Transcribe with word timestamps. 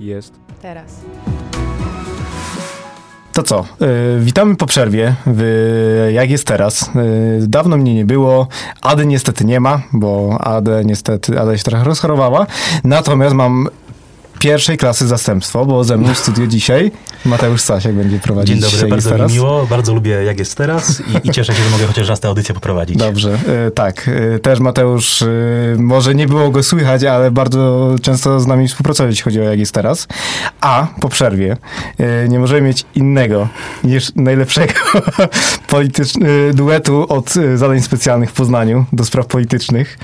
jest 0.00 0.32
teraz. 0.62 1.00
To 3.32 3.42
co? 3.42 3.64
Yy, 3.80 4.20
witamy 4.20 4.56
po 4.56 4.66
przerwie. 4.66 5.14
W, 5.26 6.10
jak 6.12 6.30
jest 6.30 6.46
teraz? 6.46 6.90
Yy, 6.94 7.46
dawno 7.48 7.76
mnie 7.76 7.94
nie 7.94 8.04
było. 8.04 8.48
Ady 8.82 9.06
niestety 9.06 9.44
nie 9.44 9.60
ma, 9.60 9.82
bo 9.92 10.38
Ade 10.40 10.84
niestety 10.84 11.40
Ada 11.40 11.56
się 11.56 11.64
trochę 11.64 11.84
rozchorowała. 11.84 12.46
Natomiast 12.84 13.34
mam 13.34 13.68
pierwszej 14.38 14.76
klasy 14.76 15.06
zastępstwo, 15.06 15.66
bo 15.66 15.84
ze 15.84 15.96
mną 15.96 16.14
w 16.14 16.18
studiu 16.18 16.46
dzisiaj 16.46 16.92
Mateusz 17.24 17.60
Stasiak 17.60 17.94
będzie 17.94 18.18
prowadzić 18.18 18.60
Dzień 18.60 18.70
dobry, 18.70 18.88
bardzo 18.88 19.18
mi 19.18 19.32
miło, 19.32 19.66
bardzo 19.66 19.94
lubię 19.94 20.10
jak 20.10 20.38
jest 20.38 20.54
teraz 20.54 21.00
i, 21.00 21.28
i 21.28 21.30
cieszę 21.30 21.54
się, 21.54 21.62
że 21.62 21.70
mogę 21.70 21.86
chociaż 21.86 22.08
raz 22.08 22.20
tę 22.20 22.28
audycję 22.28 22.54
poprowadzić. 22.54 22.96
Dobrze, 22.96 23.38
e, 23.66 23.70
tak. 23.70 24.10
e, 24.34 24.38
Też 24.38 24.60
Mateusz, 24.60 25.22
e, 25.22 25.26
może 25.78 26.14
nie 26.14 26.26
było 26.26 26.50
go 26.50 26.62
słychać, 26.62 27.04
ale 27.04 27.30
bardzo 27.30 27.90
często 28.02 28.40
z 28.40 28.46
nami 28.46 28.68
współpracować, 28.68 29.10
jeśli 29.10 29.24
chodzi 29.24 29.40
o 29.40 29.42
jak 29.44 29.58
jest 29.58 29.72
teraz. 29.74 30.08
A 30.60 30.86
po 31.00 31.08
przerwie 31.08 31.56
nie 32.28 32.38
możemy 32.38 32.60
mieć 32.60 32.84
innego 32.94 33.48
niż 33.84 34.12
najlepszego 34.16 34.72
politycz- 35.72 36.24
e, 36.50 36.54
duetu 36.54 37.06
od 37.08 37.34
zadań 37.54 37.80
specjalnych 37.82 38.30
w 38.30 38.32
Poznaniu 38.32 38.84
do 38.92 39.04
spraw 39.04 39.26
politycznych, 39.26 39.98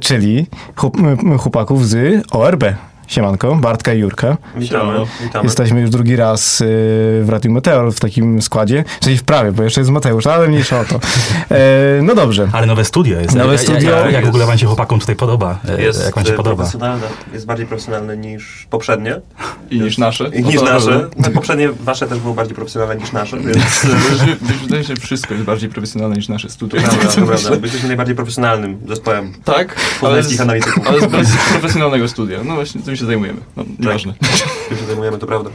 czyli 0.00 0.46
chłop- 0.76 1.38
chłopaków 1.38 1.88
z 1.88 2.22
ORB. 2.30 2.64
Siemanko, 3.14 3.56
Bartka 3.56 3.92
i 3.94 3.98
Jurka. 3.98 4.36
Witamy, 4.56 4.92
witamy. 5.22 5.44
Jesteśmy 5.44 5.80
już 5.80 5.90
drugi 5.90 6.16
raz 6.16 6.60
y, 6.60 6.64
w 7.22 7.26
Radiu 7.28 7.52
Meteor 7.52 7.92
w 7.92 8.00
takim 8.00 8.42
składzie. 8.42 8.84
Czyli 9.00 9.18
w 9.18 9.22
prawie, 9.22 9.52
bo 9.52 9.62
jeszcze 9.62 9.80
jest 9.80 9.90
Mateusz, 9.90 10.26
ale 10.26 10.48
mniejsza 10.48 10.80
o 10.80 10.84
to. 10.84 11.00
E, 11.50 12.02
no 12.02 12.14
dobrze. 12.14 12.48
Ale 12.52 12.66
nowe 12.66 12.84
studio 12.84 13.20
jest. 13.20 13.34
Nowe 13.34 13.52
jak, 13.52 13.60
studio 13.62 13.90
Jak, 13.90 14.04
jak 14.04 14.12
jest. 14.12 14.24
w 14.26 14.28
ogóle 14.28 14.46
wam 14.46 14.58
się 14.58 14.66
chłopakom 14.66 15.00
tutaj 15.00 15.16
podoba? 15.16 15.58
E, 15.68 15.82
Jest 15.82 16.04
jak 16.04 16.14
wam 16.14 16.24
się 16.26 16.32
e, 16.32 16.36
podoba? 16.36 16.56
profesjonalne, 16.56 17.06
jest 17.32 17.46
bardziej 17.46 17.66
profesjonalne 17.66 18.16
niż 18.16 18.66
poprzednie. 18.70 19.20
I 19.70 19.80
niż 19.80 19.98
nasze. 19.98 20.28
I 20.28 20.42
No 20.42 20.48
niż 20.50 20.56
to 20.60 20.64
nasze. 20.64 21.08
Te 21.24 21.30
poprzednie 21.30 21.68
wasze 21.80 22.06
też 22.06 22.18
było 22.18 22.34
bardziej 22.34 22.54
profesjonalne 22.54 22.96
niż 22.96 23.12
nasze, 23.12 23.36
więc 23.46 23.86
Wydaje- 24.62 24.84
się, 24.84 24.94
że 24.94 25.00
wszystko 25.00 25.34
jest 25.34 25.46
bardziej 25.46 25.70
profesjonalne 25.70 26.16
niż 26.16 26.28
nasze 26.28 26.48
studia. 26.50 26.82
to 26.82 26.88
prawda, 26.88 27.08
to 27.20 27.26
prawda. 27.26 27.50
Jesteśmy 27.62 27.88
najbardziej 27.88 28.16
profesjonalnym 28.16 28.78
zespołem 28.88 29.32
Tak, 29.44 29.76
ale 30.02 30.22
z, 30.22 30.40
ale 30.40 30.60
z 31.00 31.06
bez 31.06 31.28
profesjonalnego 31.50 32.08
studia. 32.08 32.38
No 32.44 32.54
właśnie, 32.54 32.82
tym 32.82 32.96
się 33.00 33.06
zajmujemy. 33.06 33.40
No, 33.56 33.64
nieważne. 33.78 34.14
Tym 34.68 34.78
się 34.78 34.84
zajmujemy, 34.84 35.18
to 35.18 35.26
prawda. 35.26 35.50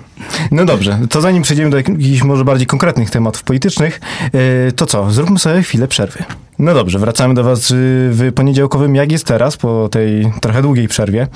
No 0.52 0.66
dobrze, 0.66 1.00
to 1.10 1.22
zanim 1.22 1.44
przejdziemy 1.44 1.70
do 1.70 1.78
jakichś 1.78 2.24
może 2.24 2.46
bardziej 2.46 2.68
konkretnych 2.68 3.10
tematów 3.10 3.44
politycznych, 3.44 4.02
e, 4.34 4.72
to 4.72 4.86
co? 4.86 5.12
Zróbmy 5.12 5.40
sobie 5.40 5.62
chwilę 5.62 5.88
przerwy. 5.88 6.24
No 6.60 6.74
dobrze, 6.74 7.00
wracamy 7.00 7.34
do 7.34 7.44
was 7.44 7.72
y, 7.72 7.76
w 8.12 8.32
poniedziałkowym 8.36 8.96
Jak 8.96 9.12
jest 9.12 9.26
teraz, 9.26 9.58
po 9.58 9.90
tej 9.90 10.32
trochę 10.42 10.62
długiej 10.62 10.88
przerwie. 10.88 11.28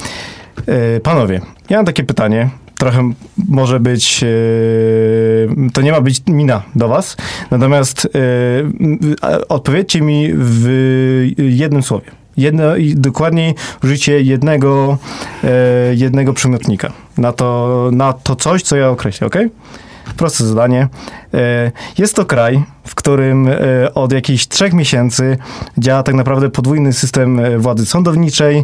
E, 0.68 1.00
Panowie, 1.00 1.42
ja 1.70 1.78
mam 1.78 1.86
takie 1.86 2.04
pytanie. 2.04 2.50
Trochę 2.78 3.12
może 3.50 3.80
być, 3.80 4.24
e, 4.24 5.72
to 5.74 5.82
nie 5.82 5.92
ma 5.92 6.02
być 6.02 6.22
mina 6.28 6.62
do 6.76 6.88
was, 6.88 7.18
natomiast 7.52 8.08
odpowiedzcie 9.50 10.02
mi 10.02 10.30
w 10.34 10.68
jednym 11.38 11.84
słowie. 11.84 12.19
Jedno, 12.38 12.76
i 12.76 12.96
dokładniej 12.96 13.56
użycie 13.84 14.22
jednego, 14.22 14.98
e, 15.44 15.48
jednego 15.96 16.34
przymiotnika 16.34 16.92
na 17.18 17.32
to, 17.34 17.90
na 17.94 18.14
to 18.14 18.36
coś, 18.36 18.62
co 18.64 18.76
ja 18.76 18.90
określę, 18.90 19.28
ok? 19.28 19.36
Proste 20.18 20.46
zadanie. 20.46 20.88
E, 21.34 21.72
Jest 21.98 22.16
to 22.16 22.26
kraj, 22.26 22.64
w 22.88 22.96
którym 22.96 23.48
e, 23.48 23.94
od 23.94 24.12
jakichś 24.14 24.48
trzech 24.48 24.74
miesięcy 24.74 25.38
działa 25.78 26.04
tak 26.04 26.16
naprawdę 26.16 26.50
podwójny 26.50 26.94
system 26.94 27.40
e, 27.40 27.58
władzy 27.58 27.86
sądowniczej, 27.86 28.58
e, 28.58 28.64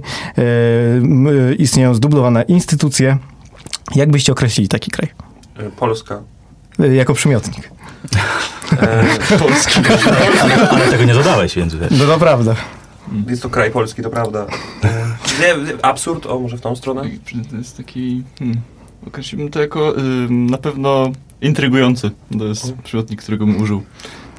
e, 1.51 1.53
istnieją 1.53 1.93
zdublowane 1.95 2.41
instytucje. 2.41 3.17
Jak 3.95 4.11
byście 4.11 4.31
określili 4.31 4.67
taki 4.69 4.91
kraj? 4.91 5.09
Polska. 5.77 6.19
E, 6.79 6.87
Jako 6.95 7.13
przymiotnik. 7.13 7.69
E, 8.81 9.37
Polski. 9.39 9.79
Ale, 10.07 10.69
ale 10.71 10.87
tego 10.87 11.03
nie 11.03 11.13
dodałeś, 11.13 11.55
więc 11.55 11.75
wiesz. 11.75 11.91
No 11.91 12.05
to 12.05 12.17
prawda. 12.19 12.55
Jest 13.27 13.41
to 13.41 13.49
kraj 13.49 13.71
polski, 13.71 14.01
to 14.01 14.09
prawda. 14.09 14.45
Nie, 15.41 15.77
absurd, 15.81 16.25
o 16.25 16.39
może 16.39 16.57
w 16.57 16.61
tą 16.61 16.75
stronę. 16.75 17.01
To 17.49 17.57
jest 17.57 17.77
taki... 17.77 18.23
Hmm, 18.39 18.61
określiłbym 19.07 19.51
to 19.51 19.61
jako 19.61 19.97
ym, 19.97 20.49
na 20.49 20.57
pewno 20.57 21.11
intrygujący. 21.41 22.11
To 22.39 22.45
jest 22.45 22.73
przymiotnik, 22.83 23.21
którego 23.21 23.45
bym 23.45 23.61
użył. 23.61 23.83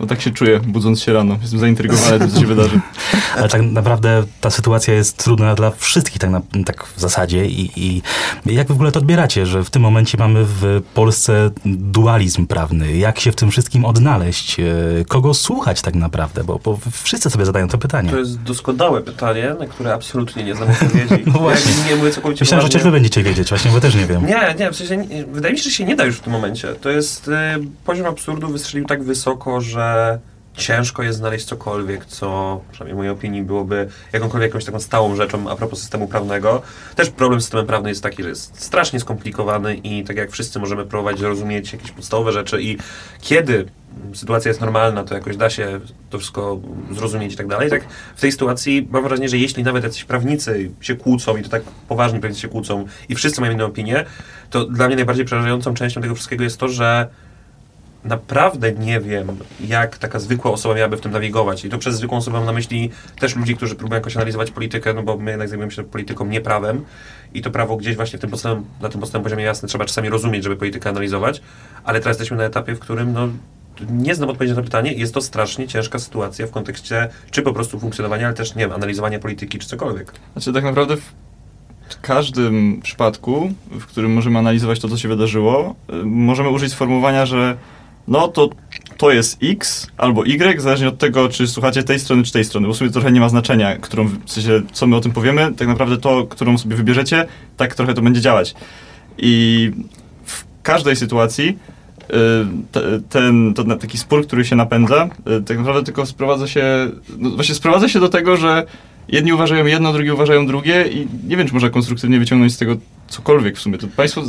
No 0.01 0.07
tak 0.07 0.21
się 0.21 0.31
czuję, 0.31 0.61
budząc 0.61 1.03
się 1.03 1.13
rano. 1.13 1.37
Jestem 1.43 1.61
zaintrygowany 1.61 2.19
tym, 2.19 2.31
co 2.31 2.41
się 2.41 2.47
wydarzy. 2.47 2.81
Ale 3.39 3.49
tak 3.49 3.63
naprawdę 3.63 4.25
ta 4.41 4.51
sytuacja 4.51 4.95
jest 4.95 5.17
trudna 5.17 5.55
dla 5.55 5.71
wszystkich 5.71 6.19
tak, 6.19 6.31
na, 6.31 6.43
tak 6.67 6.85
w 6.85 7.01
zasadzie 7.01 7.47
i, 7.47 7.71
i 7.77 8.03
jak 8.47 8.69
w 8.69 8.73
ogóle 8.73 8.93
to 8.93 8.99
odbieracie, 8.99 9.47
że 9.47 9.65
w 9.65 9.71
tym 9.71 9.83
momencie 9.83 10.19
mamy 10.19 10.45
w 10.45 10.83
Polsce 10.95 11.51
dualizm 11.65 12.47
prawny? 12.47 12.97
Jak 12.97 13.21
się 13.21 13.33
w 13.33 13.37
tym 13.37 13.51
wszystkim 13.51 13.85
odnaleźć? 13.85 14.61
E, 14.61 14.65
Kogo 15.09 15.35
słuchać 15.35 15.83
tak 15.83 15.95
naprawdę? 15.95 16.45
Bo, 16.45 16.61
bo 16.65 16.79
wszyscy 17.03 17.31
sobie 17.31 17.45
zadają 17.45 17.69
to 17.69 17.79
pytanie. 17.79 18.11
To 18.11 18.19
jest 18.19 18.43
doskonałe 18.43 19.01
pytanie, 19.01 19.55
na 19.61 19.67
które 19.67 19.95
absolutnie 19.95 20.45
nie 20.45 20.55
znam 20.55 20.71
odpowiedzi. 20.71 21.25
No 21.37 21.39
właśnie. 21.39 21.73
Ja 21.73 21.91
nie 21.91 21.97
mówię 21.97 22.11
całkowicie 22.11 22.43
Myślałem, 22.43 22.63
że 22.63 22.69
chociaż 22.69 22.83
wy 22.83 22.91
będziecie 22.91 23.23
wiedzieć, 23.23 23.49
właśnie, 23.49 23.71
bo 23.71 23.81
też 23.81 23.95
nie 23.95 24.07
wiem. 24.07 24.27
Nie, 24.27 24.55
nie, 24.59 24.71
w 24.71 24.77
sensie 24.77 24.97
nie, 24.97 25.25
wydaje 25.25 25.53
mi 25.53 25.59
się, 25.59 25.65
że 25.65 25.71
się 25.71 25.85
nie 25.85 25.97
da 25.97 26.05
już 26.05 26.17
w 26.17 26.21
tym 26.21 26.33
momencie. 26.33 26.69
To 26.69 26.91
jest 26.91 27.29
y, 27.29 27.33
poziom 27.85 28.07
absurdu 28.07 28.49
wystrzelił 28.49 28.87
tak 28.87 29.03
wysoko, 29.03 29.61
że 29.61 29.86
ciężko 30.57 31.03
jest 31.03 31.19
znaleźć 31.19 31.45
cokolwiek, 31.45 32.05
co 32.05 32.61
przynajmniej 32.73 32.95
w 32.95 32.97
mojej 32.97 33.13
opinii 33.13 33.43
byłoby 33.43 33.89
jakąkolwiek 34.13 34.49
jakąś 34.49 34.65
taką 34.65 34.81
stałą 34.81 35.17
rzeczą 35.17 35.51
a 35.51 35.57
propos 35.57 35.81
systemu 35.81 36.09
prawnego. 36.09 36.63
Też 36.95 37.11
problem 37.11 37.41
z 37.41 37.45
systemem 37.45 37.67
prawnym 37.67 37.89
jest 37.89 38.03
taki, 38.03 38.23
że 38.23 38.29
jest 38.29 38.63
strasznie 38.63 39.01
skomplikowany 39.01 39.75
i 39.75 40.05
tak 40.05 40.17
jak 40.17 40.31
wszyscy 40.31 40.59
możemy 40.59 40.85
próbować 40.85 41.19
zrozumieć 41.19 41.73
jakieś 41.73 41.91
podstawowe 41.91 42.33
rzeczy 42.33 42.63
i 42.63 42.79
kiedy 43.21 43.67
sytuacja 44.15 44.49
jest 44.49 44.61
normalna, 44.61 45.05
to 45.05 45.15
jakoś 45.15 45.37
da 45.37 45.51
się 45.51 45.81
to 46.11 46.19
wszystko 46.19 46.61
zrozumieć 46.93 47.35
i 47.35 47.37
tak 47.37 47.47
dalej. 47.47 47.71
Tak 47.71 47.85
w 48.17 48.21
tej 48.21 48.33
sytuacji 48.33 48.89
mam 48.91 49.03
wrażenie, 49.03 49.29
że 49.29 49.39
jeśli 49.39 49.63
nawet 49.63 49.85
jacyś 49.85 50.05
prawnicy 50.05 50.71
się 50.81 50.97
kłócą 50.97 51.37
i 51.37 51.43
to 51.43 51.49
tak 51.49 51.63
poważni 51.89 52.21
prawnicy 52.21 52.43
się 52.43 52.49
kłócą 52.49 52.87
i 53.09 53.15
wszyscy 53.15 53.41
mają 53.41 53.53
inną 53.53 53.67
opinię, 53.67 54.05
to 54.51 54.65
dla 54.65 54.87
mnie 54.87 54.97
najbardziej 54.97 55.25
przerażającą 55.25 55.75
częścią 55.75 56.01
tego 56.01 56.15
wszystkiego 56.15 56.45
jest 56.45 56.59
to, 56.59 56.69
że 56.69 57.09
naprawdę 58.07 58.73
nie 58.73 59.01
wiem, 59.01 59.39
jak 59.61 59.99
taka 59.99 60.19
zwykła 60.19 60.51
osoba 60.51 60.75
miałaby 60.75 60.97
w 60.97 61.01
tym 61.01 61.13
nawigować. 61.13 61.65
I 61.65 61.69
to 61.69 61.79
przez 61.79 61.95
zwykłą 61.97 62.19
osobę 62.19 62.37
mam 62.37 62.47
na 62.47 62.53
myśli 62.53 62.91
też 63.21 63.37
ludzi, 63.37 63.57
którzy 63.57 63.75
próbują 63.75 63.99
jakoś 63.99 64.17
analizować 64.17 64.51
politykę, 64.51 64.95
no 64.95 65.03
bo 65.03 65.17
my 65.17 65.31
jednak 65.31 65.49
zajmujemy 65.49 65.73
się 65.73 65.85
polityką, 65.85 66.27
nie 66.27 66.41
prawem. 66.41 66.85
I 67.35 67.43
to 67.43 67.51
prawo 67.51 67.77
gdzieś 67.77 67.97
właśnie 67.97 68.19
tym 68.19 68.31
na 68.81 68.89
tym 68.89 69.01
podstawowym 69.01 69.23
poziomie 69.23 69.45
jasne 69.45 69.69
trzeba 69.69 69.85
czasami 69.85 70.09
rozumieć, 70.09 70.45
żeby 70.45 70.57
politykę 70.57 70.91
analizować. 70.91 71.43
Ale 71.85 72.01
teraz 72.01 72.15
jesteśmy 72.15 72.37
na 72.37 72.45
etapie, 72.45 72.75
w 72.75 72.79
którym 72.79 73.13
no, 73.13 73.29
nie 73.91 74.15
znam 74.15 74.31
odpowiedzi 74.31 74.55
na 74.55 74.57
to 74.57 74.65
pytanie. 74.65 74.93
Jest 74.93 75.15
to 75.15 75.21
strasznie 75.21 75.69
ciężka 75.69 75.99
sytuacja 75.99 76.47
w 76.47 76.51
kontekście 76.51 77.09
czy 77.31 77.43
po 77.43 77.53
prostu 77.53 77.81
funkcjonowania, 77.81 78.27
ale 78.27 78.35
też, 78.35 78.55
nie 78.55 78.63
wiem, 78.63 78.73
analizowania 78.73 79.19
polityki 79.19 79.59
czy 79.59 79.69
cokolwiek. 79.69 80.13
Znaczy 80.33 80.53
tak 80.53 80.65
naprawdę 80.65 80.97
w 80.97 81.13
każdym 82.01 82.81
przypadku, 82.83 83.53
w 83.71 83.87
którym 83.87 84.13
możemy 84.13 84.39
analizować 84.39 84.81
to, 84.81 84.89
co 84.89 84.97
się 84.97 85.09
wydarzyło, 85.09 85.75
y, 85.91 85.93
możemy 86.05 86.49
użyć 86.49 86.73
sformułowania, 86.73 87.27
że 87.27 87.57
no 88.09 88.29
to 88.29 88.49
to 88.97 89.11
jest 89.11 89.39
X 89.43 89.87
albo 89.97 90.27
Y, 90.27 90.61
zależnie 90.61 90.89
od 90.89 90.99
tego, 90.99 91.29
czy 91.29 91.47
słuchacie 91.47 91.83
tej 91.83 92.01
strony, 92.01 92.23
czy 92.23 92.33
tej 92.33 92.45
strony, 92.45 92.67
bo 92.67 92.73
w 92.73 92.77
sumie 92.77 92.91
trochę 92.91 93.13
nie 93.13 93.21
ma 93.21 93.29
znaczenia, 93.29 93.77
którą, 93.77 94.09
w 94.27 94.33
sensie, 94.33 94.63
co 94.73 94.87
my 94.87 94.97
o 94.97 95.01
tym 95.01 95.13
powiemy, 95.13 95.55
tak 95.55 95.69
naprawdę 95.69 95.97
to, 95.97 96.27
którą 96.27 96.59
sobie 96.59 96.77
wybierzecie, 96.77 97.27
tak 97.57 97.75
trochę 97.75 97.95
to 97.95 98.03
będzie 98.03 98.21
działać. 98.21 98.55
I 99.19 99.71
w 100.25 100.45
każdej 100.63 100.97
sytuacji 100.97 101.49
y, 101.49 102.15
te, 102.73 103.01
ten 103.09 103.55
taki 103.81 103.99
spór, 103.99 104.27
który 104.27 104.45
się 104.45 104.57
napędza, 104.57 105.09
y, 105.39 105.43
tak 105.43 105.59
naprawdę 105.59 105.83
tylko 105.83 106.07
sprowadza 106.07 106.49
się, 106.49 106.91
no 107.19 107.31
właśnie 107.31 107.55
sprowadza 107.55 107.89
się 107.89 108.01
do 108.01 108.09
tego, 108.09 108.37
że 108.37 108.67
jedni 109.09 109.33
uważają 109.33 109.67
jedno, 109.67 109.93
drugi 109.93 110.11
uważają 110.11 110.47
drugie 110.47 110.85
i 110.89 111.09
nie 111.29 111.37
wiem, 111.37 111.47
czy 111.47 111.55
można 111.55 111.71
konstruktywnie 111.71 112.19
wyciągnąć 112.19 112.55
z 112.55 112.59
tego 112.59 112.77
cokolwiek 113.09 113.57
w 113.57 113.61
sumie. 113.61 113.79
To 113.79 113.87
państwo, 113.97 114.23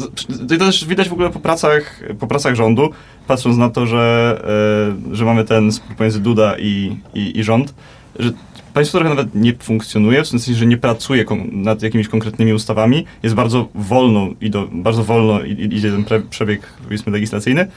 to 0.50 0.58
też 0.58 0.86
widać 0.86 1.10
w 1.10 1.14
ogóle 1.14 1.30
po 1.30 1.40
pracach, 1.40 2.04
po 2.20 2.28
pracach 2.28 2.56
rządu, 2.56 2.90
patrząc 3.28 3.58
na 3.58 3.70
to, 3.70 3.86
że, 3.86 4.38
e, 5.12 5.16
że 5.16 5.26
mamy 5.26 5.44
ten 5.44 5.72
spór 5.72 5.96
pomiędzy 5.96 6.20
Duda 6.20 6.56
i, 6.60 6.98
i, 7.14 7.40
i 7.40 7.44
rząd, 7.44 7.74
że 8.20 8.32
państwo 8.74 8.98
trochę 8.98 9.16
nawet 9.16 9.36
nie 9.36 9.54
funkcjonuje, 9.54 10.24
w 10.24 10.28
sensie, 10.28 10.54
że 10.54 10.66
nie 10.66 10.78
pracuje 10.78 11.26
nad 11.52 11.82
jakimiś 11.82 12.08
konkretnymi 12.08 12.54
ustawami, 12.54 13.06
jest 13.24 13.36
bardzo 13.36 13.70
wolno 13.76 14.30
i 14.42 14.50
do, 14.50 14.68
bardzo 14.72 15.04
wolno 15.04 15.44
idzie 15.44 15.92
ten 15.92 16.06
przebieg, 16.30 16.62
powiedzmy, 16.84 17.12
legislacyjny 17.12 17.68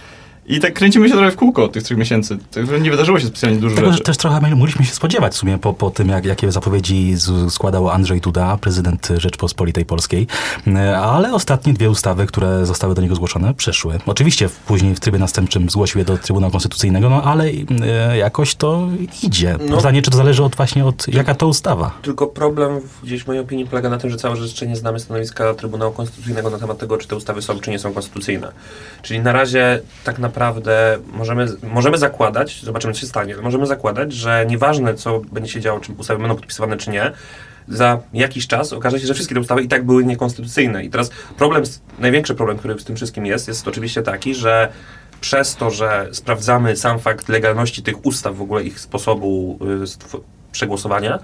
I 0.51 0.61
tak 0.61 0.75
kręcimy 0.75 1.09
się 1.09 1.15
trochę 1.15 1.31
w 1.31 1.37
kółko 1.37 1.65
od 1.65 1.73
tych 1.73 1.83
trzech 1.83 1.99
miesięcy. 1.99 2.39
Tak, 2.51 2.83
nie 2.83 2.91
wydarzyło 2.91 3.21
się 3.21 3.27
specjalnie 3.27 3.59
dużo 3.59 3.77
Tego 3.77 3.93
rzeczy. 3.93 4.05
też 4.05 4.17
trochę 4.17 4.57
mogliśmy 4.57 4.85
się 4.85 4.95
spodziewać 4.95 5.33
w 5.33 5.37
sumie 5.37 5.59
po, 5.59 5.75
po 5.75 5.91
tym, 5.91 6.09
jak, 6.09 6.25
jakie 6.25 6.53
zapowiedzi 6.53 7.17
z, 7.17 7.53
składał 7.53 7.91
Andrzej 7.91 8.21
Duda, 8.21 8.59
prezydent 8.61 9.09
Rzeczpospolitej 9.17 9.85
Polskiej. 9.85 10.27
E, 10.67 10.99
Ale 10.99 11.33
ostatnie 11.33 11.73
dwie 11.73 11.91
ustawy, 11.91 12.27
które 12.27 12.67
zostały 12.67 12.95
do 12.95 13.03
niego 13.03 13.15
zgłoszone, 13.15 13.55
przeszły. 13.55 13.99
Oczywiście 14.07 14.49
później 14.67 14.95
w 14.95 15.01
trybie 15.01 15.19
następczym 15.19 15.71
zgłosił 15.71 15.99
je 15.99 16.05
do 16.05 16.19
Trybunału 16.19 16.51
Konstytucyjnego, 16.53 17.11
no 17.11 17.23
ale 17.23 17.45
e, 17.45 18.17
jakoś 18.19 18.55
to 18.55 18.89
idzie. 19.23 19.57
No. 19.69 19.77
Pytanie, 19.77 20.03
czy 20.03 20.11
to 20.11 20.17
zależy 20.17 20.43
od 20.43 20.57
właśnie 20.57 20.87
od, 20.87 21.09
jaka 21.09 21.35
to 21.35 21.47
ustawa? 21.47 21.91
Tylko 22.03 22.27
problem 22.27 22.81
gdzieś 23.03 23.25
w 23.25 23.27
mojej 23.27 23.43
opinii 23.43 23.67
polega 23.67 23.91
na 23.91 23.99
tym, 23.99 24.11
że 24.11 24.17
całe 24.17 24.39
jeszcze 24.39 24.67
nie 24.67 24.77
znamy 24.77 25.01
stanowiska 25.01 25.55
Trybunału 25.55 25.93
Konstytucyjnego 25.93 26.51
na 26.51 26.59
temat 26.59 26.79
tego, 26.79 26.99
czy 26.99 27.09
te 27.09 27.17
ustawy 27.17 27.43
są, 27.43 27.61
czy 27.61 27.71
nie 27.71 27.79
są 27.79 27.93
konstytucyjne. 27.93 28.53
Czyli 29.03 29.21
na 29.21 29.33
razie 29.33 29.81
tak 30.05 30.19
naprawdę 30.19 30.40
możemy, 31.13 31.47
możemy 31.63 31.99
zakładać, 31.99 32.63
zobaczymy 32.63 32.95
co 32.95 33.01
się 33.01 33.07
stanie, 33.07 33.35
ale 33.35 33.43
możemy 33.43 33.67
zakładać, 33.67 34.13
że 34.13 34.47
nieważne 34.49 34.95
co 34.95 35.21
będzie 35.33 35.53
się 35.53 35.61
działo, 35.61 35.81
czy 35.81 35.93
ustawy 35.93 36.21
będą 36.21 36.37
podpisywane, 36.37 36.77
czy 36.77 36.91
nie, 36.91 37.13
za 37.69 38.01
jakiś 38.13 38.47
czas 38.47 38.73
okaże 38.73 39.01
się, 39.01 39.07
że 39.07 39.15
wszystkie 39.15 39.35
te 39.35 39.41
ustawy 39.41 39.63
i 39.63 39.69
tak 39.69 39.87
były 39.87 40.05
niekonstytucyjne. 40.05 40.85
I 40.85 40.91
teraz 40.91 41.11
problem, 41.39 41.63
największy 41.99 42.35
problem, 42.35 42.59
który 42.59 42.75
w 42.75 42.85
tym 42.85 42.97
wszystkim 42.97 43.27
jest, 43.27 43.49
jest 43.49 43.69
oczywiście 43.69 44.03
taki, 44.03 44.35
że 44.35 44.73
przez 45.21 45.57
to, 45.57 45.71
że 45.71 46.09
sprawdzamy 46.13 46.77
sam 46.77 46.99
fakt 46.99 47.29
legalności 47.29 47.83
tych 47.83 48.07
ustaw, 48.07 48.37
w 48.37 48.43
ogóle 48.43 48.63
ich 48.63 48.81
sposobu 48.81 49.59
y, 50.15 50.21
przegłosowania, 50.53 51.19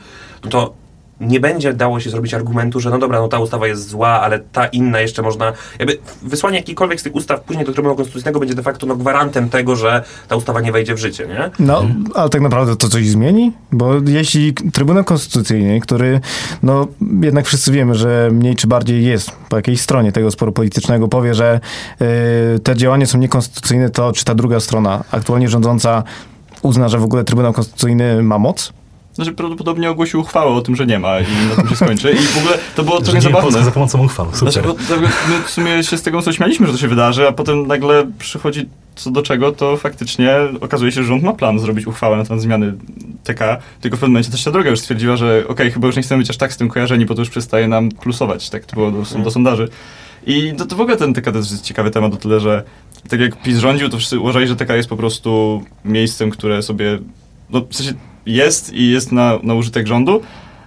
no 0.44 0.50
to 0.50 0.74
nie 1.20 1.40
będzie 1.40 1.72
dało 1.72 2.00
się 2.00 2.10
zrobić 2.10 2.34
argumentu, 2.34 2.80
że 2.80 2.90
no 2.90 2.98
dobra, 2.98 3.20
no 3.20 3.28
ta 3.28 3.38
ustawa 3.38 3.66
jest 3.66 3.88
zła, 3.88 4.08
ale 4.08 4.38
ta 4.38 4.66
inna 4.66 5.00
jeszcze 5.00 5.22
można. 5.22 5.52
Jakby 5.78 5.98
wysłanie 6.22 6.56
jakiejkolwiek 6.56 7.00
z 7.00 7.02
tych 7.02 7.14
ustaw 7.14 7.40
później 7.40 7.66
do 7.66 7.72
Trybunału 7.72 7.96
Konstytucyjnego 7.96 8.40
będzie 8.40 8.54
de 8.54 8.62
facto 8.62 8.86
no, 8.86 8.96
gwarantem 8.96 9.48
tego, 9.48 9.76
że 9.76 10.02
ta 10.28 10.36
ustawa 10.36 10.60
nie 10.60 10.72
wejdzie 10.72 10.94
w 10.94 10.98
życie, 10.98 11.26
nie? 11.26 11.50
No, 11.58 11.86
ale 12.14 12.28
tak 12.28 12.40
naprawdę 12.40 12.76
to 12.76 12.88
coś 12.88 13.08
zmieni? 13.08 13.52
Bo 13.72 13.94
jeśli 14.06 14.54
Trybunał 14.54 15.04
Konstytucyjny, 15.04 15.80
który, 15.80 16.20
no 16.62 16.86
jednak 17.22 17.46
wszyscy 17.46 17.72
wiemy, 17.72 17.94
że 17.94 18.30
mniej 18.32 18.56
czy 18.56 18.66
bardziej 18.66 19.04
jest 19.04 19.30
po 19.48 19.56
jakiejś 19.56 19.80
stronie 19.80 20.12
tego 20.12 20.30
sporu 20.30 20.52
politycznego, 20.52 21.08
powie, 21.08 21.34
że 21.34 21.60
y, 22.56 22.58
te 22.58 22.76
działania 22.76 23.06
są 23.06 23.18
niekonstytucyjne, 23.18 23.90
to 23.90 24.12
czy 24.12 24.24
ta 24.24 24.34
druga 24.34 24.60
strona, 24.60 25.04
aktualnie 25.10 25.48
rządząca, 25.48 26.02
uzna, 26.62 26.88
że 26.88 26.98
w 26.98 27.04
ogóle 27.04 27.24
Trybunał 27.24 27.52
Konstytucyjny 27.52 28.22
ma 28.22 28.38
moc? 28.38 28.72
Znaczy 29.16 29.32
prawdopodobnie 29.32 29.90
ogłosił 29.90 30.20
uchwałę 30.20 30.50
o 30.50 30.60
tym, 30.60 30.76
że 30.76 30.86
nie 30.86 30.98
ma 30.98 31.20
i 31.20 31.24
na 31.48 31.56
tym 31.56 31.68
się 31.68 31.76
skończy. 31.76 32.12
I 32.12 32.16
w 32.16 32.38
ogóle 32.38 32.58
to 32.74 32.82
było 32.82 33.00
trochę 33.00 33.20
zabawne. 33.20 33.42
Polska 33.42 33.64
za 33.64 33.70
pomocą 33.70 34.04
uchwał. 34.04 34.26
Super. 34.32 34.52
Znaczy, 34.52 34.68
bo, 34.68 34.74
my 35.28 35.42
w 35.44 35.50
sumie 35.50 35.84
się 35.84 35.98
z 35.98 36.02
tego 36.02 36.22
co 36.22 36.32
śmialiśmy, 36.32 36.66
że 36.66 36.72
to 36.72 36.78
się 36.78 36.88
wydarzy, 36.88 37.28
a 37.28 37.32
potem 37.32 37.66
nagle 37.66 38.10
przychodzi 38.18 38.68
co 38.96 39.10
do 39.10 39.22
czego, 39.22 39.52
to 39.52 39.76
faktycznie 39.76 40.36
okazuje 40.60 40.92
się, 40.92 41.02
że 41.02 41.08
rząd 41.08 41.22
ma 41.22 41.32
plan 41.32 41.58
zrobić 41.58 41.86
uchwałę 41.86 42.16
na 42.16 42.24
temat 42.24 42.42
zmiany 42.42 42.74
TK, 43.24 43.58
tylko 43.80 43.96
w 43.96 44.00
pewnym 44.00 44.12
momencie 44.12 44.30
też 44.30 44.44
ta 44.44 44.50
droga 44.50 44.70
już 44.70 44.80
stwierdziła, 44.80 45.16
że 45.16 45.44
okej, 45.48 45.70
chyba 45.70 45.86
już 45.86 45.96
nie 45.96 46.02
chcemy 46.02 46.18
być 46.18 46.30
aż 46.30 46.36
tak 46.36 46.52
z 46.52 46.56
tym 46.56 46.68
kojarzeni, 46.68 47.06
bo 47.06 47.14
to 47.14 47.20
już 47.22 47.30
przestaje 47.30 47.68
nam 47.68 47.88
plusować, 47.88 48.50
tak 48.50 48.64
to 48.64 48.76
było 48.76 48.90
do, 48.90 49.22
do 49.24 49.30
sondaży. 49.30 49.68
I 50.26 50.52
to, 50.58 50.66
to 50.66 50.76
w 50.76 50.80
ogóle 50.80 50.96
ten 50.96 51.14
TK 51.14 51.32
to 51.32 51.38
jest 51.38 51.62
ciekawy 51.62 51.90
temat 51.90 52.14
o 52.14 52.16
tyle, 52.16 52.40
że 52.40 52.62
tak 53.08 53.20
jak 53.20 53.42
PiS 53.42 53.58
rządził, 53.58 53.88
to 53.88 53.96
wszyscy 53.96 54.20
uważali, 54.20 54.46
że 54.46 54.56
TK 54.56 54.70
jest 54.70 54.88
po 54.88 54.96
prostu 54.96 55.62
miejscem, 55.84 56.30
które 56.30 56.62
sobie, 56.62 56.98
no 57.50 57.66
w 57.70 57.76
sensie 57.76 57.94
jest 58.26 58.72
i 58.72 58.90
jest 58.90 59.12
na, 59.12 59.38
na 59.42 59.54
użytek 59.54 59.86
rządu, 59.86 60.20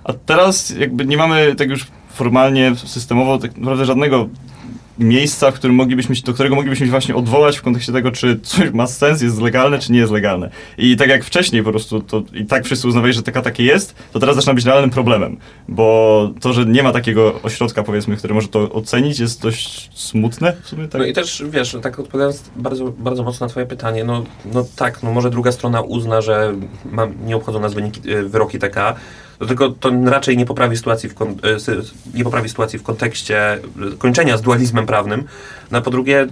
a 0.04 0.14
teraz 0.14 0.70
jakby 0.70 1.06
nie 1.06 1.18
mamy 1.18 1.56
tak 1.56 1.70
już 1.70 1.88
formalnie, 2.10 2.76
systemowo 2.76 3.38
tak 3.38 3.58
naprawdę 3.58 3.86
żadnego 3.86 4.30
miejsca, 5.00 5.52
w 5.52 5.54
którym 5.54 5.76
moglibyśmy, 5.76 6.16
się- 6.16 6.24
do 6.24 6.34
którego 6.34 6.56
moglibyśmy 6.56 6.86
się 6.86 6.92
właśnie 6.92 7.16
odwołać 7.16 7.58
w 7.58 7.62
kontekście 7.62 7.92
tego, 7.94 8.12
czy 8.12 8.40
coś 8.44 8.72
ma 8.72 8.88
sens, 8.88 9.22
jest 9.22 9.42
legalne, 9.42 9.80
czy 9.80 9.92
nie 9.92 10.00
jest 10.00 10.12
legalne. 10.12 10.50
I 10.78 10.98
tak 10.98 11.10
jak 11.10 11.24
wcześniej 11.24 11.64
po 11.64 11.70
prostu, 11.72 12.02
to 12.02 12.24
i 12.34 12.46
tak 12.46 12.66
wszyscy 12.66 12.88
uznawali, 12.88 13.14
że 13.14 13.24
taka 13.24 13.42
takie 13.42 13.64
jest, 13.64 13.96
to 14.14 14.20
teraz 14.20 14.36
zaczyna 14.36 14.54
być 14.54 14.66
realnym 14.66 14.90
problemem, 14.90 15.38
bo 15.68 16.30
to, 16.42 16.54
że 16.54 16.66
nie 16.66 16.84
ma 16.84 16.92
takiego 16.92 17.40
ośrodka, 17.44 17.84
powiedzmy, 17.84 18.18
który 18.18 18.34
może 18.34 18.48
to 18.48 18.72
ocenić, 18.72 19.20
jest 19.20 19.42
dość 19.42 19.90
smutne 19.94 20.54
w 20.64 20.68
sumie. 20.68 20.88
Tak? 20.88 21.02
No 21.02 21.08
i 21.08 21.14
też, 21.14 21.44
wiesz, 21.50 21.78
tak 21.82 22.00
odpowiadając 22.00 22.44
bardzo, 22.56 22.94
bardzo 22.98 23.24
mocno 23.24 23.46
na 23.46 23.50
twoje 23.50 23.66
pytanie, 23.66 24.04
no, 24.04 24.24
no 24.54 24.66
tak, 24.76 25.04
no 25.04 25.12
może 25.12 25.30
druga 25.30 25.52
strona 25.52 25.82
uzna, 25.82 26.22
że 26.22 26.54
ma, 26.92 27.08
nie 27.26 27.36
obchodzą 27.36 27.60
nas 27.60 27.74
wyniki, 27.74 28.12
e, 28.12 28.24
wyroki 28.24 28.60
TK, 28.60 28.76
no 28.76 28.96
tylko 29.48 29.70
to 29.70 29.92
raczej 30.06 30.38
nie 30.38 30.46
poprawi 30.46 30.78
sytuacji 30.78 31.10
w, 31.10 31.14
kon, 31.14 31.30
e, 31.30 31.36
nie 32.14 32.24
poprawi 32.24 32.50
sytuacji 32.50 32.80
w 32.80 32.84
kontekście 32.84 33.54
e, 33.54 33.60
kończenia 33.98 34.38
z 34.38 34.42
dualizmem 34.42 34.86
prawnym. 34.86 35.24
No 35.72 35.78
a 35.78 35.82
po 35.82 35.92
drugie, 35.92 36.28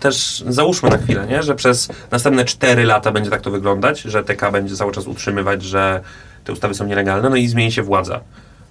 też 0.00 0.44
załóżmy 0.48 0.90
na 0.90 0.98
chwilę, 0.98 1.26
nie, 1.26 1.42
że 1.42 1.54
przez 1.54 1.88
następne 2.10 2.44
4 2.44 2.84
lata 2.84 3.12
będzie 3.12 3.30
tak 3.30 3.40
to 3.40 3.50
wyglądać, 3.50 4.00
że 4.00 4.24
TK 4.24 4.50
będzie 4.52 4.76
cały 4.76 4.92
czas 4.92 5.06
utrzymywać, 5.06 5.62
że 5.62 6.00
te 6.44 6.52
ustawy 6.52 6.74
są 6.74 6.86
nielegalne, 6.86 7.30
no 7.30 7.36
i 7.36 7.48
zmieni 7.48 7.72
się 7.72 7.82
władza. 7.82 8.20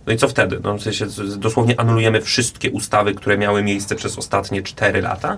No 0.08 0.14
i 0.14 0.18
co 0.18 0.28
wtedy? 0.28 0.60
No 0.64 0.78
w 0.78 0.81
sensie 0.81 1.06
dosłownie 1.38 1.80
anulujemy 1.80 2.22
wszystkie 2.22 2.72
ustawy, 2.72 3.14
które 3.14 3.38
miały 3.38 3.64
miejsce 3.64 3.96
przez 3.96 4.18
ostatnie 4.18 4.64
4 4.64 5.02
lata? 5.02 5.38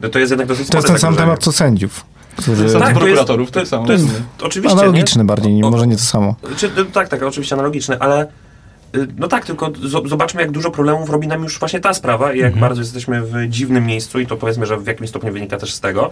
No 0.00 0.08
to 0.08 0.18
jest 0.18 0.30
jednak 0.30 0.48
dosyć 0.48 0.68
To 0.68 0.76
jest 0.76 0.88
ten 0.88 0.98
sam 0.98 1.16
temat 1.16 1.42
co 1.42 1.52
sędziów. 1.52 2.04
Którzy, 2.36 2.64
Tak, 2.72 2.82
Tak, 2.82 2.94
to 2.94 3.00
prokuratorów, 3.00 3.46
jest, 3.46 3.54
tak 3.54 3.62
to, 3.62 3.68
samo. 3.70 3.86
to 3.86 3.92
jest 3.92 4.06
oczywiście, 4.42 4.78
analogiczny 4.78 5.18
nie? 5.22 5.26
bardziej, 5.26 5.64
O- 5.64 5.70
może 5.70 5.86
nie 5.86 5.96
to 5.96 6.02
samo. 6.02 6.34
Czy, 6.56 6.70
no, 6.76 6.84
tak, 6.84 7.08
tak, 7.08 7.22
oczywiście 7.22 7.54
analogiczny, 7.54 7.96
ale 8.00 8.26
y, 8.96 9.06
no 9.18 9.28
tak, 9.28 9.46
tylko 9.46 9.66
zo- 9.70 10.08
zobaczmy, 10.08 10.40
jak 10.42 10.50
dużo 10.50 10.70
problemów 10.70 11.10
robi 11.10 11.28
nam 11.28 11.42
już 11.42 11.58
właśnie 11.58 11.80
ta 11.80 11.94
sprawa 11.94 12.32
i 12.32 12.38
jak 12.38 12.46
Mhm. 12.46 12.60
bardzo 12.60 12.80
jesteśmy 12.80 13.22
w 13.22 13.48
dziwnym 13.48 13.86
miejscu 13.86 14.20
i 14.20 14.26
to 14.26 14.36
powiedzmy, 14.36 14.66
że 14.66 14.76
w 14.76 14.86
jakimś 14.86 15.08
stopniu 15.10 15.32
wynika 15.32 15.56
też 15.56 15.72
z 15.74 15.80
tego. 15.80 16.02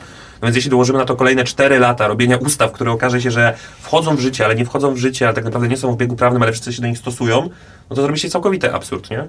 No 0.42 0.46
więc 0.46 0.56
jeśli 0.56 0.70
dołożymy 0.70 0.98
na 0.98 1.04
to 1.04 1.16
kolejne 1.16 1.44
4 1.44 1.78
lata 1.78 2.08
robienia 2.08 2.36
ustaw, 2.36 2.72
które 2.72 2.90
okaże 2.92 3.20
się, 3.22 3.30
że 3.30 3.54
wchodzą 3.80 4.16
w 4.16 4.20
życie, 4.20 4.44
ale 4.44 4.54
nie 4.54 4.64
wchodzą 4.64 4.94
w 4.94 4.98
życie, 4.98 5.26
ale 5.26 5.34
tak 5.34 5.44
naprawdę 5.44 5.68
nie 5.68 5.76
są 5.76 5.92
w 5.92 5.96
biegu 5.96 6.16
prawnym, 6.16 6.42
ale 6.42 6.52
wszyscy 6.52 6.72
się 6.72 6.82
do 6.82 6.88
nich 6.88 6.98
stosują, 6.98 7.48
no 7.90 7.96
to 7.96 8.02
zrobi 8.02 8.18
się 8.18 8.28
całkowity 8.30 8.74
absurd, 8.74 9.10
nie? 9.10 9.24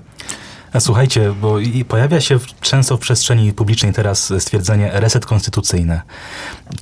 A 0.74 0.80
słuchajcie, 0.80 1.34
bo 1.42 1.58
pojawia 1.88 2.22
się 2.22 2.40
często 2.62 2.98
w 2.98 3.00
przestrzeni 3.00 3.54
publicznej 3.54 3.94
teraz 3.94 4.34
stwierdzenie 4.40 4.90
reset 4.94 5.26
konstytucyjny. 5.26 6.02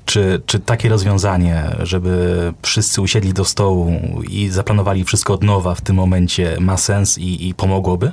Czy, 0.05 0.41
czy 0.45 0.59
takie 0.59 0.89
rozwiązanie, 0.89 1.75
żeby 1.79 2.53
wszyscy 2.61 3.01
usiedli 3.01 3.33
do 3.33 3.45
stołu 3.45 3.99
i 4.29 4.49
zaplanowali 4.49 5.03
wszystko 5.03 5.33
od 5.33 5.43
nowa 5.43 5.75
w 5.75 5.81
tym 5.81 5.95
momencie 5.95 6.57
ma 6.59 6.77
sens 6.77 7.17
i, 7.17 7.47
i 7.47 7.53
pomogłoby? 7.53 8.11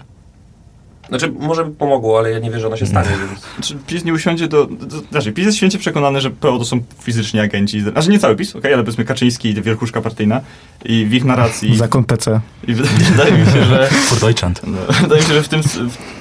Znaczy, 1.09 1.33
może 1.39 1.65
by 1.65 1.71
pomogło, 1.71 2.19
ale 2.19 2.31
ja 2.31 2.39
nie 2.39 2.51
wierzę, 2.51 2.61
że 2.61 2.67
ono 2.67 2.77
się 2.77 2.87
stanie, 2.87 3.09
więc... 3.09 3.41
Znaczy, 3.55 3.85
PiS 3.87 4.05
nie 4.05 4.13
usiądzie 4.13 4.49
do, 4.49 4.67
do... 4.67 5.01
Znaczy, 5.11 5.33
PiS 5.33 5.47
jest 5.47 5.57
święcie 5.57 5.79
przekonany, 5.79 6.21
że 6.21 6.31
PO 6.31 6.59
to 6.59 6.65
są 6.65 6.81
fizyczni 7.01 7.41
agenci. 7.41 7.81
Znaczy, 7.81 8.11
nie 8.11 8.19
cały 8.19 8.37
PiS, 8.37 8.57
okej, 8.57 8.75
ale 8.75 8.83
powiedzmy 8.83 9.05
Kaczyński 9.05 9.49
i 9.49 9.63
wielkuszka 9.63 10.01
partyjna 10.01 10.41
i 10.85 11.07
w 11.07 11.15
ich 11.15 11.25
narracji... 11.25 11.77
Zakon 11.77 12.05
PC. 12.05 12.41
I 12.69 12.75
wydaje, 12.75 13.33
mi 13.33 13.47
się, 13.47 13.65
że... 13.65 13.89
Für 14.11 14.21
Deutschland. 14.21 14.61
No, 14.67 14.79
wydaje 15.03 15.23
mi 15.23 15.29
się, 15.29 15.35
że 15.35 15.43
w 15.43 15.49
tym, 15.49 15.61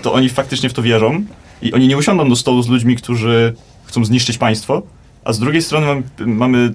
to 0.01 0.13
oni 0.13 0.29
faktycznie 0.29 0.69
w 0.69 0.73
to 0.73 0.81
wierzą 0.81 1.23
i 1.61 1.73
oni 1.73 1.87
nie 1.87 1.97
usiądą 1.97 2.29
do 2.29 2.35
stołu 2.35 2.61
z 2.61 2.67
ludźmi, 2.67 2.95
którzy 2.95 3.53
chcą 3.85 4.05
zniszczyć 4.05 4.37
państwo, 4.37 4.81
a 5.23 5.33
z 5.33 5.39
drugiej 5.39 5.61
strony 5.61 5.85
mamy, 5.85 6.03
mamy 6.35 6.73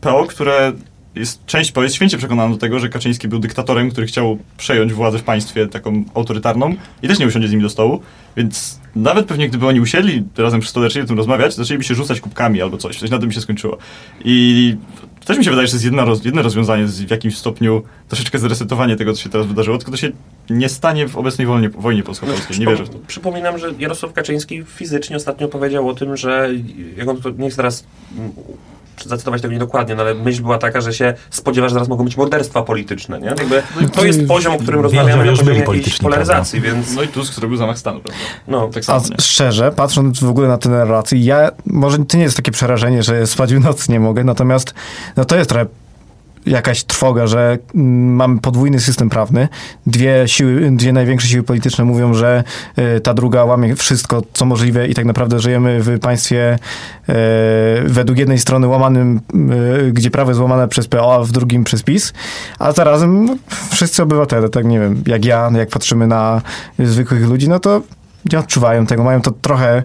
PO, 0.00 0.26
które 0.26 0.72
jest 1.14 1.46
część 1.46 1.72
jest 1.76 1.94
święcie 1.94 2.18
przekonana 2.18 2.52
do 2.52 2.58
tego, 2.58 2.78
że 2.78 2.88
Kaczyński 2.88 3.28
był 3.28 3.38
dyktatorem, 3.38 3.90
który 3.90 4.06
chciał 4.06 4.38
przejąć 4.56 4.92
władzę 4.92 5.18
w 5.18 5.22
państwie 5.22 5.66
taką 5.66 6.04
autorytarną 6.14 6.74
i 7.02 7.08
też 7.08 7.18
nie 7.18 7.26
usiądzie 7.26 7.48
z 7.48 7.50
nimi 7.50 7.62
do 7.62 7.68
stołu, 7.68 8.00
więc 8.36 8.80
nawet 8.96 9.26
pewnie 9.26 9.48
gdyby 9.48 9.66
oni 9.66 9.80
usiedli 9.80 10.24
razem 10.36 10.60
przy 10.60 10.70
stole, 10.70 10.86
zaczęli 10.86 11.04
o 11.04 11.08
tym 11.08 11.16
rozmawiać, 11.16 11.54
zaczęliby 11.54 11.84
się 11.84 11.94
rzucać 11.94 12.20
kubkami 12.20 12.62
albo 12.62 12.76
coś, 12.76 12.98
coś 12.98 13.10
na 13.10 13.18
tym 13.18 13.32
się 13.32 13.40
skończyło. 13.40 13.78
I 14.24 14.76
też 15.24 15.38
mi 15.38 15.44
się 15.44 15.50
wydaje, 15.50 15.66
że 15.66 15.70
to 15.70 15.76
jest 15.76 15.84
jedna 15.84 16.04
roz, 16.04 16.24
jedno 16.24 16.42
rozwiązanie, 16.42 16.86
w 16.86 17.10
jakimś 17.10 17.36
stopniu 17.36 17.82
troszeczkę 18.08 18.38
zresetowanie 18.38 18.96
tego, 18.96 19.12
co 19.12 19.22
się 19.22 19.28
teraz 19.28 19.46
wydarzyło, 19.46 19.78
tylko 19.78 19.90
to 19.90 19.96
się 19.96 20.10
nie 20.50 20.68
stanie 20.68 21.08
w 21.08 21.16
obecnej 21.16 21.46
wojnie, 21.46 21.68
wojnie 21.68 22.02
polsko-polskiej. 22.02 22.58
Nie 22.58 22.66
wierzę 22.66 22.84
w 22.84 22.90
to. 22.90 22.98
Przypominam, 23.06 23.58
że 23.58 23.72
Jarosław 23.78 24.12
Kaczyński 24.12 24.64
fizycznie 24.64 25.16
ostatnio 25.16 25.48
powiedział 25.48 25.88
o 25.88 25.94
tym, 25.94 26.16
że 26.16 26.50
jak 26.96 27.08
on 27.08 27.20
to, 27.20 27.30
nie 27.30 27.50
teraz 27.50 27.84
zacytować 29.06 29.42
tego 29.42 29.52
niedokładnie, 29.52 29.94
no 29.94 30.02
ale 30.02 30.14
myśl 30.14 30.42
była 30.42 30.58
taka, 30.58 30.80
że 30.80 30.92
się 30.94 31.14
spodziewa, 31.30 31.68
że 31.68 31.74
zaraz 31.74 31.88
mogą 31.88 32.04
być 32.04 32.16
morderstwa 32.16 32.62
polityczne, 32.62 33.20
nie? 33.20 33.26
Jakby 33.26 33.62
to 33.92 34.04
jest 34.04 34.26
poziom, 34.28 34.54
o 34.54 34.58
którym 34.58 34.80
rozmawiamy 34.80 35.24
na 35.24 35.30
już 35.30 35.38
byli 35.38 35.38
poziomie 35.38 35.50
jakiejś 35.58 35.66
polityczni, 35.66 36.02
polaryzacji, 36.04 36.60
więc 36.60 36.94
No 36.94 37.02
i 37.02 37.08
Tusk 37.08 37.34
zrobił 37.34 37.56
zamach 37.56 37.78
stanu, 37.78 38.00
prawda? 38.00 38.20
no, 38.48 38.68
Tak 38.68 38.82
A 38.82 38.86
samo, 38.86 39.04
nie? 39.10 39.16
szczerze, 39.20 39.72
patrząc 39.72 40.20
w 40.20 40.28
ogóle 40.28 40.48
na 40.48 40.58
te 40.58 40.68
narracje, 40.68 41.18
ja, 41.18 41.50
może 41.66 41.98
to 41.98 42.16
nie 42.16 42.22
jest 42.22 42.36
takie 42.36 42.50
przerażenie, 42.52 43.02
że 43.02 43.26
spać 43.26 43.54
w 43.54 43.60
nocy 43.60 43.92
nie 43.92 44.00
mogę, 44.00 44.24
natomiast 44.24 44.74
no 45.16 45.24
to 45.24 45.36
jest 45.36 45.48
trochę 45.50 45.66
jakaś 46.46 46.84
trwoga, 46.84 47.26
że 47.26 47.58
mm, 47.74 48.14
mamy 48.14 48.40
podwójny 48.40 48.80
system 48.80 49.10
prawny. 49.10 49.48
Dwie 49.86 50.28
siły, 50.28 50.70
dwie 50.70 50.92
największe 50.92 51.28
siły 51.28 51.42
polityczne 51.42 51.84
mówią, 51.84 52.14
że 52.14 52.44
y, 52.96 53.00
ta 53.00 53.14
druga 53.14 53.44
łamie 53.44 53.76
wszystko, 53.76 54.22
co 54.32 54.44
możliwe 54.44 54.88
i 54.88 54.94
tak 54.94 55.04
naprawdę 55.04 55.40
żyjemy 55.40 55.82
w 55.82 55.98
państwie 56.00 56.58
y, 57.08 57.12
według 57.84 58.18
jednej 58.18 58.38
strony 58.38 58.66
łamanym, 58.66 59.20
y, 59.86 59.92
gdzie 59.92 60.10
prawo 60.10 60.30
jest 60.30 60.40
łamane 60.40 60.68
przez 60.68 60.88
PO, 60.88 61.14
a 61.14 61.24
w 61.24 61.32
drugim 61.32 61.64
przez 61.64 61.82
PiS, 61.82 62.12
a 62.58 62.72
zarazem 62.72 63.38
wszyscy 63.70 64.02
obywatele, 64.02 64.48
tak 64.48 64.64
nie 64.64 64.80
wiem, 64.80 65.02
jak 65.06 65.24
ja, 65.24 65.50
jak 65.54 65.68
patrzymy 65.68 66.06
na 66.06 66.42
zwykłych 66.78 67.28
ludzi, 67.28 67.48
no 67.48 67.60
to 67.60 67.82
nie 68.32 68.38
odczuwają 68.38 68.86
tego, 68.86 69.04
mają 69.04 69.22
to 69.22 69.30
trochę 69.30 69.82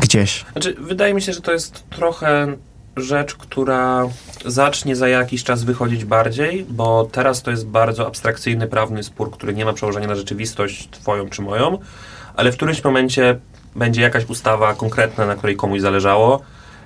Gdzieś. 0.00 0.44
Znaczy, 0.52 0.76
wydaje 0.80 1.14
mi 1.14 1.22
się, 1.22 1.32
że 1.32 1.40
to 1.40 1.52
jest 1.52 1.90
trochę 1.90 2.56
rzecz, 2.96 3.34
która 3.34 4.08
zacznie 4.44 4.96
za 4.96 5.08
jakiś 5.08 5.44
czas 5.44 5.64
wychodzić 5.64 6.04
bardziej, 6.04 6.66
bo 6.68 7.08
teraz 7.12 7.42
to 7.42 7.50
jest 7.50 7.66
bardzo 7.66 8.06
abstrakcyjny, 8.06 8.66
prawny 8.66 9.02
spór, 9.02 9.30
który 9.30 9.54
nie 9.54 9.64
ma 9.64 9.72
przełożenia 9.72 10.06
na 10.06 10.14
rzeczywistość 10.14 10.88
twoją 10.90 11.28
czy 11.28 11.42
moją, 11.42 11.78
ale 12.36 12.52
w 12.52 12.56
którymś 12.56 12.84
momencie 12.84 13.38
będzie 13.76 14.02
jakaś 14.02 14.24
ustawa 14.28 14.74
konkretna, 14.74 15.26
na 15.26 15.36
której 15.36 15.56
komuś 15.56 15.80
zależało. 15.80 16.40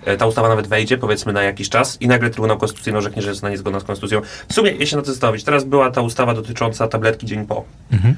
E, 0.05 0.17
Ta 0.17 0.27
ustawa 0.27 0.49
nawet 0.49 0.67
wejdzie, 0.67 0.99
powiedzmy, 0.99 1.33
na 1.33 1.43
jakiś 1.43 1.69
czas 1.69 1.97
i 2.01 2.09
nagle 2.09 2.31
Trybunał 2.31 2.59
Konstytucyjny 2.59 2.99
orzeknie, 2.99 3.23
że 3.23 3.29
jest 3.29 3.45
ona 3.45 3.51
niezgodna 3.51 3.81
z 3.81 3.85
Konstytucją. 3.85 4.21
W 4.49 4.55
sumie, 4.55 4.71
jeśli 4.71 4.97
na 4.97 5.03
to 5.03 5.13
zastanowić, 5.13 5.45
teraz 5.45 5.65
była 5.65 5.91
ta 5.91 6.01
ustawa 6.01 6.35
dotycząca 6.35 6.89
tabletki 6.89 7.27
dzień 7.27 7.47
po. 7.47 7.65
Mhm. 7.93 8.17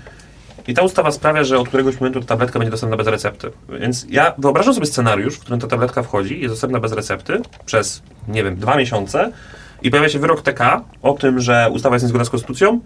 I 0.71 0.75
ta 0.75 0.83
ustawa 0.83 1.11
sprawia, 1.11 1.45
że 1.45 1.59
od 1.59 1.69
któregoś 1.69 2.01
momentu 2.01 2.21
ta 2.21 2.27
tabletka 2.27 2.59
będzie 2.59 2.71
dostępna 2.71 2.97
bez 2.97 3.07
recepty. 3.07 3.51
Więc 3.81 4.07
ja 4.09 4.35
wyobrażam 4.39 4.75
sobie 4.75 4.87
scenariusz, 4.87 5.37
w 5.37 5.41
którym 5.41 5.61
ta 5.61 5.67
tabletka 5.67 6.03
wchodzi, 6.03 6.41
jest 6.41 6.53
dostępna 6.53 6.81
bez 6.81 6.93
recepty 6.93 7.41
przez, 7.67 8.03
nie 8.29 8.45
wiem, 8.45 8.57
dwa 8.57 8.77
miesiące 8.77 9.33
i 9.83 9.91
pojawia 9.91 10.09
się 10.09 10.19
wyrok 10.19 10.43
TK 10.43 10.85
o 11.03 11.13
tym, 11.13 11.41
że 11.41 11.69
ustawa 11.73 11.95
jest 11.95 12.03
niezgodna 12.03 12.25
z 12.25 12.31
konstytucją 12.31 12.81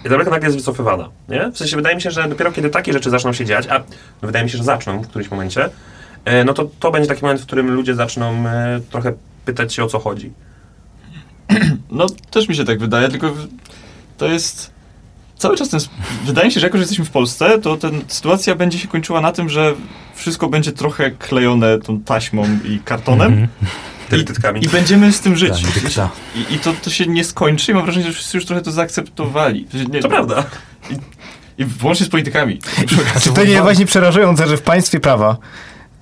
i 0.00 0.08
tabletka 0.08 0.30
nagle 0.30 0.48
jest 0.48 0.58
wycofywana. 0.58 1.08
Nie? 1.28 1.50
W 1.50 1.58
sensie 1.58 1.76
wydaje 1.76 1.96
mi 1.96 2.02
się, 2.02 2.10
że 2.10 2.28
dopiero 2.28 2.52
kiedy 2.52 2.70
takie 2.70 2.92
rzeczy 2.92 3.10
zaczną 3.10 3.32
się 3.32 3.44
dziać, 3.44 3.66
a 3.66 3.78
no 4.22 4.26
wydaje 4.26 4.44
mi 4.44 4.50
się, 4.50 4.58
że 4.58 4.64
zaczną 4.64 5.02
w 5.02 5.08
którymś 5.08 5.30
momencie, 5.30 5.70
e, 6.24 6.44
no 6.44 6.54
to 6.54 6.70
to 6.80 6.90
będzie 6.90 7.08
taki 7.08 7.22
moment, 7.22 7.40
w 7.40 7.46
którym 7.46 7.70
ludzie 7.74 7.94
zaczną 7.94 8.46
e, 8.46 8.80
trochę 8.90 9.12
pytać 9.44 9.74
się 9.74 9.84
o 9.84 9.86
co 9.86 9.98
chodzi. 9.98 10.32
No, 11.90 12.06
też 12.30 12.48
mi 12.48 12.56
się 12.56 12.64
tak 12.64 12.78
wydaje, 12.78 13.08
tylko 13.08 13.32
to 14.18 14.26
jest... 14.26 14.79
Cały 15.40 15.56
czas 15.56 15.68
ten... 15.68 15.80
Wydaje 16.24 16.46
mi 16.48 16.52
się, 16.54 16.60
że 16.60 16.66
jako, 16.66 16.78
że 16.78 16.82
jesteśmy 16.82 17.04
w 17.04 17.10
Polsce, 17.10 17.58
to 17.58 17.76
ten 17.76 18.00
sytuacja 18.08 18.54
będzie 18.54 18.78
się 18.78 18.88
kończyła 18.88 19.20
na 19.20 19.32
tym, 19.32 19.48
że 19.48 19.74
wszystko 20.14 20.48
będzie 20.48 20.72
trochę 20.72 21.10
klejone 21.10 21.78
tą 21.78 22.00
taśmą 22.00 22.44
i 22.64 22.78
kartonem 22.84 23.32
Mhm. 23.32 23.48
Tytykami. 24.10 24.64
i 24.64 24.68
będziemy 24.68 25.12
z 25.12 25.20
tym 25.20 25.36
żyć. 25.36 25.52
Tak. 25.96 26.08
I, 26.36 26.54
I 26.54 26.58
to, 26.58 26.72
to 26.82 26.90
się 26.90 27.06
nie 27.06 27.24
skończy 27.24 27.72
i 27.72 27.74
mam 27.74 27.84
wrażenie, 27.84 28.06
że 28.06 28.12
wszyscy 28.12 28.36
już 28.36 28.46
trochę 28.46 28.62
to 28.62 28.72
zaakceptowali. 28.72 29.66
Nie, 29.92 30.00
To 30.00 30.08
prawda. 30.08 30.44
I 31.58 31.64
włącznie 31.64 32.06
z 32.06 32.08
politykami. 32.08 32.58
Czy 33.22 33.32
to 33.32 33.44
nie 33.44 33.50
jest 33.50 33.62
właśnie 33.62 33.86
przerażające, 33.86 34.48
że 34.48 34.56
w 34.56 34.62
państwie 34.62 35.00
prawa 35.00 35.36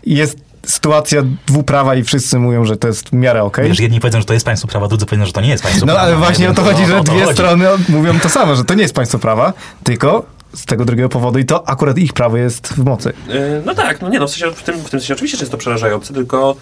jest 0.07 0.39
sytuacja 0.67 1.23
dwuprawa 1.47 1.95
i 1.95 2.05
wszyscy 2.05 2.39
mówią, 2.39 2.65
że 2.65 2.77
to 2.77 2.89
jest 2.89 3.09
w 3.09 3.13
miarę 3.13 3.43
okej? 3.43 3.69
Wiesz, 3.69 3.81
jedni 3.81 4.01
powiedzą, 4.01 4.19
że 4.19 4.25
to 4.25 4.33
jest 4.35 4.47
państwo 4.47 4.69
prawa, 4.69 4.89
drudzy 4.89 5.07
powiedzą, 5.07 5.27
że 5.27 5.33
to 5.33 5.41
nie 5.41 5.49
jest 5.49 5.63
państwo 5.63 5.87
No 5.87 5.93
prawa. 5.93 6.07
ale 6.07 6.17
właśnie 6.17 6.45
Nie 6.45 6.51
o 6.51 6.55
to 6.55 6.63
chodzi, 6.63 6.87
że 6.87 7.01
dwie 7.01 7.21
chodzi. 7.21 7.35
strony 7.35 7.65
mówią 7.89 8.21
to 8.21 8.29
samo, 8.29 8.55
że 8.57 8.65
to 8.65 8.75
nie 8.75 8.83
jest 8.83 8.95
państwo 8.95 9.19
prawa, 9.19 9.53
tylko 9.85 10.27
z 10.55 10.65
tego 10.65 10.85
drugiego 10.85 11.09
powodu 11.09 11.39
i 11.39 11.45
to 11.45 11.69
akurat 11.69 11.99
ich 11.99 12.13
prawo 12.13 12.37
jest 12.37 12.69
w 12.69 12.85
mocy. 12.85 13.13
E, 13.31 13.63
No 13.67 13.75
tak, 13.75 14.03
no 14.03 14.09
nie 14.09 14.19
no, 14.19 14.27
w, 14.27 14.31
sensie, 14.31 14.57
w, 14.57 14.63
tym, 14.63 14.75
w 14.75 14.91
tym 14.91 15.01
sensie 15.01 15.15
oczywiście 15.15 15.37
że 15.39 15.43
jest 15.43 15.53
to 15.53 15.59
przerażające, 15.59 16.15
tylko 16.15 16.57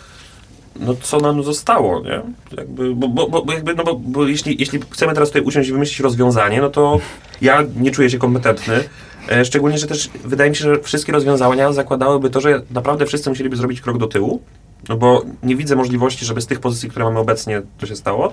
no 0.80 0.94
co 1.02 1.18
nam 1.20 1.42
zostało, 1.42 2.02
nie? 2.02 2.20
Jakby, 2.56 2.94
bo, 2.94 3.08
bo, 3.08 3.28
bo, 3.28 3.44
bo 3.44 3.52
jakby, 3.52 3.74
no 3.74 3.84
bo, 3.84 3.94
bo 3.94 4.26
jeśli, 4.26 4.56
jeśli 4.58 4.80
chcemy 4.90 5.14
teraz 5.14 5.28
tutaj 5.28 5.42
usiąść 5.42 5.68
i 5.68 5.72
wymyślić 5.72 6.00
rozwiązanie, 6.00 6.60
no 6.60 6.70
to 6.70 6.98
ja 7.40 7.62
nie 7.76 7.90
czuję 7.90 8.10
się 8.10 8.18
kompetentny. 8.18 8.84
E, 9.28 9.44
szczególnie, 9.44 9.78
że 9.78 9.86
też 9.86 10.10
wydaje 10.24 10.50
mi 10.50 10.56
się, 10.56 10.64
że 10.64 10.82
wszystkie 10.82 11.12
rozwiązania 11.12 11.72
zakładałyby 11.72 12.30
to, 12.30 12.40
że 12.40 12.62
naprawdę 12.70 13.06
wszyscy 13.06 13.30
musieliby 13.30 13.56
zrobić 13.56 13.80
krok 13.80 13.98
do 13.98 14.06
tyłu, 14.06 14.42
no 14.88 14.96
bo 14.96 15.22
nie 15.42 15.56
widzę 15.56 15.76
możliwości, 15.76 16.24
żeby 16.24 16.40
z 16.40 16.46
tych 16.46 16.60
pozycji, 16.60 16.90
które 16.90 17.04
mamy 17.04 17.18
obecnie, 17.18 17.62
to 17.78 17.86
się 17.86 17.96
stało. 17.96 18.32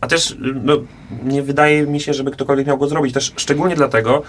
A 0.00 0.06
też 0.06 0.36
no, 0.64 0.76
nie 1.24 1.42
wydaje 1.42 1.86
mi 1.86 2.00
się, 2.00 2.14
żeby 2.14 2.30
ktokolwiek 2.30 2.66
miał 2.66 2.78
go 2.78 2.88
zrobić. 2.88 3.14
Też 3.14 3.32
szczególnie 3.36 3.76
dlatego, 3.76 4.22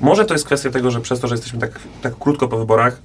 może 0.00 0.24
to 0.24 0.34
jest 0.34 0.46
kwestia 0.46 0.70
tego, 0.70 0.90
że 0.90 1.00
przez 1.00 1.20
to, 1.20 1.28
że 1.28 1.34
jesteśmy 1.34 1.58
tak, 1.58 1.80
tak 2.02 2.18
krótko 2.18 2.48
po 2.48 2.58
wyborach 2.58 3.00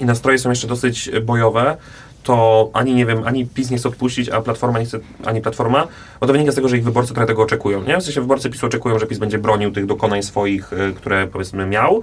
i 0.00 0.04
nastroje 0.04 0.38
są 0.38 0.50
jeszcze 0.50 0.66
dosyć 0.66 1.10
bojowe, 1.22 1.76
to 2.24 2.70
ani 2.72 2.94
nie 2.94 3.06
wiem, 3.06 3.22
ani 3.24 3.46
PiS 3.46 3.70
nie 3.70 3.78
chce 3.78 3.88
odpuścić, 3.88 4.28
a 4.28 4.40
Platforma 4.40 4.78
nie 4.78 4.84
chce, 4.84 4.98
ani 5.24 5.40
Platforma, 5.40 5.86
bo 6.20 6.26
to 6.26 6.32
wynika 6.32 6.52
z 6.52 6.54
tego, 6.54 6.68
że 6.68 6.78
ich 6.78 6.84
wyborcy 6.84 7.14
trochę 7.14 7.26
tego 7.26 7.42
oczekują, 7.42 7.82
nie? 7.82 7.98
W 7.98 8.02
sensie 8.02 8.20
wyborcy 8.20 8.50
PiSu 8.50 8.66
oczekują, 8.66 8.98
że 8.98 9.06
PiS 9.06 9.18
będzie 9.18 9.38
bronił 9.38 9.72
tych 9.72 9.86
dokonań 9.86 10.22
swoich, 10.22 10.72
y, 10.72 10.94
które 10.96 11.26
powiedzmy 11.26 11.66
miał, 11.66 12.02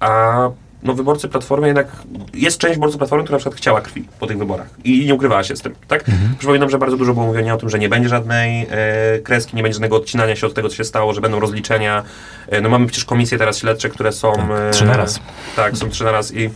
a 0.00 0.50
no 0.82 0.94
wyborcy 0.94 1.28
Platformy 1.28 1.66
jednak, 1.66 1.86
jest 2.34 2.58
część 2.58 2.74
wyborców 2.74 2.98
Platformy, 2.98 3.24
która 3.24 3.34
na 3.34 3.38
przykład 3.38 3.58
chciała 3.58 3.80
krwi 3.80 4.08
po 4.20 4.26
tych 4.26 4.38
wyborach 4.38 4.68
i 4.84 5.06
nie 5.06 5.14
ukrywała 5.14 5.44
się 5.44 5.56
z 5.56 5.62
tym, 5.62 5.74
tak? 5.88 6.04
Przypominam, 6.38 6.70
że 6.70 6.78
bardzo 6.78 6.96
dużo 6.96 7.14
było 7.14 7.26
mówienia 7.26 7.54
o 7.54 7.56
tym, 7.56 7.68
że 7.68 7.78
nie 7.78 7.88
będzie 7.88 8.08
żadnej 8.08 8.66
e, 8.70 9.18
kreski, 9.18 9.56
nie 9.56 9.62
będzie 9.62 9.74
żadnego 9.74 9.96
odcinania 9.96 10.36
się 10.36 10.46
od 10.46 10.54
tego, 10.54 10.68
co 10.68 10.76
się 10.76 10.84
stało, 10.84 11.14
że 11.14 11.20
będą 11.20 11.40
rozliczenia. 11.40 12.02
E, 12.48 12.60
no 12.60 12.68
mamy 12.68 12.86
przecież 12.86 13.04
komisje 13.04 13.38
teraz 13.38 13.58
śledcze, 13.58 13.88
które 13.88 14.12
są... 14.12 14.32
E, 14.54 14.70
Trzy 14.70 14.84
na 14.84 14.96
raz. 14.96 15.20
Tak, 15.56 15.76
są 15.76 15.90
trzy 15.90 16.04
na 16.04 16.12
raz 16.12 16.34
i, 16.34 16.50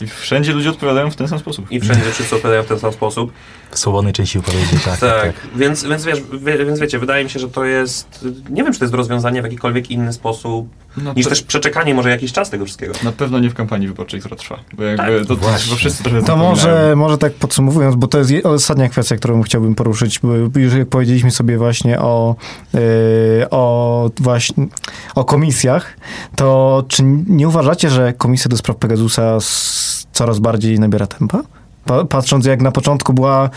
I 0.00 0.06
wszędzie 0.06 0.52
ludzie 0.52 0.70
odpowiadają 0.70 1.10
w 1.10 1.16
ten 1.16 1.28
sam 1.28 1.38
sposób. 1.38 1.72
i 1.72 1.80
wszędzie 1.80 2.10
wszyscy 2.10 2.34
odpowiadają 2.34 2.62
w 2.62 2.66
ten 2.66 2.78
sam 2.78 2.92
sposób. 2.92 3.32
W 3.70 3.78
swobodnej 3.78 4.12
części 4.12 4.38
wypowiedzi, 4.38 4.78
tak. 4.84 4.98
Tak, 5.00 5.22
tak. 5.22 5.32
Więc, 5.56 5.84
więc, 5.84 6.04
wiesz, 6.04 6.22
wie, 6.40 6.64
więc 6.64 6.80
wiecie, 6.80 6.98
wydaje 6.98 7.24
mi 7.24 7.30
się, 7.30 7.40
że 7.40 7.48
to 7.48 7.64
jest, 7.64 8.24
nie 8.50 8.64
wiem, 8.64 8.72
czy 8.72 8.78
to 8.78 8.84
jest 8.84 8.94
rozwiązanie 8.94 9.40
w 9.42 9.44
jakikolwiek 9.44 9.90
inny 9.90 10.12
sposób, 10.12 10.68
No 10.96 11.12
niż 11.16 11.24
to- 11.24 11.30
też 11.30 11.42
przeczekanie 11.42 11.94
może 11.94 12.10
jakiś 12.10 12.32
czas 12.32 12.50
tego 12.50 12.64
wszystkiego. 12.64 12.92
Na 13.04 13.12
pewno 13.12 13.38
nie 13.38 13.50
w 13.50 13.54
kampanii 13.54 13.88
wyborczej, 13.88 14.20
która 14.20 14.36
trwa. 14.36 14.58
Bo 14.76 14.82
jakby 14.82 15.18
Tak, 15.18 15.26
to, 15.28 15.36
to 15.36 15.42
chyba 15.42 15.76
wszyscy 15.76 16.02
trochę 16.02 16.22
To 16.22 16.36
może, 16.36 16.94
może 16.96 17.18
tak 17.18 17.32
podsumowując, 17.34 17.96
bo 17.96 18.06
to 18.06 18.18
jest 18.18 18.30
je- 18.30 18.42
ostatnia 18.42 18.88
kwestia, 18.88 19.16
którą 19.16 19.42
chciałbym 19.42 19.74
poruszyć, 19.74 20.18
bo 20.18 20.34
już 20.60 20.74
jak 20.74 20.88
powiedzieliśmy 20.88 21.30
sobie 21.30 21.58
właśnie 21.58 22.00
o, 22.00 22.36
yy, 22.74 22.80
o 23.50 24.10
właśnie 24.20 24.66
o 25.14 25.24
komisjach, 25.24 25.96
to 26.36 26.84
czy 26.88 27.02
nie 27.26 27.48
uważacie, 27.48 27.90
że 27.90 28.12
komisja 28.12 28.48
do 28.48 28.56
spraw 28.56 28.76
Pegasusa 28.76 29.38
coraz 30.12 30.38
bardziej 30.38 30.80
nabiera 30.80 31.06
tempa? 31.06 31.42
Pa, 31.86 32.04
patrząc 32.04 32.46
jak 32.46 32.62
na 32.62 32.72
początku 32.72 33.12
była 33.12 33.50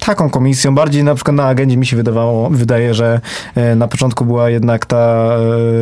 taką 0.00 0.30
komisją, 0.30 0.74
bardziej 0.74 1.04
na 1.04 1.14
przykład 1.14 1.36
na 1.36 1.46
agendzie 1.46 1.76
mi 1.76 1.86
się 1.86 1.96
wydawało, 1.96 2.50
wydaje, 2.50 2.94
że 2.94 3.20
e, 3.54 3.74
na 3.74 3.88
początku 3.88 4.24
była 4.24 4.50
jednak 4.50 4.86
ta 4.86 5.28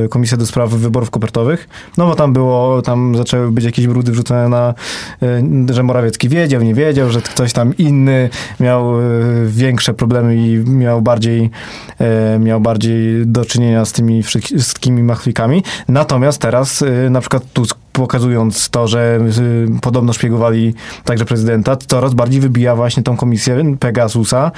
e, 0.05 0.09
komisja 0.09 0.37
do 0.37 0.47
spraw 0.47 0.71
wyborów 0.71 1.11
kopertowych, 1.11 1.69
no 1.97 2.07
bo 2.07 2.15
tam 2.15 2.33
było, 2.33 2.83
tam 2.83 3.17
zaczęły 3.17 3.51
być 3.51 3.65
jakieś 3.65 3.87
brudy 3.87 4.13
wrzucone 4.13 4.49
na, 4.49 4.75
e, 5.23 5.75
że 5.75 5.83
Morawiecki 5.83 6.29
wiedział, 6.29 6.63
nie 6.63 6.75
wiedział, 6.75 7.11
że 7.11 7.23
ktoś 7.23 7.53
tam 7.53 7.77
inny 7.77 8.31
miał 8.61 8.95
większe 9.47 9.95
problemy 9.95 10.37
i 10.37 10.59
miał 10.59 11.03
bardziej, 11.03 11.51
miał 12.39 12.61
bardziej 12.61 13.27
do 13.27 13.45
czynienia 13.45 13.85
z 13.85 13.93
tymi 13.93 14.23
wszystkimi 14.23 15.03
machlikami. 15.03 15.63
Natomiast 15.89 16.41
teraz 16.41 16.85
na 17.11 17.21
przykład 17.21 17.43
Tusk 17.53 17.84
pokazując 17.99 18.71
to, 18.71 18.89
że 18.89 19.19
y, 19.77 19.81
podobno 19.81 20.13
szpiegowali 20.13 20.75
także 21.05 21.25
prezydenta, 21.25 21.77
coraz 21.77 22.15
bardziej 22.15 22.41
wybija 22.41 22.77
właśnie 22.77 23.03
tą 23.03 23.17
komisję 23.17 23.77
Pegasusa 23.81 24.53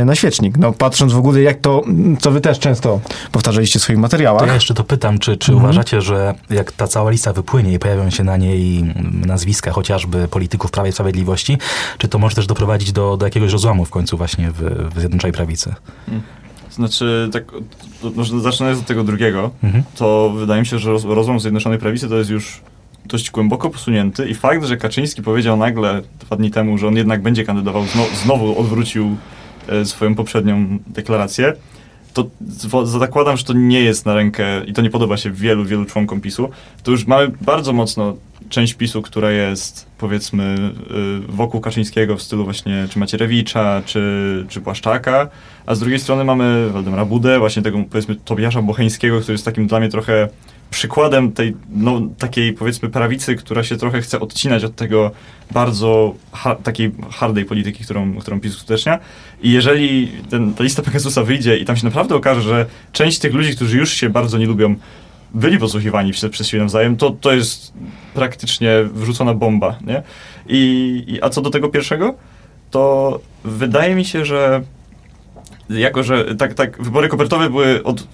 y, 0.00 0.04
na 0.04 0.14
świecznik. 0.14 0.58
No 0.58 0.72
patrząc 0.72 1.12
w 1.12 1.18
ogóle 1.18 1.40
jak 1.42 1.60
to, 1.60 1.82
co 2.20 2.30
wy 2.30 2.40
też 2.40 2.58
często 2.58 3.00
powtarzaliście 3.32 3.78
w 3.78 3.82
swoich 3.82 3.96
To 3.98 4.02
materiałach. 4.02 4.46
ja 4.46 4.54
jeszcze 4.54 4.74
to 4.74 4.84
pytam, 4.84 5.18
czy, 5.18 5.36
czy 5.36 5.52
Mhm. 5.52 5.64
uważacie, 5.70 6.00
że 6.00 6.34
jak 6.50 6.72
ta 6.72 6.86
cała 6.86 7.10
lista 7.10 7.32
wypłynie 7.32 7.72
i 7.72 7.78
pojawią 7.78 8.10
się 8.10 8.24
na 8.24 8.36
niej 8.36 8.94
nazwiska 9.26 9.70
chociażby 9.70 10.28
polityków 10.28 10.70
Prawa 10.70 10.88
i 10.88 10.92
Sprawiedliwości, 10.92 11.58
czy 11.98 12.08
to 12.08 12.18
może 12.18 12.36
też 12.36 12.46
doprowadzić 12.46 12.92
do, 12.92 13.16
do 13.16 13.26
jakiegoś 13.26 13.52
rozłamu 13.52 13.84
w 13.84 13.90
końcu 13.90 14.16
właśnie 14.16 14.50
w, 14.50 14.90
w 14.94 15.00
Zjednoczonej 15.00 15.32
Prawicy? 15.32 15.74
Znaczy, 16.70 17.28
tak, 17.32 17.44
zaczynając 18.42 18.80
od 18.80 18.86
tego 18.86 19.04
drugiego, 19.04 19.50
Mhm. 19.62 19.84
to 19.96 20.30
wydaje 20.36 20.60
mi 20.60 20.66
się, 20.66 20.78
że 20.78 20.90
roz, 20.90 21.04
rozłam 21.04 21.40
Zjednoczonej 21.40 21.78
Prawicy 21.78 22.08
to 22.08 22.16
jest 22.16 22.30
już 22.30 22.60
dość 23.04 23.30
głęboko 23.30 23.70
posunięty 23.70 24.28
i 24.28 24.34
fakt, 24.34 24.64
że 24.64 24.76
Kaczyński 24.76 25.22
powiedział 25.22 25.56
nagle 25.56 26.02
dwa 26.20 26.36
dni 26.36 26.50
temu, 26.50 26.78
że 26.78 26.88
on 26.88 26.96
jednak 26.96 27.22
będzie 27.22 27.44
kandydował, 27.44 27.86
zno, 27.86 28.02
znowu 28.24 28.60
odwrócił 28.60 29.16
e, 29.68 29.84
swoją 29.84 30.14
poprzednią 30.14 30.78
deklarację, 30.86 31.52
to 32.14 32.26
zakładam, 32.84 33.36
że 33.36 33.44
to 33.44 33.52
nie 33.52 33.80
jest 33.80 34.06
na 34.06 34.14
rękę 34.14 34.64
i 34.66 34.72
to 34.72 34.82
nie 34.82 34.90
podoba 34.90 35.16
się 35.16 35.30
wielu, 35.30 35.64
wielu 35.64 35.84
członkom 35.84 36.20
PiSu. 36.20 36.48
To 36.82 36.90
już 36.90 37.06
mamy 37.06 37.30
bardzo 37.40 37.72
mocno 37.72 38.16
część 38.50 38.74
PiSu, 38.74 39.02
która 39.02 39.30
jest 39.30 39.86
powiedzmy 39.98 40.72
y, 41.28 41.32
wokół 41.32 41.60
Kaczyńskiego 41.60 42.16
w 42.16 42.22
stylu 42.22 42.44
właśnie 42.44 42.86
czy 42.90 42.98
Macierewicza, 42.98 43.82
czy, 43.86 44.46
czy 44.48 44.60
Błaszczaka, 44.60 45.28
a 45.66 45.74
z 45.74 45.80
drugiej 45.80 45.98
strony 45.98 46.24
mamy 46.24 46.70
Waldemara 46.70 47.04
Budę, 47.04 47.38
właśnie 47.38 47.62
tego 47.62 47.78
powiedzmy 47.90 48.16
Tobiasza 48.16 48.62
Bocheńskiego, 48.62 49.20
który 49.20 49.34
jest 49.34 49.44
takim 49.44 49.66
dla 49.66 49.80
mnie 49.80 49.88
trochę 49.88 50.28
przykładem 50.70 51.32
tej 51.32 51.56
no, 51.70 52.00
takiej 52.18 52.52
powiedzmy 52.52 52.88
prawicy, 52.88 53.36
która 53.36 53.62
się 53.62 53.76
trochę 53.76 54.00
chce 54.00 54.20
odcinać 54.20 54.64
od 54.64 54.76
tego 54.76 55.10
bardzo 55.50 56.14
ha- 56.32 56.54
takiej 56.54 56.92
hardej 57.10 57.44
polityki, 57.44 57.84
którą, 57.84 58.14
którą 58.14 58.40
PiS 58.40 58.54
uskutecznia. 58.54 58.98
I 59.42 59.50
jeżeli 59.50 60.12
ten, 60.30 60.54
ta 60.54 60.64
lista 60.64 60.82
Pegasusa 60.82 61.22
wyjdzie 61.22 61.56
i 61.58 61.64
tam 61.64 61.76
się 61.76 61.84
naprawdę 61.84 62.14
okaże, 62.14 62.42
że 62.42 62.66
część 62.92 63.18
tych 63.18 63.34
ludzi, 63.34 63.56
którzy 63.56 63.78
już 63.78 63.92
się 63.92 64.10
bardzo 64.10 64.38
nie 64.38 64.46
lubią, 64.46 64.74
byli 65.34 65.58
podsłuchiwani 65.58 66.12
przez, 66.12 66.30
przez 66.30 66.46
siebie 66.46 66.62
nawzajem, 66.62 66.96
to, 66.96 67.10
to 67.10 67.32
jest 67.32 67.72
praktycznie 68.14 68.70
wrzucona 68.92 69.34
bomba, 69.34 69.78
nie? 69.86 70.02
I, 70.48 71.04
I, 71.06 71.22
a 71.22 71.30
co 71.30 71.40
do 71.40 71.50
tego 71.50 71.68
pierwszego, 71.68 72.14
to 72.70 73.20
wydaje 73.44 73.94
mi 73.94 74.04
się, 74.04 74.24
że 74.24 74.62
jako, 75.70 76.02
że 76.02 76.34
tak, 76.36 76.54
tak, 76.54 76.82
wybory 76.82 77.08
kopertowe 77.08 77.50
były 77.50 77.82
od 77.82 78.06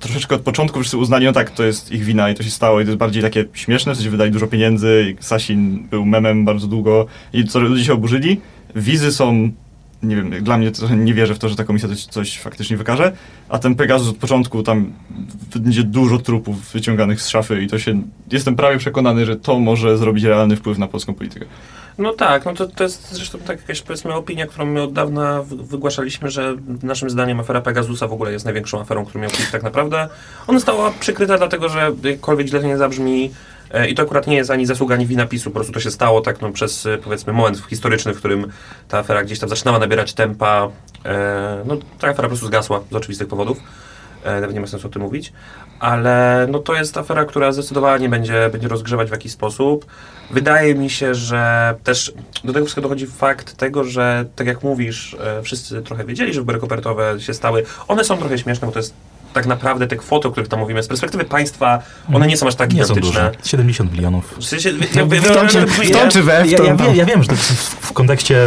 troszeczkę 0.00 0.34
od 0.34 0.42
początku 0.42 0.80
wszyscy 0.80 0.96
uznali, 0.96 1.26
no 1.26 1.32
tak, 1.32 1.50
to 1.50 1.64
jest 1.64 1.92
ich 1.92 2.04
wina 2.04 2.30
i 2.30 2.34
to 2.34 2.42
się 2.42 2.50
stało 2.50 2.80
i 2.80 2.84
to 2.84 2.90
jest 2.90 2.98
bardziej 2.98 3.22
takie 3.22 3.44
śmieszne, 3.52 3.92
w 3.92 3.96
sensie 3.96 4.10
wydali 4.10 4.30
dużo 4.30 4.46
pieniędzy, 4.46 5.16
Sasin 5.20 5.88
był 5.90 6.04
memem 6.06 6.44
bardzo 6.44 6.66
długo 6.66 7.06
i 7.32 7.44
co 7.44 7.60
ludzie 7.60 7.84
się 7.84 7.92
oburzyli. 7.92 8.40
Wizy 8.76 9.12
są, 9.12 9.50
nie 10.02 10.16
wiem, 10.16 10.44
dla 10.44 10.58
mnie 10.58 10.70
trochę 10.70 10.96
nie 10.96 11.14
wierzę 11.14 11.34
w 11.34 11.38
to, 11.38 11.48
że 11.48 11.56
ta 11.56 11.64
komisja 11.64 11.88
coś, 11.88 12.04
coś 12.04 12.38
faktycznie 12.38 12.76
wykaże, 12.76 13.12
a 13.48 13.58
ten 13.58 13.74
Pegasus 13.74 14.08
od 14.08 14.16
początku 14.16 14.62
tam 14.62 14.92
będzie 15.56 15.82
dużo 15.82 16.18
trupów 16.18 16.72
wyciąganych 16.72 17.20
z 17.20 17.28
szafy 17.28 17.62
i 17.62 17.66
to 17.68 17.78
się, 17.78 18.02
jestem 18.32 18.56
prawie 18.56 18.78
przekonany, 18.78 19.26
że 19.26 19.36
to 19.36 19.58
może 19.58 19.98
zrobić 19.98 20.24
realny 20.24 20.56
wpływ 20.56 20.78
na 20.78 20.88
polską 20.88 21.14
politykę. 21.14 21.46
No 21.98 22.12
tak, 22.12 22.44
no 22.44 22.54
to, 22.54 22.66
to 22.66 22.84
jest 22.84 23.14
zresztą 23.14 23.38
tak 23.38 23.60
jakaś 23.60 23.82
powiedzmy 23.82 24.14
opinia, 24.14 24.46
którą 24.46 24.66
my 24.66 24.82
od 24.82 24.92
dawna 24.92 25.42
wy- 25.42 25.56
wygłaszaliśmy, 25.56 26.30
że 26.30 26.56
naszym 26.82 27.10
zdaniem 27.10 27.40
afera 27.40 27.60
Pegasusa 27.60 28.08
w 28.08 28.12
ogóle 28.12 28.32
jest 28.32 28.44
największą 28.44 28.80
aferą, 28.80 29.04
którą 29.04 29.22
miał 29.22 29.30
PiS 29.30 29.50
tak 29.50 29.62
naprawdę. 29.62 30.08
Ona 30.46 30.58
została 30.58 30.90
przykryta 31.00 31.38
dlatego, 31.38 31.68
że 31.68 31.92
jakkolwiek 32.04 32.46
źle 32.46 32.60
to 32.60 32.66
nie 32.66 32.78
zabrzmi 32.78 33.30
i 33.88 33.94
to 33.94 34.02
akurat 34.02 34.26
nie 34.26 34.36
jest 34.36 34.50
ani 34.50 34.66
zasługa, 34.66 34.94
ani 34.94 35.06
wina 35.06 35.26
PiSu, 35.26 35.50
po 35.50 35.54
prostu 35.54 35.72
to 35.72 35.80
się 35.80 35.90
stało 35.90 36.20
tak 36.20 36.40
no, 36.40 36.52
przez 36.52 36.86
e, 36.86 36.98
powiedzmy 36.98 37.32
moment 37.32 37.58
historyczny, 37.70 38.14
w 38.14 38.18
którym 38.18 38.52
ta 38.88 38.98
afera 38.98 39.24
gdzieś 39.24 39.38
tam 39.38 39.48
zaczynała 39.48 39.78
nabierać 39.78 40.12
tempa. 40.12 40.68
E, 41.04 41.62
no 41.64 41.76
ta 41.98 42.08
afera 42.08 42.22
po 42.22 42.28
prostu 42.28 42.46
zgasła 42.46 42.80
z 42.90 42.94
oczywistych 42.94 43.28
powodów. 43.28 43.58
E, 44.24 44.40
nawet 44.40 44.54
nie 44.54 44.60
ma 44.60 44.66
sensu 44.66 44.86
o 44.86 44.90
tym 44.90 45.02
mówić, 45.02 45.32
ale 45.80 46.46
no 46.50 46.58
to 46.58 46.74
jest 46.74 46.96
afera, 46.96 47.24
która 47.24 47.52
zdecydowanie 47.52 48.08
będzie, 48.08 48.50
będzie 48.52 48.68
rozgrzewać 48.68 49.08
w 49.08 49.12
jakiś 49.12 49.32
sposób. 49.32 49.86
Wydaje 50.30 50.74
mi 50.74 50.90
się, 50.90 51.14
że 51.14 51.74
też 51.84 52.12
do 52.44 52.52
tego 52.52 52.64
wszystkiego 52.66 52.88
dochodzi 52.88 53.06
fakt 53.06 53.56
tego, 53.56 53.84
że 53.84 54.24
tak 54.36 54.46
jak 54.46 54.62
mówisz, 54.62 55.16
e, 55.20 55.42
wszyscy 55.42 55.82
trochę 55.82 56.04
wiedzieli, 56.04 56.32
że 56.32 56.40
wybory 56.40 56.58
kopertowe 56.58 57.20
się 57.20 57.34
stały. 57.34 57.64
One 57.88 58.04
są 58.04 58.16
trochę 58.16 58.38
śmieszne, 58.38 58.66
bo 58.66 58.72
to 58.72 58.78
jest 58.78 58.94
tak 59.34 59.46
naprawdę 59.46 59.86
te 59.86 59.96
kwoty, 59.96 60.28
o 60.28 60.30
których 60.30 60.48
tam 60.48 60.60
mówimy, 60.60 60.82
z 60.82 60.88
perspektywy 60.88 61.24
państwa, 61.24 61.82
one 62.14 62.26
nie 62.26 62.36
są 62.36 62.46
aż 62.46 62.54
tak 62.54 62.72
Nie 62.74 62.84
są 62.84 62.94
gigantyczne. 62.94 63.30
duże. 63.32 63.48
70 63.48 63.92
milionów. 63.92 64.34
W 64.38 64.44
sensie, 64.44 64.72
No, 64.72 64.78
ja, 65.14 66.06
w 66.08 66.12
czy- 66.12 66.22
w 66.22 66.24
we, 66.24 66.44
w 66.44 66.50
Ja, 66.96 67.04
wiem, 67.04 67.22
że 67.22 67.28
to 67.28 67.34
w, 67.80 67.92
kontekście 67.92 68.46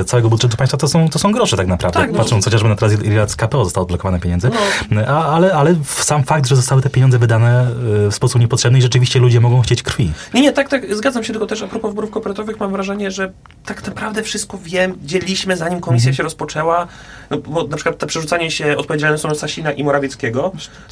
e, 0.00 0.04
całego 0.04 0.28
budżetu 0.28 0.56
państwa 0.56 0.78
to 0.78 0.88
są, 0.88 1.08
to 1.08 1.18
są 1.18 1.32
grosze 1.32 1.56
tak 1.56 1.66
naprawdę. 1.66 2.00
Tak, 2.00 2.12
no. 2.12 2.18
Patrząc 2.18 2.44
chociażby 2.44 2.68
na 2.68 2.76
teraz, 2.76 3.02
ile 3.02 3.28
z 3.28 3.36
KPO 3.36 3.64
zostało 3.64 3.82
odblokowane 3.82 4.20
pieniądze. 4.20 4.50
No. 4.90 5.00
A, 5.06 5.26
ale, 5.34 5.52
ale 5.52 5.74
sam 5.84 6.24
fakt, 6.24 6.46
że 6.48 6.56
zostały 6.56 6.82
te 6.82 6.90
pieniądze 6.90 7.18
wydane 7.18 7.66
e, 8.06 8.10
w 8.10 8.14
sposób 8.14 8.40
niepotrzebny 8.40 8.78
i 8.78 8.82
rzeczywiście 8.82 9.18
ludzie 9.18 9.40
mogą 9.40 9.60
chcieć 9.60 9.82
krwi. 9.82 10.12
Nie, 10.34 10.40
nie, 10.42 10.52
tak, 10.52 10.68
tak, 10.68 10.94
zgadzam 10.94 11.24
się, 11.24 11.32
tylko 11.32 11.46
też 11.46 11.62
a 11.62 11.66
propos 11.66 11.90
wyborów 11.90 12.10
kopertowych 12.10 12.60
mam 12.60 12.72
wrażenie, 12.72 13.10
że 13.10 13.32
tak 13.64 13.86
naprawdę 13.86 14.22
wszystko 14.22 14.58
wiem, 14.62 14.94
dzieliśmy 15.02 15.56
zanim 15.56 15.80
komisja 15.80 16.12
się 16.12 16.22
rozpoczęła, 16.22 16.86
no, 17.30 17.36
bo 17.38 17.66
na 17.66 17.76
przykład 17.76 17.98
to 17.98 18.06
przerzucanie 18.06 18.50
się 18.50 18.76
odpowiedzialnością 18.76 19.28
na 19.28 19.34
Sasina 19.34 19.72
i 19.72 19.84
Morawieckiego, 19.84 20.23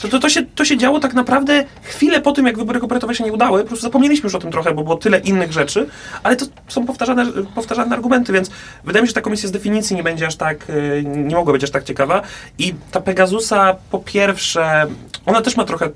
to, 0.02 0.08
to, 0.08 0.18
to, 0.18 0.28
się, 0.28 0.42
to 0.42 0.64
się 0.64 0.76
działo 0.76 1.00
tak 1.00 1.14
naprawdę 1.14 1.64
chwilę 1.82 2.20
po 2.20 2.32
tym, 2.32 2.46
jak 2.46 2.58
wybory 2.58 2.80
kopertowe 2.80 3.14
się 3.14 3.24
nie 3.24 3.32
udały, 3.32 3.62
po 3.62 3.68
prostu 3.68 3.82
zapomnieliśmy 3.82 4.26
już 4.26 4.34
o 4.34 4.38
tym 4.38 4.52
trochę, 4.52 4.74
bo 4.74 4.82
było 4.82 4.96
tyle 4.96 5.18
innych 5.18 5.52
rzeczy, 5.52 5.86
ale 6.22 6.36
to 6.36 6.46
są 6.68 6.86
powtarzane, 6.86 7.26
powtarzane 7.54 7.96
argumenty, 7.96 8.32
więc 8.32 8.50
wydaje 8.84 9.02
mi 9.02 9.08
się, 9.08 9.10
że 9.10 9.14
ta 9.14 9.20
komisja 9.20 9.48
z 9.48 9.52
definicji 9.52 9.96
nie 9.96 10.02
będzie 10.02 10.26
aż 10.26 10.36
tak, 10.36 10.70
y, 10.70 11.04
nie 11.06 11.36
mogła 11.36 11.52
być 11.52 11.64
aż 11.64 11.70
tak 11.70 11.84
ciekawa. 11.84 12.22
I 12.58 12.74
ta 12.90 13.00
Pegasusa 13.00 13.76
po 13.90 13.98
pierwsze, 13.98 14.86
ona 15.26 15.42
też 15.42 15.56
ma 15.56 15.64
trochę, 15.64 15.90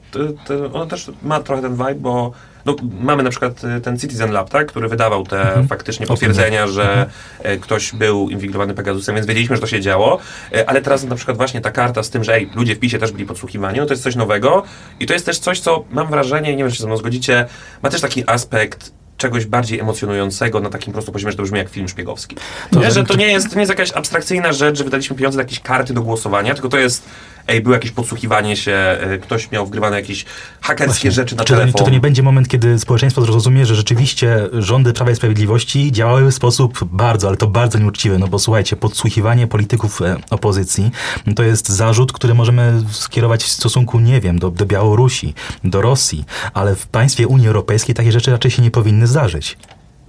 ona 0.73 0.87
też 0.87 1.11
ma 1.23 1.41
trochę 1.41 1.63
ten 1.63 1.73
vibe, 1.73 1.95
bo 1.95 2.33
no, 2.67 2.77
mamy 3.01 3.23
na 3.23 3.31
przykład 3.31 3.65
y, 3.65 3.81
ten 3.81 3.99
Citizen 3.99 4.33
Lab, 4.33 4.51
tak, 4.51 4.67
który 4.67 4.89
wydawał 4.89 5.25
te 5.27 5.41
Mhm. 5.43 5.69
faktycznie 5.69 6.07
potwierdzenia, 6.07 6.67
że 6.67 7.11
e, 7.43 7.57
ktoś 7.57 7.93
był 7.93 8.31
inwigilowany 8.31 8.75
Pegasusem, 8.75 9.15
więc 9.15 9.27
wiedzieliśmy, 9.27 9.57
że 9.57 9.61
to 9.63 9.69
się 9.69 9.81
działo, 9.81 10.19
E, 10.55 10.69
ale 10.71 10.83
teraz 10.83 11.05
na 11.05 11.17
przykład 11.17 11.37
właśnie 11.37 11.61
ta 11.61 11.71
karta 11.71 12.03
z 12.03 12.11
tym, 12.11 12.25
że 12.25 12.35
ej, 12.35 12.51
ludzie 12.55 12.75
w 12.75 12.79
PiSie 12.79 12.99
też 12.99 13.13
byli 13.13 13.27
podsłuchiwani, 13.27 13.79
no 13.79 13.87
to 13.87 13.93
jest 13.93 14.03
coś 14.03 14.17
nowego. 14.17 14.63
I 15.01 15.07
to 15.07 15.13
jest 15.13 15.27
też 15.27 15.39
coś, 15.39 15.61
co 15.61 15.85
mam 15.91 16.07
wrażenie, 16.11 16.51
nie 16.57 16.63
wiem, 16.63 16.71
czy 16.71 16.77
się 16.77 16.81
ze 16.83 16.87
mną 16.87 16.97
zgodzicie, 16.97 17.47
ma 17.83 17.91
też 17.91 18.01
taki 18.01 18.25
aspekt 18.31 18.93
czegoś 19.17 19.47
bardziej 19.47 19.81
emocjonującego 19.81 20.61
na 20.61 20.71
takim 20.71 20.93
prosty 20.93 21.13
poziomie, 21.13 21.31
że 21.33 21.37
to 21.37 21.43
brzmi 21.43 21.59
jak 21.59 21.69
film 21.69 21.89
szpiegowski. 21.89 22.37
To, 22.71 22.79
nie, 22.81 22.85
że- 22.85 22.91
że 22.91 23.05
to 23.05 23.17
nie, 23.17 23.27
jest, 23.27 23.49
to 23.49 23.55
nie 23.55 23.61
jest 23.61 23.71
jakaś 23.71 23.93
abstrakcyjna 23.93 24.53
rzecz, 24.53 24.79
że 24.79 24.85
wydaliśmy 24.85 25.17
pieniądze 25.17 25.37
na 25.37 25.43
jakieś 25.43 25.61
karty 25.61 25.95
do 25.95 26.03
głosowania, 26.03 26.55
tylko 26.55 26.69
to 26.69 26.79
jest, 26.79 27.05
ej, 27.49 27.61
było 27.61 27.75
jakieś 27.75 27.91
podsłuchiwanie 27.91 28.57
się, 28.57 28.73
e, 28.73 29.19
ktoś 29.19 29.51
miał 29.51 29.67
wgrywane 29.67 29.97
jakieś 29.97 30.25
hakerskie 30.61 30.93
Właśnie. 30.93 31.11
rzeczy 31.11 31.37
na 31.37 31.45
czy, 31.45 31.53
to, 31.53 31.59
telefon. 31.59 31.79
czy 31.79 31.85
to 31.85 31.91
nie 31.91 32.01
będzie 32.01 32.23
moment, 32.23 32.49
kiedy 32.49 32.79
społeczeństwo 32.79 33.23
zrozumie, 33.23 33.67
że 33.67 33.75
rzeczywiście 33.75 34.49
rządy 34.53 34.93
Prawa 34.93 35.11
i 35.11 35.17
Sprawiedliwości 35.17 35.93
działały 35.93 36.31
w 36.31 36.35
sposób 36.35 36.85
bardzo, 36.85 37.29
ale 37.29 37.37
to 37.37 37.47
bardzo 37.47 37.79
nieuczciwy, 37.79 38.19
no 38.19 38.29
bo 38.29 38.39
słuchajcie, 38.39 38.77
podsłuchiwanie 38.77 39.47
polityków 39.47 40.03
e, 40.03 40.17
opozycji 40.31 40.91
to 41.37 41.43
jest 41.43 41.69
zarzut, 41.69 42.13
który 42.13 42.35
możemy 42.35 42.83
skierować 42.91 43.45
w 43.45 43.49
stosunku, 43.49 44.01
nie 44.01 44.21
wiem, 44.21 44.39
do, 44.39 44.51
do 44.51 44.67
Białorusi, 44.67 45.35
do 45.65 45.83
Rosji, 45.83 46.25
ale 46.55 46.75
w 46.75 46.87
państwie 46.87 47.27
Unii 47.27 47.47
Europejskiej 47.47 47.95
takie 47.95 48.13
rzeczy 48.13 48.31
raczej 48.31 48.51
się 48.51 48.63
nie 48.63 48.71
powinny 48.71 49.07
zdarzyć. 49.07 49.57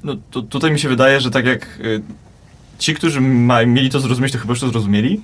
No 0.03 0.15
to, 0.31 0.41
tutaj 0.41 0.71
mi 0.71 0.79
się 0.79 0.89
wydaje, 0.89 1.21
że 1.21 1.31
tak 1.31 1.45
jak 1.45 1.79
y, 1.79 2.01
ci, 2.79 2.93
którzy 2.93 3.21
ma, 3.21 3.65
mieli 3.65 3.89
to 3.89 3.99
zrozumieć, 3.99 4.33
to 4.33 4.39
chyba 4.39 4.51
już 4.51 4.59
to 4.59 4.69
zrozumieli, 4.69 5.21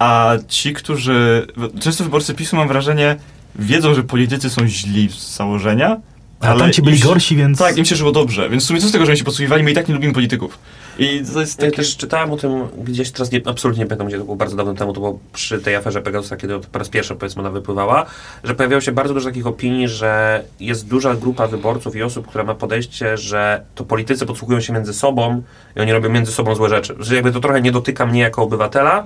a 0.00 0.32
ci, 0.48 0.72
którzy... 0.72 1.46
Często 1.80 2.04
wyborcy 2.04 2.34
PiSu, 2.34 2.56
mam 2.56 2.68
wrażenie, 2.68 3.16
wiedzą, 3.56 3.94
że 3.94 4.02
politycy 4.02 4.50
są 4.50 4.66
źli 4.66 5.08
z 5.08 5.36
założenia, 5.36 5.96
A 6.40 6.54
tamci 6.54 6.82
byli 6.82 6.96
im 6.96 7.02
się- 7.02 7.08
gorsi, 7.08 7.36
więc... 7.36 7.58
Tak, 7.58 7.76
im 7.78 7.84
się 7.84 7.96
żyło 7.96 8.12
dobrze, 8.12 8.50
więc 8.50 8.64
w 8.64 8.66
sumie 8.66 8.80
co 8.80 8.88
z 8.88 8.92
tego, 8.92 9.04
że 9.06 9.12
oni 9.12 9.18
się 9.18 9.24
podsłuchiwali, 9.24 9.62
my 9.62 9.70
i 9.70 9.74
tak 9.74 9.88
nie 9.88 9.94
lubimy 9.94 10.12
polityków. 10.14 10.58
I 10.98 11.22
to 11.34 11.40
jest 11.40 11.58
Ja 11.60 11.64
takie... 11.64 11.76
też 11.76 11.96
czytałem 11.96 12.32
o 12.32 12.36
tym 12.36 12.50
gdzieś, 12.84 13.10
teraz 13.10 13.32
nie, 13.32 13.40
absolutnie 13.46 13.82
nie 13.82 13.86
pamiętam, 13.86 14.06
gdzie 14.08 14.18
to 14.18 14.24
było 14.24 14.36
bardzo 14.36 14.56
dawno 14.56 14.74
temu, 14.74 14.92
to 14.92 15.00
było 15.00 15.18
przy 15.32 15.58
tej 15.58 15.76
aferze 15.76 16.02
Pegasusa, 16.02 16.36
kiedy 16.36 16.58
po 16.72 16.78
raz 16.78 16.88
pierwszy 16.88 17.14
powiedzmy 17.14 17.40
ona 17.42 17.50
wypływała, 17.50 18.06
że 18.44 18.54
pojawiało 18.54 18.80
się 18.80 18.92
bardzo 18.92 19.14
dużo 19.14 19.28
takich 19.28 19.46
opinii, 19.46 19.88
że 19.88 20.42
jest 20.60 20.88
duża 20.88 21.14
grupa 21.14 21.46
wyborców 21.46 21.96
i 21.96 22.02
osób, 22.02 22.26
która 22.26 22.44
ma 22.44 22.54
podejście, 22.54 23.16
że 23.16 23.62
to 23.74 23.84
politycy 23.84 24.26
podsłuchują 24.26 24.60
się 24.60 24.72
między 24.72 24.94
sobą 24.94 25.42
i 25.76 25.80
oni 25.80 25.92
robią 25.92 26.08
między 26.08 26.32
sobą 26.32 26.54
złe 26.54 26.68
rzeczy. 26.68 26.94
Że 26.98 27.14
jakby 27.14 27.32
to 27.32 27.40
trochę 27.40 27.60
nie 27.60 27.72
dotyka 27.72 28.06
mnie 28.06 28.20
jako 28.20 28.42
obywatela 28.42 29.04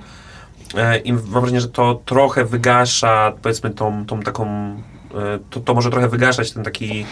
i 1.04 1.12
mam 1.12 1.22
wrażenie, 1.22 1.60
że 1.60 1.68
to 1.68 2.00
trochę 2.04 2.44
wygasza 2.44 3.32
powiedzmy 3.42 3.70
tą, 3.70 4.06
tą 4.06 4.20
taką, 4.20 4.46
e, 5.14 5.38
to, 5.50 5.60
to 5.60 5.74
może 5.74 5.90
trochę 5.90 6.08
wygaszać 6.08 6.52
ten 6.52 6.64
taki 6.64 7.06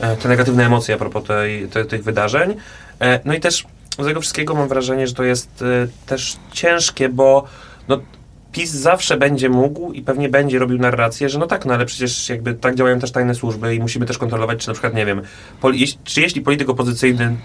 e, 0.00 0.16
te 0.16 0.28
negatywne 0.28 0.66
emocje 0.66 0.94
a 0.94 0.98
propos 0.98 1.24
tej, 1.24 1.68
te, 1.68 1.84
tych 1.84 2.04
wydarzeń. 2.04 2.54
E, 3.00 3.20
No 3.24 3.34
i 3.34 3.40
też 3.40 3.66
z 3.98 4.04
tego 4.04 4.20
wszystkiego 4.20 4.54
mam 4.54 4.68
wrażenie, 4.68 5.06
że 5.06 5.14
to 5.14 5.22
jest 5.22 5.62
e, 5.62 6.06
też 6.06 6.36
ciężkie, 6.52 7.08
bo 7.08 7.44
no, 7.88 7.98
PiS 8.52 8.70
zawsze 8.70 9.16
będzie 9.16 9.48
mógł 9.48 9.92
i 9.92 10.02
pewnie 10.02 10.28
będzie 10.28 10.58
robił 10.58 10.78
narrację, 10.78 11.28
że 11.28 11.38
no 11.38 11.46
tak, 11.46 11.66
no 11.66 11.74
ale 11.74 11.86
przecież 11.86 12.28
jakby 12.28 12.54
tak 12.54 12.74
działają 12.74 12.98
też 12.98 13.12
tajne 13.12 13.34
służby 13.34 13.74
i 13.74 13.80
musimy 13.80 14.06
też 14.06 14.18
kontrolować, 14.18 14.58
czy 14.58 14.68
na 14.68 14.74
przykład, 14.74 14.94
nie 14.94 15.06
wiem, 15.06 15.22
poli- 15.62 15.96
czy 16.04 16.20
jeśli 16.20 16.40
polityk 16.40 16.68
opozycyjny, 16.68 17.36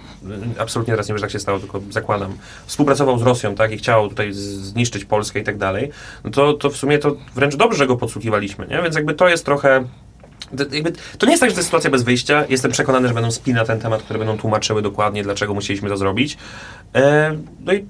absolutnie 0.60 0.94
teraz 0.94 1.08
nie 1.08 1.16
wiem, 1.16 1.22
tak 1.22 1.32
się 1.32 1.40
stało, 1.40 1.60
tylko 1.60 1.82
zakładam, 1.90 2.38
współpracował 2.66 3.20
z 3.20 3.22
Rosją, 3.22 3.56
tak, 3.56 3.72
i 3.72 3.78
chciał 3.78 4.10
tutaj 4.10 4.34
zniszczyć 4.34 5.06
Polskę 5.06 5.40
i 5.40 5.44
tak 5.44 5.58
dalej, 5.58 5.92
no 6.24 6.32
to, 6.32 6.54
to 6.54 6.70
w 6.70 6.78
sumie 6.78 7.00
to 7.00 7.16
wręcz 7.36 7.56
dobrze, 7.56 7.78
że 7.78 7.88
go 7.88 7.98
podsłuchiwaliśmy, 7.98 8.68
nie? 8.68 8.82
Więc 8.82 8.96
jakby 8.96 9.14
to 9.14 9.28
jest 9.28 9.46
trochę 9.46 9.84
jakby, 10.72 10.92
to 11.18 11.26
nie 11.26 11.32
jest 11.32 11.42
tak, 11.42 11.50
że 11.50 11.56
to 11.56 11.60
jest 11.60 11.68
sytuacja 11.68 11.90
bez 11.90 12.04
wyjścia. 12.04 12.46
Jestem 12.50 12.72
przekonany, 12.72 13.08
że 13.08 13.14
będą 13.14 13.32
spin 13.32 13.56
na 13.56 13.66
ten 13.66 13.80
temat, 13.80 14.04
które 14.04 14.20
będą 14.20 14.38
tłumaczyły 14.38 14.82
dokładnie, 14.82 15.24
dlaczego 15.24 15.54
musieliśmy 15.54 15.90
to 15.90 15.98
zrobić. 15.98 16.38
E, 16.96 17.38
no 17.60 17.74
i 17.74 17.86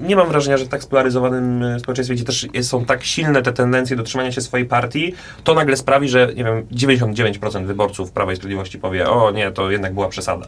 nie 0.00 0.16
mam 0.16 0.28
wrażenia, 0.28 0.56
że 0.56 0.64
w 0.64 0.68
tak 0.68 0.82
spolaryzowanym 0.82 1.62
e, 1.62 1.80
społeczeństwie, 1.80 2.14
gdzie 2.14 2.24
też 2.24 2.46
są 2.62 2.84
tak 2.84 3.04
silne 3.04 3.42
te 3.42 3.52
tendencje 3.52 3.96
do 3.96 4.02
trzymania 4.02 4.32
się 4.32 4.40
swojej 4.40 4.66
partii, 4.66 5.14
to 5.44 5.54
nagle 5.54 5.76
sprawi, 5.76 6.08
że 6.08 6.32
nie 6.36 6.44
wiem, 6.44 6.66
99% 6.72 7.66
wyborców 7.66 8.12
Prawa 8.12 8.32
i 8.32 8.36
Sprawiedliwości 8.36 8.78
powie, 8.78 9.10
o 9.10 9.30
nie, 9.30 9.50
to 9.50 9.70
jednak 9.70 9.94
była 9.94 10.08
przesada. 10.08 10.46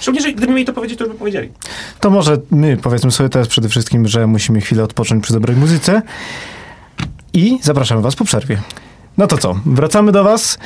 Szczególnie, 0.00 0.26
że 0.26 0.32
gdyby 0.32 0.52
mieli 0.52 0.64
to 0.64 0.72
powiedzieć, 0.72 0.98
to 0.98 1.04
już 1.04 1.12
by 1.12 1.18
powiedzieli. 1.18 1.52
To 2.00 2.10
może 2.10 2.38
my 2.50 2.76
powiedzmy 2.76 3.10
sobie 3.10 3.28
teraz 3.28 3.48
przede 3.48 3.68
wszystkim, 3.68 4.08
że 4.08 4.26
musimy 4.26 4.60
chwilę 4.60 4.84
odpocząć 4.84 5.24
przy 5.24 5.32
dobrej 5.32 5.56
muzyce 5.56 6.02
i 7.32 7.58
zapraszamy 7.62 8.02
was 8.02 8.16
po 8.16 8.24
przerwie. 8.24 8.60
No 9.18 9.26
to 9.26 9.38
co, 9.38 9.60
wracamy 9.66 10.12
do 10.12 10.24
was, 10.24 10.58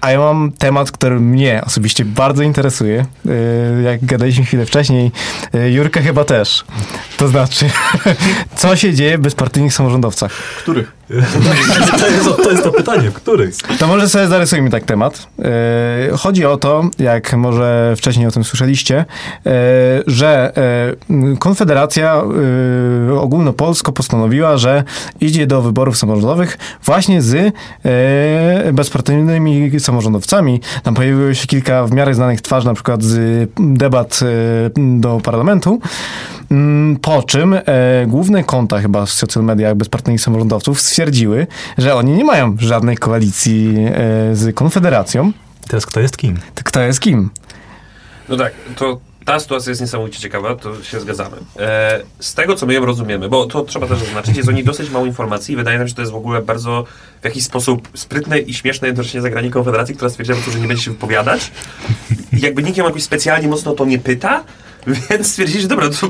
a 0.00 0.10
ja 0.10 0.18
mam 0.18 0.52
temat, 0.52 0.90
który 0.90 1.20
mnie 1.20 1.62
osobiście 1.66 2.04
bardzo 2.04 2.42
interesuje. 2.42 3.06
Yy, 3.24 3.82
Jak 3.82 4.04
gadaliśmy 4.04 4.44
chwilę 4.44 4.66
wcześniej, 4.66 5.12
yy, 5.52 5.70
Jurkę 5.72 6.02
chyba 6.02 6.24
też. 6.24 6.64
To 7.16 7.28
znaczy, 7.28 7.70
co 8.56 8.76
się 8.76 8.94
dzieje 8.94 9.18
w 9.18 9.20
bezpartyjnych 9.20 9.74
samorządowcach? 9.74 10.32
Których? 10.58 10.92
To 11.98 12.08
jest, 12.08 12.36
to 12.36 12.50
jest 12.50 12.64
to 12.64 12.72
pytanie, 12.72 13.10
których? 13.14 13.54
To 13.78 13.86
może 13.86 14.08
sobie 14.08 14.26
zarysujmy 14.26 14.70
tak 14.70 14.84
temat. 14.84 15.26
E, 15.38 16.16
Chodzi 16.16 16.46
o 16.46 16.56
to, 16.56 16.84
jak 16.98 17.36
może 17.36 17.94
wcześniej 17.96 18.26
o 18.26 18.30
tym 18.30 18.44
słyszeliście, 18.44 18.98
e, 18.98 19.52
że 20.06 20.52
e, 20.56 21.36
Konfederacja 21.38 22.22
ogólnopolsko 23.20 23.92
postanowiła, 23.92 24.56
że 24.56 24.84
idzie 25.20 25.46
do 25.46 25.62
wyborów 25.62 25.96
samorządowych 25.96 26.58
właśnie 26.84 27.22
z 27.22 27.54
bezpartyjnymi 28.72 29.80
samorządowcami. 29.80 30.60
Tam 30.82 30.94
pojawiło 30.94 31.34
się 31.34 31.46
kilka 31.46 31.86
w 31.86 31.92
miarę 31.92 32.14
znanych 32.14 32.40
twarzy, 32.40 32.66
na 32.66 32.74
przykład 32.74 33.02
z 33.02 33.50
debat 33.58 34.20
do 34.76 35.20
parlamentu. 35.24 35.80
Mm, 36.50 36.96
Po 36.96 37.22
czym 37.22 37.54
główne 38.06 38.44
konta 38.44 38.78
chyba 38.80 39.06
w 39.06 39.10
social 39.10 39.44
mediach 39.44 39.74
bezpartyjnych 39.74 40.20
samorządowców 40.20 40.80
stwierdziły, 40.94 41.46
że 41.78 41.94
oni 41.94 42.12
nie 42.12 42.24
mają 42.24 42.56
żadnej 42.58 42.96
koalicji 42.96 43.74
e, 43.78 44.36
z 44.36 44.54
Konfederacją. 44.54 45.32
Teraz 45.68 45.86
kto 45.86 46.00
jest 46.00 46.16
kim? 46.16 46.38
To 46.54 46.62
Kto 46.64 46.80
jest 46.80 47.00
kim? 47.00 47.30
No 48.28 48.36
tak, 48.36 48.52
to 48.76 49.00
ta 49.24 49.40
sytuacja 49.40 49.70
jest 49.70 49.80
niesamowicie 49.80 50.20
ciekawa, 50.20 50.56
to 50.56 50.82
się 50.82 51.00
zgadzamy. 51.00 51.36
E, 51.58 52.00
z 52.20 52.34
tego, 52.34 52.54
co 52.54 52.66
my 52.66 52.74
ją 52.74 52.84
rozumiemy, 52.84 53.28
bo 53.28 53.46
to 53.46 53.62
trzeba 53.62 53.86
też 53.86 53.98
zaznaczyć, 53.98 54.36
jest 54.36 54.48
o 54.48 54.52
niej 54.52 54.64
dosyć 54.64 54.90
mało 54.90 55.06
informacji 55.06 55.52
i 55.52 55.56
wydaje 55.56 55.78
nam 55.78 55.86
się, 55.86 55.88
że 55.88 55.94
to 55.94 56.02
jest 56.02 56.12
w 56.12 56.16
ogóle 56.16 56.42
bardzo 56.42 56.84
w 57.22 57.24
jakiś 57.24 57.44
sposób 57.44 57.88
sprytne 57.94 58.38
i 58.38 58.54
śmieszne 58.54 58.88
jednocześnie 58.88 59.20
zagranie 59.20 59.50
Konfederacji, 59.50 59.94
która 59.94 60.10
stwierdziła, 60.10 60.38
że 60.52 60.60
nie 60.60 60.68
będzie 60.68 60.82
się 60.82 60.90
wypowiadać. 60.90 61.52
I 62.32 62.40
jakby 62.40 62.62
nikt 62.62 62.76
ją 62.76 62.84
jakoś 62.84 63.02
specjalnie 63.02 63.48
mocno 63.48 63.72
to 63.72 63.84
nie 63.84 63.98
pyta, 63.98 64.44
więc 64.86 65.26
stwierdzili, 65.26 65.60
że 65.60 65.68
dobra, 65.68 65.88
to, 65.90 66.08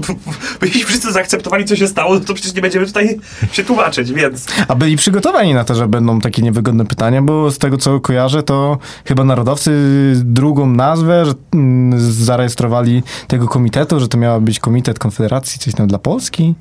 jeśli 0.63 0.85
wszyscy 0.85 1.13
zaakceptowali, 1.13 1.65
co 1.65 1.77
się 1.77 1.89
stało, 1.89 2.15
no 2.15 2.21
to 2.21 2.35
przecież 2.35 2.55
nie 2.55 2.63
będziemy 2.63 2.87
tutaj 2.87 3.19
się 3.53 3.65
tłumaczyć, 3.65 4.13
więc... 4.13 4.47
A 4.69 4.75
byli 4.75 4.97
przygotowani 4.97 5.55
na 5.55 5.65
to, 5.65 5.75
że 5.75 5.89
będą 5.89 6.21
takie 6.21 6.43
niewygodne 6.43 6.87
pytania, 6.87 7.23
bo 7.23 7.51
z 7.51 7.59
tego 7.59 7.77
co 7.77 8.01
kojarzę, 8.01 8.43
to 8.43 8.79
chyba 9.05 9.25
narodowcy 9.25 9.73
drugą 10.25 10.67
nazwę, 10.67 11.27
że 11.27 11.33
mm, 11.55 12.01
zarejestrowali 12.13 13.03
tego 13.29 13.49
komitetu, 13.49 14.01
że 14.01 14.09
to 14.09 14.19
miała 14.19 14.41
być 14.41 14.59
komitet 14.59 14.99
Konfederacji, 14.99 15.59
coś 15.59 15.75
tam 15.75 15.87
dla 15.87 15.99
Polski, 15.99 16.55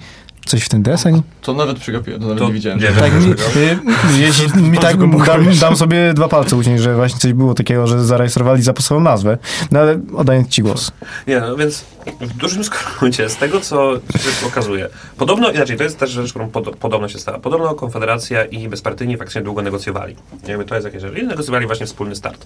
coś 0.46 0.64
w 0.64 0.70
ten 0.70 0.84
deseń. 0.84 1.22
To 1.42 1.54
nawet 1.54 1.80
przegapiłem, 1.80 2.20
to 2.22 2.26
nawet 2.28 2.40
To 2.40 2.48
nie 2.48 2.54
widziałem. 2.54 2.80
nie 2.80 2.86
wiem. 2.86 2.96
Tak, 2.96 3.14
mi, 3.14 3.36
Dlaczego? 3.36 3.60
y, 3.60 4.20
jeśli 4.20 4.64
mi 4.72 4.78
tak 4.78 4.98
dam, 5.26 5.56
dam 5.60 5.76
sobie 5.78 6.14
dwa 6.14 6.28
palce 6.28 6.56
uciąć, 6.56 6.80
że 6.82 6.96
właśnie 6.96 7.20
coś 7.20 7.34
było 7.34 7.54
takiego, 7.54 7.88
że 7.88 8.06
zarejestrowali 8.06 8.62
zaposową 8.62 9.02
nazwę. 9.02 9.38
No 9.72 9.80
ale 9.80 10.00
oddaję 10.16 10.46
ci 10.50 10.62
głos. 10.62 10.92
Nie, 11.28 11.40
no 11.40 11.56
więc 11.56 11.86
w 12.22 12.34
dużym 12.38 12.64
skrócie, 12.64 13.30
z 13.30 13.36
tego 13.38 13.62
co 13.62 13.96
się 14.40 14.48
okazuje, 14.48 14.90
podobno, 15.18 15.52
inaczej, 15.52 15.78
to 15.78 15.84
jest 15.84 16.00
też 16.00 16.12
rzecz, 16.12 16.30
którą 16.30 16.50
pod, 16.50 16.76
podobno 16.76 17.08
się 17.10 17.20
stała. 17.20 17.40
Podobno 17.40 17.76
Konfederacja 17.76 18.46
i 18.46 18.68
bezpartyjni 18.68 19.18
faktycznie 19.18 19.42
długo 19.42 19.62
negocjowali. 19.62 20.16
Jakby 20.48 20.66
to 20.66 20.76
jest 20.76 20.86
jakieś 20.86 21.02
rzecz. 21.02 21.18
I 21.18 21.24
negocjowali 21.24 21.66
właśnie 21.68 21.86
wspólny 21.86 22.16
start. 22.16 22.46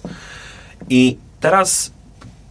I 0.90 1.16
teraz 1.40 1.92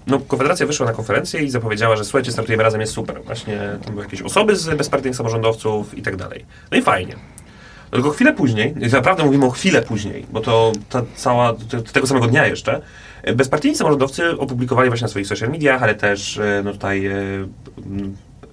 no, 0.08 0.20
Konfederacja 0.20 0.65
wyszła 0.65 0.86
na 0.86 0.93
konferencję 0.93 1.43
i 1.43 1.50
zapowiedziała, 1.50 1.96
że 1.96 2.06
słuchajcie, 2.06 2.32
startujemy 2.32 2.63
razem, 2.63 2.82
jest 2.82 2.93
super. 2.93 3.24
Właśnie 3.24 3.60
tam 3.84 3.93
były 3.93 4.06
jakieś 4.06 4.22
osoby 4.22 4.56
z 4.56 4.78
bezpartyjnych 4.78 5.17
samorządowców 5.17 5.98
i 5.98 6.02
tak 6.02 6.15
dalej. 6.15 6.46
No 6.72 6.78
i 6.78 6.82
fajnie. 6.82 7.15
Tylko 7.91 8.10
chwilę 8.10 8.34
później, 8.34 8.74
naprawdę 8.91 9.26
mówimy 9.26 9.46
o 9.46 9.50
chwilę 9.50 9.82
później, 9.82 10.26
bo 10.32 10.41
to 10.41 10.72
ta 10.89 11.02
cała, 11.15 11.54
tego 11.93 12.08
samego 12.08 12.28
dnia 12.28 12.48
jeszcze, 12.48 12.82
bezpartyjni 13.36 13.78
samorządowcy 13.78 14.38
opublikowali 14.38 14.89
właśnie 14.89 15.06
na 15.06 15.10
swoich 15.10 15.28
social 15.28 15.50
mediach, 15.50 15.84
ale 15.84 15.96
też 15.96 16.38
e, 16.38 16.62
no 16.65 16.72
tutaj 16.72 17.06
e, 17.06 17.13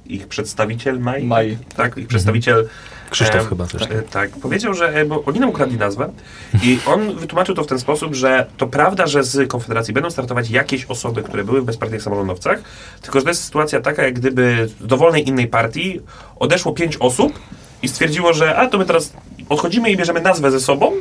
ich 0.07 0.29
przedstawiciel 0.29 1.01
Maj, 1.01 1.25
Maj. 1.25 1.59
tak, 1.77 1.97
ich 1.97 2.07
przedstawiciel 2.07 2.69
Krzysztof 3.11 3.43
e, 3.43 3.49
chyba 3.49 3.67
też. 3.67 3.83
e, 3.83 4.03
Tak, 4.11 4.31
powiedział, 4.31 4.75
że 4.75 4.89
e, 4.89 5.05
bo 5.05 5.25
oni 5.25 5.41
nam 5.41 5.49
ukradli 5.49 5.79
nazwę 5.79 6.13
i 6.63 6.79
on 6.87 7.17
wytłumaczył 7.17 7.55
to 7.55 7.65
w 7.65 7.67
ten 7.67 7.79
sposób, 7.79 8.15
że 8.15 8.47
to 8.57 8.67
prawda, 8.67 9.07
że 9.07 9.25
z 9.25 9.49
Konfederacji 9.49 9.95
będą 9.95 10.11
startować 10.11 10.51
jakieś 10.51 10.85
osoby, 10.85 11.23
które 11.23 11.45
były 11.45 11.61
w 11.61 11.65
bezpartyjnych 11.65 12.03
samorządowcach, 12.03 12.63
tylko 13.03 13.19
że 13.19 13.23
to 13.25 13.31
jest 13.31 13.45
sytuacja 13.45 13.81
taka, 13.81 14.03
jak 14.03 14.15
gdyby 14.15 14.69
z 14.69 14.87
dowolnej 14.87 15.29
innej 15.29 15.47
partii 15.47 16.01
odeszło 16.39 16.73
pięć 16.73 16.97
osób 16.97 17.39
i 17.83 17.89
stwierdziło, 17.89 18.33
że 18.33 18.57
a 18.57 18.67
to 18.67 18.79
my 18.79 18.85
teraz 18.85 19.13
odchodzimy 19.49 19.91
i 19.91 19.97
bierzemy 19.97 20.21
nazwę 20.21 20.51
ze 20.51 20.61
sobą 20.61 20.93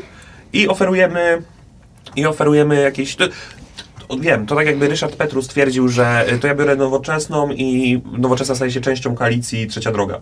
i 0.54 0.68
oferujemy 0.68 1.42
i 2.16 2.26
oferujemy 2.26 2.82
jakieś... 2.82 3.18
Wiem, 4.20 4.46
to 4.46 4.56
tak 4.56 4.66
jakby 4.68 4.88
Ryszard 4.88 5.16
Petru 5.16 5.42
stwierdził, 5.42 5.88
że 5.90 6.34
y, 6.34 6.40
to 6.40 6.48
ja 6.48 6.56
biorę 6.56 6.76
nowoczesną 6.76 7.52
i 7.52 8.02
nowoczesna 8.18 8.56
staje 8.56 8.72
się 8.72 8.82
częścią 8.82 9.16
koalicji 9.16 9.68
Trzecia 9.68 9.92
Droga. 9.92 10.22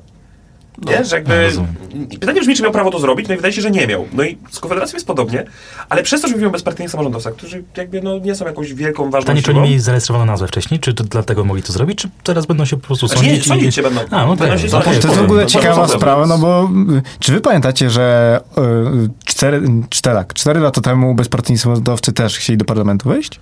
Nie? 0.86 1.06
Że 1.06 1.16
jakby... 1.16 1.50
No. 1.56 1.66
I 2.10 2.18
Pytanie 2.18 2.42
brzmi, 2.42 2.56
czy 2.56 2.64
miał 2.64 2.72
prawo 2.72 2.92
to 2.92 3.00
zrobić, 3.00 3.28
no 3.28 3.34
i 3.34 3.38
wydaje 3.38 3.54
się, 3.54 3.62
że 3.62 3.72
nie 3.72 3.88
miał. 3.88 4.06
No 4.14 4.24
i 4.24 4.38
z 4.52 4.60
Konfederacją 4.60 4.96
jest 4.96 5.08
podobnie, 5.08 5.46
ale 5.90 6.04
przez 6.04 6.22
to, 6.22 6.28
że 6.28 6.34
mówimy 6.34 6.50
o 6.50 6.52
bezpartyjnych 6.52 6.92
samorządowcach, 6.92 7.34
którzy 7.34 7.64
jakby 7.78 8.02
no, 8.02 8.20
nie 8.20 8.36
są 8.36 8.46
jakąś 8.46 8.74
wielką, 8.74 9.04
ważną 9.04 9.20
Pytanie, 9.22 9.42
czy 9.42 9.52
siłą. 9.52 9.60
oni 9.60 9.70
mieli 9.70 9.82
zarejestrowaną 9.82 10.26
nazwę 10.26 10.48
wcześniej, 10.48 10.80
czy 10.80 10.94
to 10.94 11.04
dlatego 11.04 11.46
mogli 11.46 11.64
to 11.64 11.74
zrobić, 11.74 12.00
czy 12.00 12.10
teraz 12.24 12.46
będą 12.46 12.66
się 12.66 12.78
po 12.78 12.88
prostu 12.88 13.08
Znaczy, 13.08 13.24
nie, 13.24 13.30
sądzić? 13.30 13.48
sądzić 13.48 13.76
się 13.76 13.82
będą. 13.82 14.02
A, 14.12 14.26
no 14.26 14.28
Będą 14.36 14.48
tak. 14.48 14.60
się 14.60 14.68
To 14.68 14.84
sądzić. 14.84 15.02
To 15.02 15.08
jest 15.08 15.20
w 15.20 15.24
ogóle 15.24 15.46
ciekawa 15.46 15.88
sprawa, 15.88 16.26
no 16.28 16.38
bo 16.38 16.70
y, 16.98 17.02
czy 17.20 17.32
wy 17.32 17.42
pamiętacie, 17.42 17.90
że 17.90 18.40
y, 18.58 19.10
cztery, 19.26 19.62
cztery, 19.90 20.16
tak, 20.16 20.34
cztery 20.34 20.60
lata 20.60 20.82
temu 20.82 21.16
bezpartyjni 21.16 21.58
samorządowcy 21.60 22.14
też 22.14 22.38
chcieli 22.38 22.58
do 22.58 22.66
parlamentu 22.66 23.10
wejść? 23.10 23.40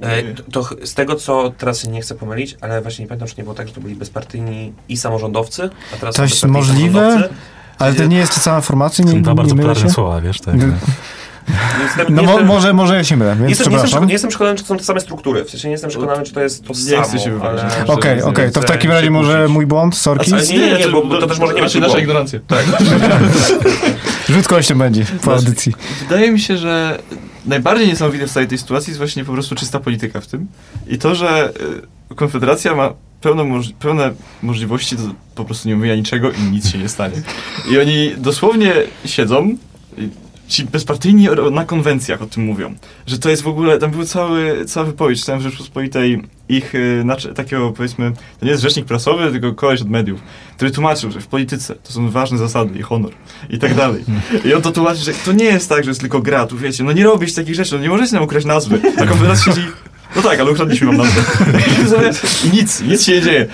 E, 0.00 0.22
to, 0.34 0.42
to 0.64 0.86
z 0.86 0.94
tego, 0.94 1.14
co 1.14 1.52
teraz 1.58 1.82
się 1.82 1.88
nie 1.88 2.00
chcę 2.00 2.14
pomylić, 2.14 2.56
ale 2.60 2.82
właśnie 2.82 3.02
nie 3.04 3.08
pamiętam, 3.08 3.28
czy 3.28 3.34
nie 3.38 3.42
było 3.42 3.54
tak, 3.54 3.68
że 3.68 3.74
to 3.74 3.80
byli 3.80 3.94
bezpartyjni 3.94 4.72
i 4.88 4.96
samorządowcy, 4.96 5.70
a 5.94 5.96
teraz 5.96 6.14
Coś 6.16 6.30
bezpartyjni 6.30 6.58
możliwe? 6.58 7.28
Ale 7.78 7.94
to 7.94 8.04
nie 8.04 8.16
jest 8.16 8.34
ta 8.34 8.40
sama 8.40 8.60
formacja, 8.60 9.04
nie, 9.04 9.20
dwa 9.20 9.30
nie 9.30 9.36
bardzo 9.36 9.54
mylę 9.54 9.68
popularne 9.68 9.88
się? 9.90 9.94
słowa, 9.94 10.20
wiesz, 10.20 10.40
tak. 10.40 10.54
No, 10.54 10.64
Nie 10.66 11.84
jestem, 11.84 12.06
No 12.14 12.22
jestem, 12.22 12.46
może, 12.46 12.72
może 12.72 12.96
ja 12.96 13.04
się 13.04 13.16
mylę, 13.16 13.30
więc 13.30 13.42
nie 13.42 13.48
jestem, 13.48 13.66
nie, 13.68 13.72
jestem, 13.72 13.86
przepraszam. 13.88 14.06
nie 14.06 14.12
jestem 14.12 14.30
przekonany, 14.30 14.56
czy 14.56 14.62
to 14.62 14.68
są 14.68 14.76
te 14.76 14.84
same 14.84 15.00
struktury. 15.00 15.44
W 15.44 15.50
sensie 15.50 15.68
nie 15.68 15.72
jestem 15.72 15.90
przekonany, 15.90 16.22
czy 16.24 16.32
to 16.32 16.40
jest 16.40 16.64
to 16.64 16.72
Nie 16.72 16.80
samo. 16.80 17.02
chcę 17.02 17.18
się. 17.18 17.36
Okej, 17.36 17.86
Okej, 17.86 18.22
okej, 18.22 18.52
to 18.52 18.60
w 18.60 18.64
takim 18.64 18.90
razie 18.90 19.10
może 19.10 19.48
mój 19.48 19.66
błąd, 19.66 19.96
sorki. 19.96 20.32
Ale 20.34 20.46
nie, 20.46 20.58
nie, 20.58 20.78
nie, 20.78 20.88
bo, 20.88 21.04
bo 21.06 21.20
to 21.20 21.26
też 21.26 21.38
może 21.38 21.54
nie 21.54 21.62
być 21.62 21.72
Znaczy 21.72 21.80
nasza 21.80 21.92
błąd. 21.92 22.02
ignorancja. 22.02 22.38
Tak. 22.46 22.64
Rzut 24.30 24.48
kością 24.48 24.78
będzie 24.78 25.04
po 25.24 25.32
audycji. 25.34 25.72
Wydaje 26.08 26.32
mi 26.32 26.40
się, 26.40 26.56
że 26.56 26.98
najbardziej 27.46 27.88
niesamowite 27.88 28.26
w 28.26 28.32
całej 28.32 28.48
tej 28.48 28.58
sytuacji 28.58 28.90
jest 28.90 28.98
właśnie 28.98 29.24
po 29.24 29.32
prostu 29.32 29.54
czysta 29.54 29.80
polityka 29.80 30.20
w 30.20 30.26
tym. 30.26 30.46
I 30.86 30.98
to, 30.98 31.14
że 31.14 31.52
y, 32.10 32.14
Konfederacja 32.14 32.74
ma 32.74 32.94
pełno 33.20 33.44
pełne 33.78 34.14
możliwości 34.42 34.96
do 34.96 35.02
po 35.34 35.44
prostu 35.44 35.68
nie 35.68 35.76
mówienia 35.76 35.96
niczego 35.96 36.30
i 36.30 36.42
nic 36.42 36.70
się 36.70 36.78
nie 36.78 36.88
stanie. 36.88 37.22
I 37.70 37.78
oni 37.78 38.14
dosłownie 38.16 38.74
siedzą, 39.04 39.56
ci 40.52 40.64
bezpartyjni 40.64 41.28
na 41.50 41.64
konwencjach 41.64 42.22
o 42.22 42.26
tym 42.26 42.44
mówią, 42.44 42.74
że 43.06 43.18
to 43.18 43.30
jest 43.30 43.42
w 43.42 43.48
ogóle, 43.48 43.78
tam 43.78 43.90
był 43.90 44.04
cały, 44.04 44.64
cała 44.64 44.86
wypowiedź, 44.86 45.20
czytałem 45.20 45.40
w 45.40 45.44
Rzeczpospolitej 45.44 46.22
ich 46.48 46.74
y, 46.74 47.02
nacz- 47.04 47.32
takiego 47.34 47.70
powiedzmy, 47.70 48.12
to 48.40 48.44
nie 48.46 48.50
jest 48.50 48.62
rzecznik 48.62 48.86
prasowy, 48.86 49.30
tylko 49.30 49.52
koleś 49.54 49.82
od 49.82 49.88
mediów, 49.90 50.20
który 50.56 50.70
tłumaczył, 50.70 51.10
że 51.10 51.20
w 51.20 51.26
polityce 51.26 51.74
to 51.74 51.92
są 51.92 52.10
ważne 52.10 52.38
zasady 52.38 52.78
i 52.78 52.82
honor 52.82 53.12
i 53.50 53.58
tak 53.58 53.74
dalej. 53.74 54.04
I 54.44 54.54
on 54.54 54.62
to 54.62 54.72
tłumaczy, 54.72 55.00
że 55.00 55.12
to 55.24 55.32
nie 55.32 55.44
jest 55.44 55.68
tak, 55.68 55.84
że 55.84 55.90
jest 55.90 56.00
tylko 56.00 56.22
gra, 56.22 56.46
tu 56.46 56.58
wiecie, 56.58 56.84
no 56.84 56.92
nie 56.92 57.04
robisz 57.04 57.34
takich 57.34 57.54
rzeczy, 57.54 57.74
no 57.76 57.82
nie 57.82 57.88
możecie 57.88 58.14
nam 58.14 58.24
ukraść 58.24 58.46
nazwy. 58.46 58.80
A 58.98 59.06
Konfederacja 59.06 59.52
siedzi, 59.52 59.66
no 60.16 60.22
tak, 60.22 60.40
ale 60.40 60.50
ukradliśmy 60.50 60.86
wam 60.86 60.96
nazwę. 60.96 61.22
I 62.44 62.56
nic, 62.56 62.80
nic 62.80 63.04
się 63.04 63.12
nie 63.12 63.22
dzieje. 63.22 63.46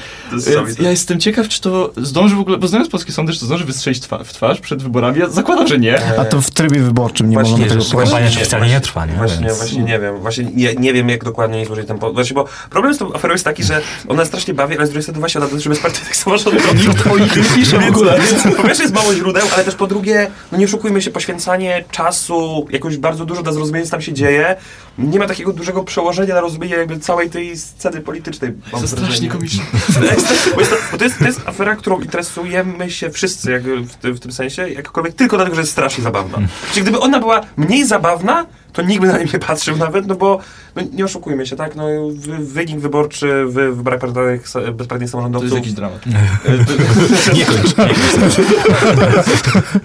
Ja 0.80 0.90
jestem 0.90 1.20
ciekaw, 1.20 1.48
czy 1.48 1.60
to 1.60 1.92
zdąży 1.96 2.36
w 2.36 2.40
ogóle, 2.40 2.58
bo 2.58 2.68
znając 2.68 2.90
polskie 2.90 3.12
sądy, 3.12 3.32
czy 3.32 3.40
to 3.40 3.46
zdąży 3.46 3.64
wystrzelić 3.64 4.00
twa- 4.00 4.24
w 4.24 4.32
twarz 4.32 4.60
przed 4.60 4.82
wyborami. 4.82 5.20
Ja 5.20 5.28
zakładam, 5.28 5.66
że 5.66 5.78
nie. 5.78 6.18
A 6.18 6.24
to 6.24 6.40
w 6.40 6.50
trybie 6.50 6.80
wyborczym 6.80 7.30
nie 7.30 7.34
Właśnie, 7.34 7.58
można 7.58 7.68
tego 7.68 8.02
kampania 8.02 8.26
oficjalnie 8.26 8.68
nie 8.68 8.80
trwa, 8.80 9.06
nie? 9.06 9.12
Właśnie, 9.12 9.46
Więc- 9.46 9.58
właśnie 9.58 9.82
nie 9.82 9.98
wiem. 9.98 10.18
Właśnie 10.20 10.44
nie, 10.54 10.74
nie 10.74 10.92
wiem, 10.92 11.08
jak 11.08 11.24
dokładnie 11.24 11.66
złożyć 11.66 11.88
ten 11.88 11.98
po... 11.98 12.12
Właśnie, 12.12 12.34
bo 12.34 12.44
problem 12.70 12.94
z 12.94 12.98
tą 12.98 13.14
aferą 13.14 13.32
jest 13.32 13.44
taki, 13.44 13.64
że 13.64 13.80
ona 14.08 14.24
strasznie 14.24 14.54
bawi, 14.54 14.76
ale 14.76 14.86
z 14.86 14.90
drugiej 14.90 15.02
strony 15.02 15.20
właśnie 15.20 15.40
ona 15.40 15.50
dotyczy 15.50 15.68
bezpartyjnych 15.68 16.16
samorządów. 16.16 16.74
Nikt 16.74 17.06
o 17.06 17.18
nich 17.18 17.36
nie 17.36 17.42
pisze 17.42 17.78
w 17.78 17.88
ogóle. 17.88 18.20
Więc, 18.30 18.56
po 18.56 18.62
pierwsze 18.62 18.82
jest 18.82 18.94
mało 18.94 19.14
źródeł, 19.14 19.46
ale 19.54 19.64
też 19.64 19.74
po 19.74 19.86
drugie, 19.86 20.30
no 20.52 20.58
nie 20.58 20.64
oszukujmy 20.64 21.02
się, 21.02 21.10
poświęcanie 21.10 21.84
czasu 21.90 22.66
jakoś 22.70 22.96
bardzo 22.96 23.24
dużo 23.24 23.42
na 23.42 23.52
zrozumienie, 23.52 23.84
co 23.84 23.90
tam 23.90 24.02
się 24.02 24.12
dzieje, 24.12 24.56
nie 24.98 25.18
ma 25.18 25.26
takiego 25.26 25.52
dużego 25.52 25.84
przełożenia 25.84 26.34
na 26.34 26.40
rozumienie 26.48 26.74
jakby 26.74 26.98
całej 26.98 27.30
tej 27.30 27.56
sceny 27.56 28.00
politycznej. 28.00 28.52
mam 28.72 28.80
To 28.82 28.88
strasznie 28.88 29.28
komiczne. 29.28 29.64
Bo, 30.00 30.60
jest 30.60 30.70
to, 30.70 30.76
bo 30.92 30.98
to, 30.98 31.04
jest, 31.04 31.18
to 31.18 31.24
jest 31.24 31.40
afera, 31.48 31.76
którą 31.76 32.00
interesujemy 32.00 32.90
się 32.90 33.10
wszyscy 33.10 33.50
jak 33.50 33.62
w, 33.62 33.94
tym- 33.96 34.14
w 34.14 34.20
tym 34.20 34.32
sensie, 34.32 34.68
jakkolwiek 34.68 35.14
tylko 35.14 35.36
dlatego, 35.36 35.54
że 35.56 35.60
jest 35.62 35.72
strasznie 35.72 36.04
zabawna. 36.04 36.38
Czyli 36.72 36.82
gdyby 36.82 37.00
ona 37.00 37.20
była 37.20 37.40
mniej 37.56 37.86
zabawna, 37.86 38.46
to 38.78 38.82
nikt 38.82 39.00
by 39.00 39.06
na 39.06 39.18
nią 39.18 39.24
nie 39.32 39.38
patrzył 39.38 39.76
nawet, 39.86 40.06
no 40.06 40.14
bo 40.14 40.38
no, 40.76 40.82
nie 40.92 41.04
oszukujmy 41.04 41.46
się, 41.46 41.56
tak? 41.56 41.74
No, 41.76 41.84
wy, 42.14 42.38
wynik 42.38 42.78
wyborczy 42.80 43.44
w 43.46 43.52
wyborach 43.52 44.00
parlamentarnych 44.00 44.48
sa- 44.48 44.72
bezpartyjnych 44.72 44.88
To 44.88 45.02
jest 45.02 45.12
samorządowców. 45.12 45.52
jakiś 45.58 45.72
dramat. 45.72 46.06
Nie 47.34 47.44
kończ, 47.46 47.72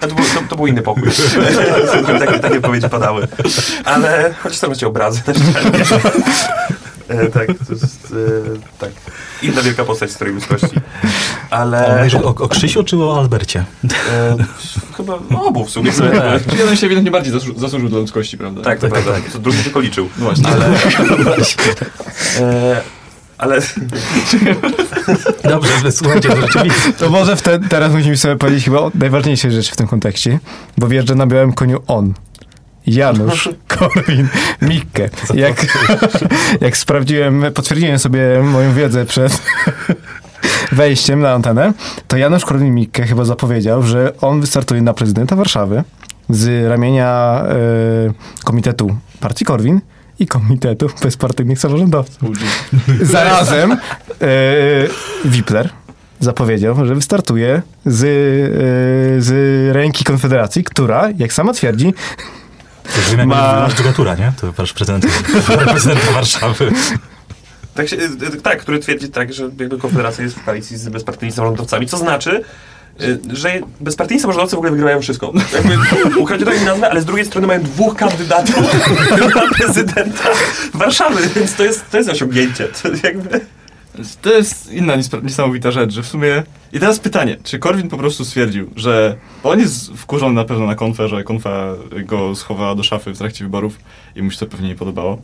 to, 0.00 0.06
był, 0.06 0.16
to, 0.34 0.40
to 0.48 0.56
był 0.56 0.66
inny 0.66 0.82
pokój. 0.82 1.02
takie, 2.18 2.38
takie 2.38 2.60
powiedzi 2.60 2.86
padały. 2.90 3.28
Ale 3.84 4.34
chociaż 4.42 4.58
tam 4.58 4.70
macie 4.70 4.86
obrazy 4.86 5.20
na. 5.26 5.32
E, 7.08 7.26
tak, 7.26 7.46
to 7.46 7.72
jest 7.72 8.14
e, 8.46 8.78
tak. 8.78 8.90
Inna 9.42 9.62
wielka 9.62 9.84
postać 9.84 10.10
z 10.10 10.14
której 10.14 10.34
ludzkości. 10.34 10.80
Ale 11.50 12.08
o, 12.22 12.34
o 12.34 12.48
Krzysiu 12.48 12.84
czy 12.84 12.96
o 12.96 13.18
Albercie? 13.18 13.64
e, 14.12 14.36
chyba 14.96 15.18
obu 15.36 15.64
w 15.64 15.70
sumie. 15.70 15.92
Tak. 15.92 16.44
Czyli 16.46 16.58
jeden 16.58 16.76
się 16.76 16.86
ewidentnie 16.86 17.10
bardziej 17.10 17.32
zasłu- 17.32 17.58
zasłużył 17.58 17.88
dla 17.88 17.98
ludzkości, 17.98 18.38
prawda? 18.38 18.62
Tak, 18.62 18.78
to 18.78 18.88
prawda. 18.88 19.12
To 19.32 19.38
drugi 19.38 19.58
tylko 19.58 19.80
liczył. 19.80 20.08
No 20.18 20.24
właśnie. 20.24 20.48
Ale, 20.48 20.66
e, 22.40 22.80
ale 23.38 23.60
Dobrze, 25.44 25.72
ale 25.80 25.92
słuchajcie, 25.92 26.28
to 26.28 26.40
rzeczywiście. 26.40 26.92
To 26.92 27.10
może 27.10 27.36
teraz 27.68 27.92
musimy 27.92 28.16
sobie 28.16 28.36
powiedzieć 28.36 28.64
chyba 28.64 28.78
o 28.78 28.90
najważniejszej 28.94 29.52
rzeczy 29.52 29.72
w 29.72 29.76
tym 29.76 29.86
kontekście, 29.86 30.38
bo 30.78 30.88
wjeżdża 30.88 31.14
na 31.14 31.26
białym 31.26 31.52
koniu 31.52 31.82
on. 31.86 32.14
Janusz 32.86 33.48
Korwin 33.68 34.28
Mikke. 34.62 35.10
Jak, 35.34 35.66
jak 36.60 36.76
sprawdziłem, 36.76 37.44
potwierdziłem 37.54 37.98
sobie 37.98 38.42
moją 38.42 38.74
wiedzę 38.74 39.04
przed, 39.04 39.42
wejściem 40.72 41.20
na 41.20 41.32
antenę, 41.32 41.72
to 42.08 42.16
Janusz 42.16 42.44
Korwin-Mikke 42.44 43.06
chyba 43.06 43.24
zapowiedział, 43.24 43.82
że 43.82 44.12
on 44.20 44.40
wystartuje 44.40 44.82
na 44.82 44.94
prezydenta 44.94 45.36
Warszawy 45.36 45.84
z 46.30 46.68
ramienia 46.68 47.42
e, 47.48 47.54
Komitetu 48.44 48.96
Partii 49.20 49.44
Korwin 49.44 49.80
i 50.18 50.26
Komitetu 50.26 50.90
Bezpartyjnych 51.02 51.58
Samorządowców. 51.58 52.28
Zarazem 53.02 53.72
e, 53.72 53.76
Wipler 55.24 55.70
zapowiedział, 56.20 56.86
że 56.86 56.94
wystartuje 56.94 57.62
z, 57.86 58.04
e, 58.04 58.06
z 59.22 59.30
ręki 59.74 60.04
Konfederacji, 60.04 60.64
która, 60.64 61.08
jak 61.18 61.32
sama 61.32 61.52
twierdzi, 61.52 61.94
To 62.94 63.16
wiem, 63.16 63.28
Ma- 63.28 63.68
dżugatura, 63.76 64.14
nie? 64.14 64.32
To 64.40 64.52
wasz 64.52 64.72
prezydent, 64.72 65.06
prezydent 65.70 66.00
Warszawy. 66.00 66.72
Tak, 67.74 67.88
się, 67.88 67.96
tak, 68.42 68.58
który 68.60 68.78
twierdzi 68.78 69.08
tak, 69.08 69.32
że 69.32 69.42
jakby 69.42 69.78
Konfederacja 69.78 70.24
jest 70.24 70.36
w 70.36 70.44
koalicji 70.44 70.76
z 70.76 70.88
bezpartyjnymi 70.88 71.36
samorządowcami, 71.36 71.86
co 71.86 71.96
znaczy, 71.96 72.42
y, 73.00 73.18
że 73.32 73.52
bezpartyjni 73.80 74.20
samorządowcy 74.20 74.56
w 74.56 74.58
ogóle 74.58 74.70
wygrywają 74.70 75.00
wszystko. 75.00 75.32
Jakby 75.52 75.76
ukradziono 76.18 76.52
im 76.52 76.64
nazwę, 76.64 76.90
ale 76.90 77.00
z 77.00 77.04
drugiej 77.04 77.26
strony 77.26 77.46
mają 77.46 77.62
dwóch 77.62 77.96
kandydatów 77.96 78.56
na 79.34 79.54
prezydenta 79.58 80.28
Warszawy, 80.74 81.28
więc 81.36 81.54
to 81.54 81.64
jest, 81.64 81.90
to 81.90 81.96
jest 81.96 82.10
osiągnięcie. 82.10 82.68
To 82.82 82.88
jakby... 83.02 83.40
To 84.22 84.32
jest 84.32 84.72
inna 84.72 84.94
niesamowita 85.22 85.70
rzecz, 85.70 85.92
że 85.92 86.02
w 86.02 86.06
sumie... 86.08 86.42
I 86.72 86.80
teraz 86.80 87.00
pytanie, 87.00 87.36
czy 87.44 87.58
Korwin 87.58 87.88
po 87.88 87.96
prostu 87.96 88.24
stwierdził, 88.24 88.70
że 88.76 89.16
on 89.42 89.60
jest 89.60 89.92
wkurzony 89.92 90.34
na 90.34 90.44
pewno 90.44 90.66
na 90.66 90.74
konfę, 90.74 91.08
że 91.08 91.24
konfa 91.24 91.66
go 92.04 92.34
schowała 92.34 92.74
do 92.74 92.82
szafy 92.82 93.14
w 93.14 93.18
trakcie 93.18 93.44
wyborów 93.44 93.78
i 94.16 94.22
mu 94.22 94.30
się 94.30 94.38
to 94.38 94.46
pewnie 94.46 94.68
nie 94.68 94.74
podobało. 94.74 95.22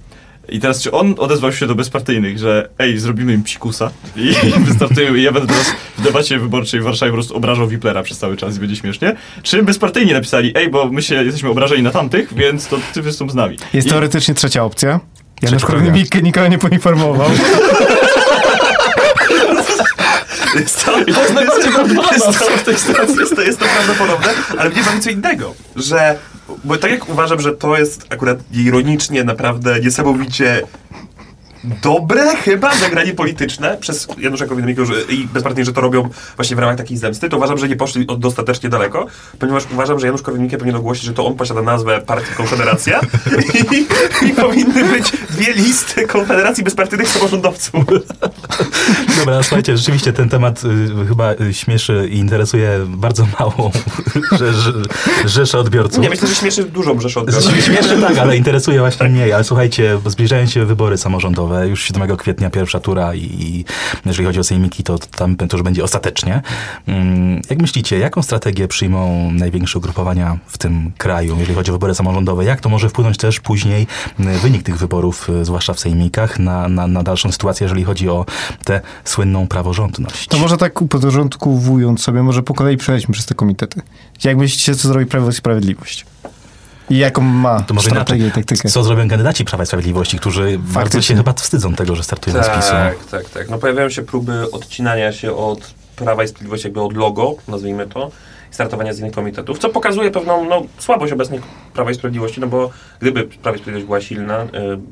I 0.48 0.60
teraz, 0.60 0.82
czy 0.82 0.92
on 0.92 1.14
odezwał 1.18 1.52
się 1.52 1.66
do 1.66 1.74
bezpartyjnych, 1.74 2.38
że 2.38 2.68
ej, 2.78 2.98
zrobimy 2.98 3.32
im 3.32 3.42
psikusa 3.42 3.90
i 4.16 4.34
wystartujemy 4.68 5.18
i 5.18 5.22
ja 5.22 5.32
będę 5.32 5.48
teraz 5.48 5.74
w 5.98 6.02
debacie 6.02 6.38
wyborczej 6.38 6.80
w 6.80 6.84
Warszawie 6.84 7.10
po 7.10 7.16
prostu 7.16 7.36
obrażał 7.36 7.68
Wiplera 7.68 8.02
przez 8.02 8.18
cały 8.18 8.36
czas 8.36 8.56
i 8.56 8.60
będzie 8.60 8.76
śmiesznie? 8.76 9.16
Czy 9.42 9.62
bezpartyjni 9.62 10.12
napisali, 10.12 10.52
ej, 10.54 10.70
bo 10.70 10.88
my 10.92 11.02
się 11.02 11.24
jesteśmy 11.24 11.50
obrażeni 11.50 11.82
na 11.82 11.90
tamtych, 11.90 12.34
więc 12.34 12.66
to 12.66 12.78
ty 12.94 13.02
wystąp 13.02 13.30
z 13.30 13.34
nami. 13.34 13.56
jest 13.72 13.86
I, 13.86 13.90
teoretycznie 13.90 14.34
trzecia 14.34 14.64
opcja. 14.64 15.00
Janusz 15.42 15.62
Trzecia 15.62 15.78
Korwin-Mikke 15.78 16.22
nikogo 16.22 16.48
nie 16.48 16.58
poinformował. 16.58 17.30
Jest 20.54 20.84
to, 20.84 20.92
to 20.92 21.20
jest 21.22 21.34
najbardziej 21.34 21.72
prawdopodobne 21.72 22.58
w 22.58 22.62
tej 22.64 22.76
sytuacji. 22.76 23.16
Jest 23.20 23.36
to, 23.36 23.42
jest 23.42 23.58
to 23.58 23.64
prawdopodobne, 23.64 24.28
ale 24.58 24.70
mnie 24.70 24.82
bawi 24.82 25.00
co 25.00 25.10
innego, 25.10 25.54
że, 25.76 26.18
bo 26.64 26.76
tak 26.76 26.90
jak 26.90 27.08
uważam, 27.08 27.40
że 27.40 27.52
to 27.52 27.78
jest 27.78 28.06
akurat 28.10 28.38
ironicznie 28.52 29.24
naprawdę 29.24 29.80
niesamowicie 29.80 30.62
dobre 31.64 32.36
chyba 32.36 32.74
zagranie 32.74 33.14
polityczne 33.14 33.76
przez 33.80 34.08
Janusza 34.18 34.46
Korwin-Mikke 34.46 34.86
że- 34.86 35.02
i 35.02 35.24
bezpartyjnie, 35.26 35.64
że 35.64 35.72
to 35.72 35.80
robią 35.80 36.08
właśnie 36.36 36.56
w 36.56 36.58
ramach 36.58 36.76
takiej 36.76 36.96
zemsty, 36.96 37.28
to 37.28 37.36
uważam, 37.36 37.58
że 37.58 37.68
nie 37.68 37.76
poszli 37.76 38.06
dostatecznie 38.18 38.68
daleko, 38.68 39.06
ponieważ 39.38 39.64
uważam, 39.72 40.00
że 40.00 40.06
Janusz 40.06 40.22
Korwin-Mikke 40.22 40.56
powinien 40.56 40.76
ogłosić, 40.76 41.04
że 41.04 41.12
to 41.12 41.26
on 41.26 41.34
posiada 41.34 41.62
nazwę 41.62 42.00
partii 42.06 42.34
Konfederacja 42.34 43.00
i, 43.72 43.86
i 44.26 44.30
powinny 44.34 44.84
być 44.84 45.12
dwie 45.30 45.52
listy 45.52 46.06
Konfederacji 46.06 46.64
bezpartyjnych 46.64 47.08
samorządowców. 47.08 47.84
Dobra, 49.18 49.42
słuchajcie, 49.42 49.76
rzeczywiście 49.76 50.12
ten 50.12 50.28
temat 50.28 50.62
y, 50.64 51.06
chyba 51.08 51.32
y, 51.32 51.54
śmieszy 51.54 52.08
i 52.10 52.16
interesuje 52.18 52.78
bardzo 52.86 53.26
małą 53.40 53.70
rze, 54.38 54.52
rze, 54.52 54.72
rzeszę 55.26 55.58
odbiorców. 55.58 56.02
Nie, 56.02 56.10
myślę, 56.10 56.28
że 56.28 56.34
śmieszy 56.34 56.64
dużą 56.64 57.00
rzeszę 57.00 57.20
odbiorców. 57.20 57.64
Śmieszy 57.64 58.00
tak, 58.00 58.18
ale 58.18 58.36
interesuje 58.36 58.78
właśnie 58.78 59.08
mniej. 59.08 59.32
Ale 59.32 59.44
słuchajcie, 59.44 59.98
zbliżają 60.06 60.46
się 60.46 60.64
wybory 60.64 60.98
samorządowe. 60.98 61.49
Już 61.64 61.84
7 61.84 62.16
kwietnia 62.16 62.50
pierwsza 62.50 62.80
tura 62.80 63.14
i, 63.14 63.20
i 63.20 63.64
jeżeli 64.06 64.26
chodzi 64.26 64.40
o 64.40 64.44
sejmiki, 64.44 64.82
to 64.82 64.98
tam 64.98 65.36
to 65.36 65.56
już 65.56 65.62
będzie 65.62 65.84
ostatecznie. 65.84 66.42
Mm, 66.86 67.40
Jak 67.50 67.58
myślicie, 67.58 67.98
jaką 67.98 68.22
strategię 68.22 68.68
przyjmą 68.68 69.30
największe 69.32 69.78
ugrupowania 69.78 70.38
w 70.46 70.58
tym 70.58 70.92
kraju, 70.98 71.36
jeżeli 71.38 71.54
chodzi 71.54 71.70
o 71.70 71.74
wybory 71.74 71.94
samorządowe? 71.94 72.44
Jak 72.44 72.60
to 72.60 72.68
może 72.68 72.88
wpłynąć 72.88 73.16
też 73.16 73.40
później 73.40 73.86
mm, 74.20 74.38
wynik 74.38 74.62
tych 74.62 74.78
wyborów, 74.78 75.30
y, 75.30 75.44
zwłaszcza 75.44 75.74
w 75.74 75.80
sejmikach, 75.80 76.38
na, 76.38 76.68
na, 76.68 76.86
na 76.86 77.02
dalszą 77.02 77.32
sytuację, 77.32 77.64
jeżeli 77.64 77.84
chodzi 77.84 78.08
o 78.08 78.26
tę 78.64 78.80
słynną 79.04 79.46
praworządność? 79.46 80.28
To 80.28 80.38
może 80.38 80.56
tak 80.56 80.82
uporządkowując 80.82 82.02
sobie, 82.02 82.22
może 82.22 82.42
po 82.42 82.54
kolei 82.54 82.76
przejdźmy 82.76 83.12
przez 83.12 83.26
te 83.26 83.34
komitety. 83.34 83.82
Jak 84.24 84.36
myślicie, 84.36 84.74
co 84.74 84.88
zrobi 84.88 85.06
Prawo 85.06 85.30
i 85.30 85.32
Sprawiedliwość? 85.32 86.06
I 86.90 86.98
jaką 86.98 87.22
ma 87.22 87.62
To 87.62 87.74
może 87.74 87.90
strategię 87.90 88.26
i 88.26 88.30
taktykę? 88.30 88.68
Co 88.68 88.82
zrobią 88.82 89.08
kandydaci 89.08 89.44
Prawa 89.44 89.64
i 89.64 89.66
Sprawiedliwości, 89.66 90.18
którzy 90.18 90.58
bardzo 90.58 90.72
Faktycznie. 90.72 91.02
się 91.02 91.16
chyba 91.16 91.32
wstydzą 91.32 91.74
tego, 91.74 91.96
że 91.96 92.02
startują 92.02 92.42
z 92.42 92.48
PiSu? 92.48 92.70
Tak, 92.70 93.04
tak, 93.10 93.28
tak. 93.30 93.48
No 93.50 93.58
pojawiają 93.58 93.90
się 93.90 94.02
próby 94.02 94.50
odcinania 94.50 95.12
się 95.12 95.36
od 95.36 95.74
Prawa 95.96 96.24
i 96.24 96.28
Sprawiedliwości, 96.28 96.66
jakby 96.66 96.80
od 96.80 96.96
logo, 96.96 97.34
nazwijmy 97.48 97.86
to, 97.86 98.10
i 98.50 98.54
startowania 98.54 98.92
z 98.92 98.98
innych 98.98 99.12
komitetów, 99.12 99.58
co 99.58 99.68
pokazuje 99.68 100.10
pewną 100.10 100.44
no, 100.44 100.62
słabość 100.78 101.12
obecnie 101.12 101.40
Prawa 101.74 101.90
i 101.90 101.94
Sprawiedliwości, 101.94 102.40
no 102.40 102.46
bo 102.46 102.70
gdyby 103.00 103.24
Prawo 103.24 103.56
i 103.56 103.60
Sprawiedliwość 103.60 103.86
była 103.86 104.00
silna, 104.00 104.42
y, 104.42 104.48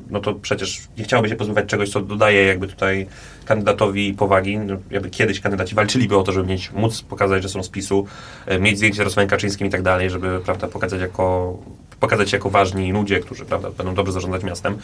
no 0.09 0.19
to 0.19 0.33
przecież 0.33 0.81
nie 0.97 1.03
chciałoby 1.03 1.29
się 1.29 1.35
pozbywać 1.35 1.65
czegoś, 1.65 1.89
co 1.89 2.01
dodaje 2.01 2.45
jakby 2.45 2.67
tutaj 2.67 3.07
kandydatowi 3.45 4.13
powagi. 4.13 4.57
No, 4.57 4.75
jakby 4.91 5.09
kiedyś 5.09 5.39
kandydaci 5.39 5.75
walczyliby 5.75 6.17
o 6.17 6.23
to, 6.23 6.31
żeby 6.31 6.47
mieć, 6.47 6.71
móc 6.71 7.01
pokazać, 7.01 7.43
że 7.43 7.49
są 7.49 7.63
z 7.63 7.69
PiSu, 7.69 8.05
y, 8.51 8.59
mieć 8.59 8.77
zdjęcie 8.77 8.95
z 8.95 8.97
Jarosławem 8.97 9.29
Kaczyńskim 9.29 9.67
i 9.67 9.69
tak 9.69 9.81
dalej, 9.81 10.09
żeby, 10.09 10.39
prawda, 10.45 10.67
pokazać 10.67 11.01
jako 11.01 11.57
pokazać 11.99 12.29
się 12.29 12.37
jako 12.37 12.49
ważni 12.49 12.91
ludzie, 12.91 13.19
którzy 13.19 13.45
prawda, 13.45 13.69
będą 13.77 13.93
dobrze 13.93 14.13
zarządzać 14.13 14.43
miastem. 14.43 14.77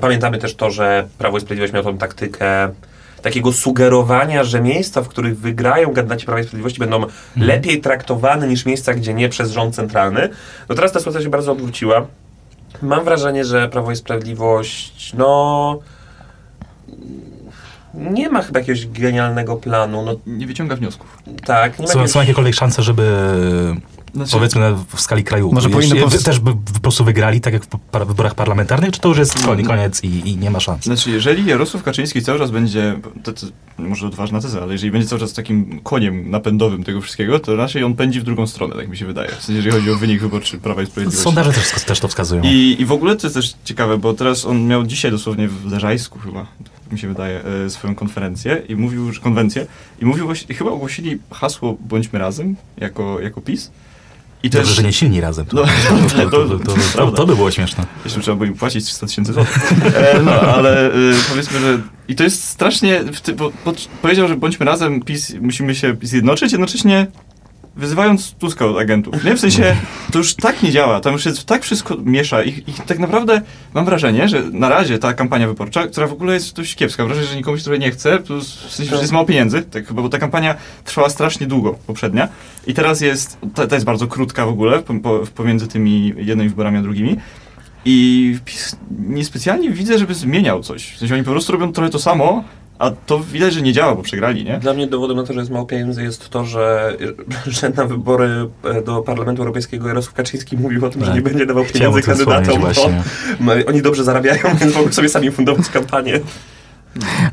Pamiętamy 0.00 0.38
też 0.38 0.54
to, 0.54 0.70
że 0.70 1.08
Prawo 1.18 1.38
i 1.38 1.40
Sprawiedliwość 1.40 1.72
miało 1.72 1.84
tą 1.84 1.98
taktykę 1.98 2.68
takiego 3.22 3.52
sugerowania, 3.52 4.44
że 4.44 4.60
miejsca, 4.60 5.02
w 5.02 5.08
których 5.08 5.38
wygrają 5.38 5.94
kandydaci 5.94 6.26
Prawa 6.26 6.40
i 6.40 6.44
Sprawiedliwości 6.44 6.78
będą 6.78 7.04
lepiej 7.36 7.80
traktowane 7.80 8.48
niż 8.48 8.66
miejsca, 8.66 8.94
gdzie 8.94 9.14
nie 9.14 9.28
przez 9.28 9.50
rząd 9.50 9.74
centralny. 9.74 10.28
No 10.68 10.74
teraz 10.74 10.92
ta 10.92 10.98
sytuacja 10.98 11.22
się 11.22 11.28
bardzo 11.28 11.52
odwróciła. 11.52 12.06
Mam 12.82 13.04
wrażenie, 13.04 13.44
że 13.44 13.68
Prawo 13.68 13.92
i 13.92 13.96
Sprawiedliwość, 13.96 15.12
no... 15.14 15.78
Nie 17.94 18.28
ma 18.30 18.42
chyba 18.42 18.60
jakiegoś 18.60 18.86
genialnego 18.86 19.56
planu. 19.56 20.02
No 20.02 20.14
Nie 20.26 20.46
wyciąga 20.46 20.76
wniosków. 20.76 21.18
tak, 21.44 21.78
nie 21.78 21.82
ma 21.82 21.92
Są, 21.92 21.98
jakiegoś... 21.98 22.10
są 22.10 22.20
jakiekolwiek 22.20 22.54
szanse, 22.54 22.82
żeby 22.82 23.04
Znaczy, 24.14 24.32
powiedzmy 24.32 24.60
na, 24.60 24.84
w 24.94 25.00
skali 25.00 25.24
kraju 25.24 25.52
Może 25.52 25.70
powinno 25.70 25.96
powst- 25.96 26.24
też 26.24 26.38
by 26.38 26.52
po 26.74 26.80
prostu 26.80 27.04
wygrali, 27.04 27.40
tak 27.40 27.52
jak 27.52 27.64
w 27.64 27.66
par- 27.66 28.06
wyborach 28.06 28.34
parlamentarnych, 28.34 28.90
czy 28.90 29.00
to 29.00 29.08
już 29.08 29.18
jest 29.18 29.44
koniec, 29.44 29.66
koniec 29.66 30.04
i, 30.04 30.28
i 30.30 30.36
nie 30.36 30.50
ma 30.50 30.60
szans? 30.60 30.84
Znaczy, 30.84 31.10
jeżeli 31.10 31.46
Jarosław 31.46 31.82
Kaczyński 31.82 32.22
cały 32.22 32.38
czas 32.38 32.50
będzie, 32.50 33.00
to, 33.22 33.32
to 33.32 33.46
może 33.78 34.06
odważna 34.06 34.40
teza, 34.40 34.62
ale 34.62 34.72
jeżeli 34.72 34.92
będzie 34.92 35.08
cały 35.08 35.20
czas 35.20 35.32
takim 35.32 35.80
koniem 35.80 36.30
napędowym 36.30 36.84
tego 36.84 37.00
wszystkiego, 37.00 37.38
to 37.38 37.56
raczej 37.56 37.84
on 37.84 37.94
pędzi 37.94 38.20
w 38.20 38.22
drugą 38.24 38.46
stronę, 38.46 38.76
tak 38.76 38.88
mi 38.88 38.96
się 38.96 39.06
wydaje. 39.06 39.28
W 39.28 39.32
sensie, 39.44 39.52
jeżeli 39.52 39.74
chodzi 39.74 39.90
o 39.90 39.96
wynik 39.96 40.20
wyborczy 40.20 40.58
Prawa 40.58 40.82
i 40.82 40.86
Sprawiedliwości. 40.86 41.24
Sondaże 41.24 41.52
też, 41.52 41.84
też 41.84 42.00
to 42.00 42.08
wskazują. 42.08 42.42
I, 42.42 42.76
I 42.78 42.84
w 42.86 42.92
ogóle 42.92 43.16
to 43.16 43.26
jest 43.26 43.34
też 43.36 43.54
ciekawe, 43.64 43.98
bo 43.98 44.14
teraz 44.14 44.44
on 44.44 44.66
miał 44.66 44.86
dzisiaj 44.86 45.10
dosłownie 45.10 45.48
w 45.48 45.72
Leżajsku 45.72 46.18
chyba, 46.18 46.46
tak 46.84 46.92
mi 46.92 46.98
się 46.98 47.08
wydaje, 47.08 47.40
e, 47.66 47.70
swoją 47.70 47.94
konferencję 47.94 48.62
i 48.68 48.76
mówił, 48.76 49.12
że 49.12 49.20
konwencję 49.20 49.66
i 50.00 50.04
mówił 50.04 50.26
właśnie, 50.26 50.54
chyba 50.54 50.70
ogłosili 50.70 51.18
hasło 51.30 51.76
Bądźmy 51.80 52.18
razem 52.18 52.56
jako, 52.76 53.20
jako 53.20 53.40
PiS. 53.40 53.70
I 54.42 54.50
Dobrze, 54.50 54.66
jest, 54.66 54.76
że 54.76 54.82
nie 54.82 54.92
silni 54.92 55.20
razem. 55.20 55.46
To, 55.46 55.56
No, 55.56 56.30
to, 56.30 56.58
to, 56.58 56.58
to, 56.96 57.10
to, 57.12 57.26
by 57.26 57.36
było 57.36 57.50
śmieszne. 57.50 57.86
Jeszcze 58.04 58.20
trzeba 58.20 58.36
było 58.36 58.46
im 58.46 58.54
płacić 58.54 58.84
300 58.84 59.06
tysięcy 59.06 59.32
złotych. 59.32 59.72
E, 59.96 60.22
no, 60.22 60.32
ale 60.32 60.86
e, 60.86 60.90
powiedzmy, 61.28 61.60
że... 61.60 61.78
I 62.08 62.14
to 62.14 62.24
jest 62.24 62.44
strasznie... 62.44 63.04
Ty, 63.22 63.32
bo, 63.32 63.52
bo, 63.64 63.72
powiedział, 64.02 64.28
że 64.28 64.36
bądźmy 64.36 64.66
razem, 64.66 65.02
PiS, 65.02 65.34
musimy 65.40 65.74
się 65.74 65.96
zjednoczyć, 66.02 66.52
jednocześnie 66.52 67.06
wyzywając 67.76 68.32
Tuska 68.32 68.66
od 68.66 68.78
agentów. 68.78 69.24
Nie? 69.24 69.36
W 69.36 69.40
sensie, 69.40 69.76
to 70.12 70.18
już 70.18 70.34
tak 70.34 70.62
nie 70.62 70.70
działa, 70.70 71.00
tam 71.00 71.12
już 71.12 71.24
tak 71.46 71.62
wszystko 71.62 71.96
miesza 72.04 72.42
i, 72.42 72.48
i 72.48 72.72
tak 72.86 72.98
naprawdę 72.98 73.42
mam 73.74 73.84
wrażenie, 73.84 74.28
że 74.28 74.42
na 74.42 74.68
razie 74.68 74.98
ta 74.98 75.14
kampania 75.14 75.48
wyborcza, 75.48 75.86
która 75.86 76.06
w 76.06 76.12
ogóle 76.12 76.34
jest 76.34 76.56
dość 76.56 76.74
kiepska, 76.74 77.02
mam 77.02 77.08
wrażenie, 77.08 77.28
że 77.28 77.36
nikomu 77.36 77.58
się 77.58 77.64
trochę 77.64 77.78
nie 77.78 77.90
chce, 77.90 78.18
w 78.18 78.42
sensie, 78.44 78.94
że 78.94 79.00
jest 79.00 79.12
mało 79.12 79.24
pieniędzy, 79.24 79.62
tak 79.62 79.92
bo 79.92 80.08
ta 80.08 80.18
kampania 80.18 80.54
trwała 80.84 81.08
strasznie 81.08 81.46
długo, 81.46 81.78
poprzednia, 81.86 82.28
i 82.66 82.74
teraz 82.74 83.00
jest, 83.00 83.38
ta, 83.54 83.66
ta 83.66 83.76
jest 83.76 83.86
bardzo 83.86 84.06
krótka 84.06 84.46
w 84.46 84.48
ogóle, 84.48 84.82
po, 85.02 85.20
pomiędzy 85.34 85.68
tymi 85.68 86.14
jednymi 86.16 86.48
wyborami 86.48 86.78
a 86.78 86.82
drugimi, 86.82 87.16
i 87.84 88.38
PiS 88.44 88.76
niespecjalnie 89.08 89.70
widzę, 89.70 89.98
żeby 89.98 90.14
zmieniał 90.14 90.62
coś. 90.62 90.94
W 90.94 90.98
sensie 90.98 91.14
oni 91.14 91.24
po 91.24 91.30
prostu 91.30 91.52
robią 91.52 91.72
trochę 91.72 91.90
to 91.90 91.98
samo, 91.98 92.44
a 92.82 92.90
to 93.06 93.20
widać, 93.20 93.54
że 93.54 93.62
nie 93.62 93.72
działa, 93.72 93.94
bo 93.94 94.02
przegrali, 94.02 94.44
nie? 94.44 94.58
Dla 94.58 94.74
mnie 94.74 94.86
dowodem 94.86 95.16
na 95.16 95.22
to, 95.22 95.32
że 95.32 95.40
jest 95.40 95.52
mało 95.52 95.66
pieniędzy 95.66 96.02
jest 96.02 96.28
to, 96.28 96.44
że, 96.44 96.96
że 97.46 97.70
na 97.70 97.84
wybory 97.84 98.48
e, 98.64 98.82
do 98.82 99.02
Parlamentu 99.02 99.42
Europejskiego 99.42 99.88
Jarosław 99.88 100.14
Kaczyński 100.14 100.56
mówił 100.56 100.86
o 100.86 100.90
tym, 100.90 101.00
że 101.00 101.06
Tak. 101.06 101.16
nie 101.16 101.22
będzie 101.22 101.46
dawał 101.46 101.64
pieniędzy 101.64 102.00
wspomnieć 102.00 102.26
kandydatom, 102.26 102.60
bo 103.40 103.52
oni 103.66 103.82
dobrze 103.82 104.04
zarabiają, 104.04 104.40
więc 104.60 104.74
mogą 104.74 104.92
sobie 104.92 105.08
sami 105.08 105.30
fundować 105.30 105.68
kampanię. 105.68 106.20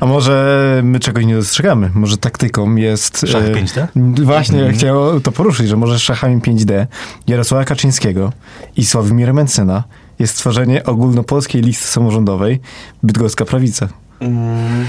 A 0.00 0.06
może 0.06 0.80
my 0.84 1.00
czegoś 1.00 1.24
nie 1.26 1.34
dostrzegamy? 1.34 1.90
Może 1.94 2.16
taktyką 2.16 2.76
jest... 2.76 3.20
Szach 3.28 3.44
e, 3.44 3.52
5D? 3.52 3.86
Właśnie, 4.24 4.58
Mhm. 4.58 4.74
chciałem 4.76 5.20
to 5.20 5.32
poruszyć, 5.32 5.68
że 5.68 5.76
może 5.76 5.98
szachami 5.98 6.40
5D 6.40 6.86
Jarosława 7.26 7.64
Kaczyńskiego 7.64 8.32
i 8.76 8.84
Sławomira 8.86 9.32
Mencyna 9.32 9.84
jest 10.18 10.34
stworzenie 10.34 10.84
ogólnopolskiej 10.84 11.62
listy 11.62 11.86
samorządowej 11.86 12.60
Bydgoska 13.02 13.44
Prawica. 13.44 13.88
Mm, 14.20 14.86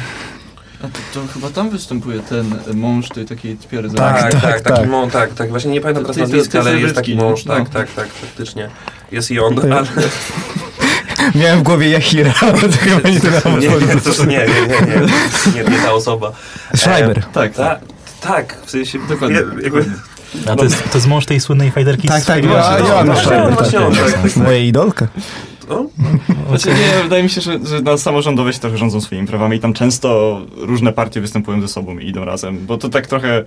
A 0.83 0.87
to, 0.87 0.99
to 1.21 1.33
chyba 1.33 1.49
tam 1.49 1.69
występuje 1.69 2.19
ten 2.19 2.55
mąż 2.73 3.09
tej 3.09 3.25
takiej 3.25 3.57
tpiery 3.57 3.89
z 3.89 3.93
Tak, 3.95 4.21
Tak, 4.21 4.31
tak, 4.31 4.41
tak, 4.41 4.61
tak. 4.61 4.75
taki 4.75 4.89
mąż, 4.89 5.13
tak, 5.13 5.33
tak, 5.33 5.49
właśnie 5.49 5.71
nie 5.71 5.81
pamiętam 5.81 6.05
To- 6.05 6.13
teraz 6.13 6.29
to- 6.29 6.31
to- 6.31 6.37
nazwiska, 6.37 6.59
ale 6.59 6.79
jest 6.79 6.95
taki 6.95 7.15
brytyjski, 7.15 7.29
mąż, 7.29 7.45
no. 7.45 7.53
tak, 7.55 7.69
tak, 7.69 7.91
tak, 7.95 8.07
faktycznie. 8.07 8.69
Jest 9.11 9.31
i 9.31 9.39
on, 9.39 9.59
ale... 9.59 9.83
Miałem 11.35 11.59
w 11.59 11.63
głowie 11.63 11.89
Jahira, 11.89 12.33
ale 12.41 12.53
to 12.53 12.77
chyba 12.77 13.09
nie 13.09 13.19
tyle 13.19 13.41
Nie, 13.59 13.67
nie, 13.67 14.01
to, 14.01 14.25
nie, 14.25 14.37
nie, 14.37 14.45
nie, 14.45 15.63
nie, 15.63 15.69
nie, 15.71 15.77
ta 15.83 15.91
osoba. 15.93 16.31
Schreiber. 16.75 17.19
E, 17.19 17.21
Tak, 17.33 17.53
ta, 17.53 17.79
tak, 18.21 18.57
w 18.65 18.71
sensie... 18.71 18.99
Dokładnie. 19.09 19.39
A 20.47 20.55
to 20.55 20.63
jest, 20.63 20.83
to 20.91 20.97
jest 20.97 21.07
mąż 21.07 21.25
tej 21.25 21.39
słynnej 21.39 21.71
fajderki 21.71 22.07
Tak, 22.07 22.23
z 22.23 22.25
tak, 22.25 22.43
no, 22.43 22.51
Joanna 22.53 23.03
no, 23.13 23.19
Schreiber. 23.19 23.53
właśnie 23.53 23.79
tak, 23.79 23.87
on, 23.87 23.95
tak. 23.95 24.11
tak, 24.11 24.21
tak. 24.21 24.35
Moja 24.35 24.57
idolka. 24.57 25.07
O, 25.71 25.85
Znaczy 26.49 26.69
nie, 26.69 27.03
wydaje 27.03 27.23
mi 27.23 27.29
się, 27.29 27.41
że, 27.41 27.59
że 27.65 27.81
na 27.81 27.97
samorządowe 27.97 28.53
się 28.53 28.59
trochę 28.59 28.77
rządzą 28.77 29.01
swoimi 29.01 29.27
prawami 29.27 29.57
i 29.57 29.59
tam 29.59 29.73
często 29.73 30.41
różne 30.57 30.93
partie 30.93 31.21
występują 31.21 31.61
ze 31.61 31.67
sobą 31.67 31.99
i 31.99 32.07
idą 32.07 32.25
razem, 32.25 32.65
bo 32.65 32.77
to 32.77 32.89
tak 32.89 33.07
trochę... 33.07 33.43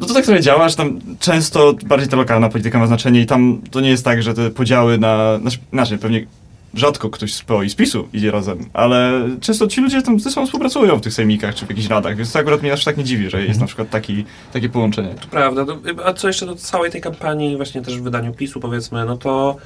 No 0.00 0.06
to 0.06 0.14
tak 0.14 0.24
trochę 0.24 0.40
działa, 0.40 0.68
że 0.68 0.76
tam 0.76 1.00
często 1.20 1.74
bardziej 1.86 2.08
ta 2.08 2.16
lokalna 2.16 2.48
polityka 2.48 2.78
ma 2.78 2.86
znaczenie 2.86 3.20
i 3.20 3.26
tam 3.26 3.60
to 3.70 3.80
nie 3.80 3.88
jest 3.88 4.04
tak, 4.04 4.22
że 4.22 4.34
te 4.34 4.50
podziały 4.50 4.98
na... 4.98 5.38
Znaczy, 5.38 5.58
inaczej, 5.72 5.98
pewnie 5.98 6.26
rzadko 6.74 7.10
ktoś 7.10 7.34
z 7.34 7.42
PO 7.42 7.62
i 7.62 7.70
z 7.70 7.74
PiSu 7.74 8.08
idzie 8.12 8.30
razem, 8.30 8.58
ale 8.72 9.28
często 9.40 9.66
ci 9.66 9.80
ludzie 9.80 10.02
tam 10.02 10.20
ze 10.20 10.30
sobą 10.30 10.46
współpracują 10.46 10.96
w 10.96 11.00
tych 11.00 11.12
sejmikach 11.12 11.54
czy 11.54 11.66
w 11.66 11.68
jakichś 11.68 11.88
radach, 11.88 12.16
więc 12.16 12.32
to 12.32 12.38
akurat 12.38 12.62
mnie 12.62 12.72
aż 12.72 12.84
tak 12.84 12.96
nie 12.96 13.04
dziwi, 13.04 13.30
że 13.30 13.42
jest 13.44 13.60
na 13.60 13.66
przykład 13.66 13.90
taki, 13.90 14.24
takie 14.52 14.68
połączenie. 14.68 15.14
Prawda. 15.30 15.64
No, 15.64 15.78
a 16.04 16.12
co 16.12 16.28
jeszcze 16.28 16.46
do 16.46 16.56
całej 16.56 16.90
tej 16.90 17.00
kampanii, 17.00 17.56
właśnie 17.56 17.82
też 17.82 17.98
w 17.98 18.02
wydaniu 18.02 18.32
PiSu 18.32 18.60
powiedzmy, 18.60 19.04
no 19.04 19.16
to 19.16 19.56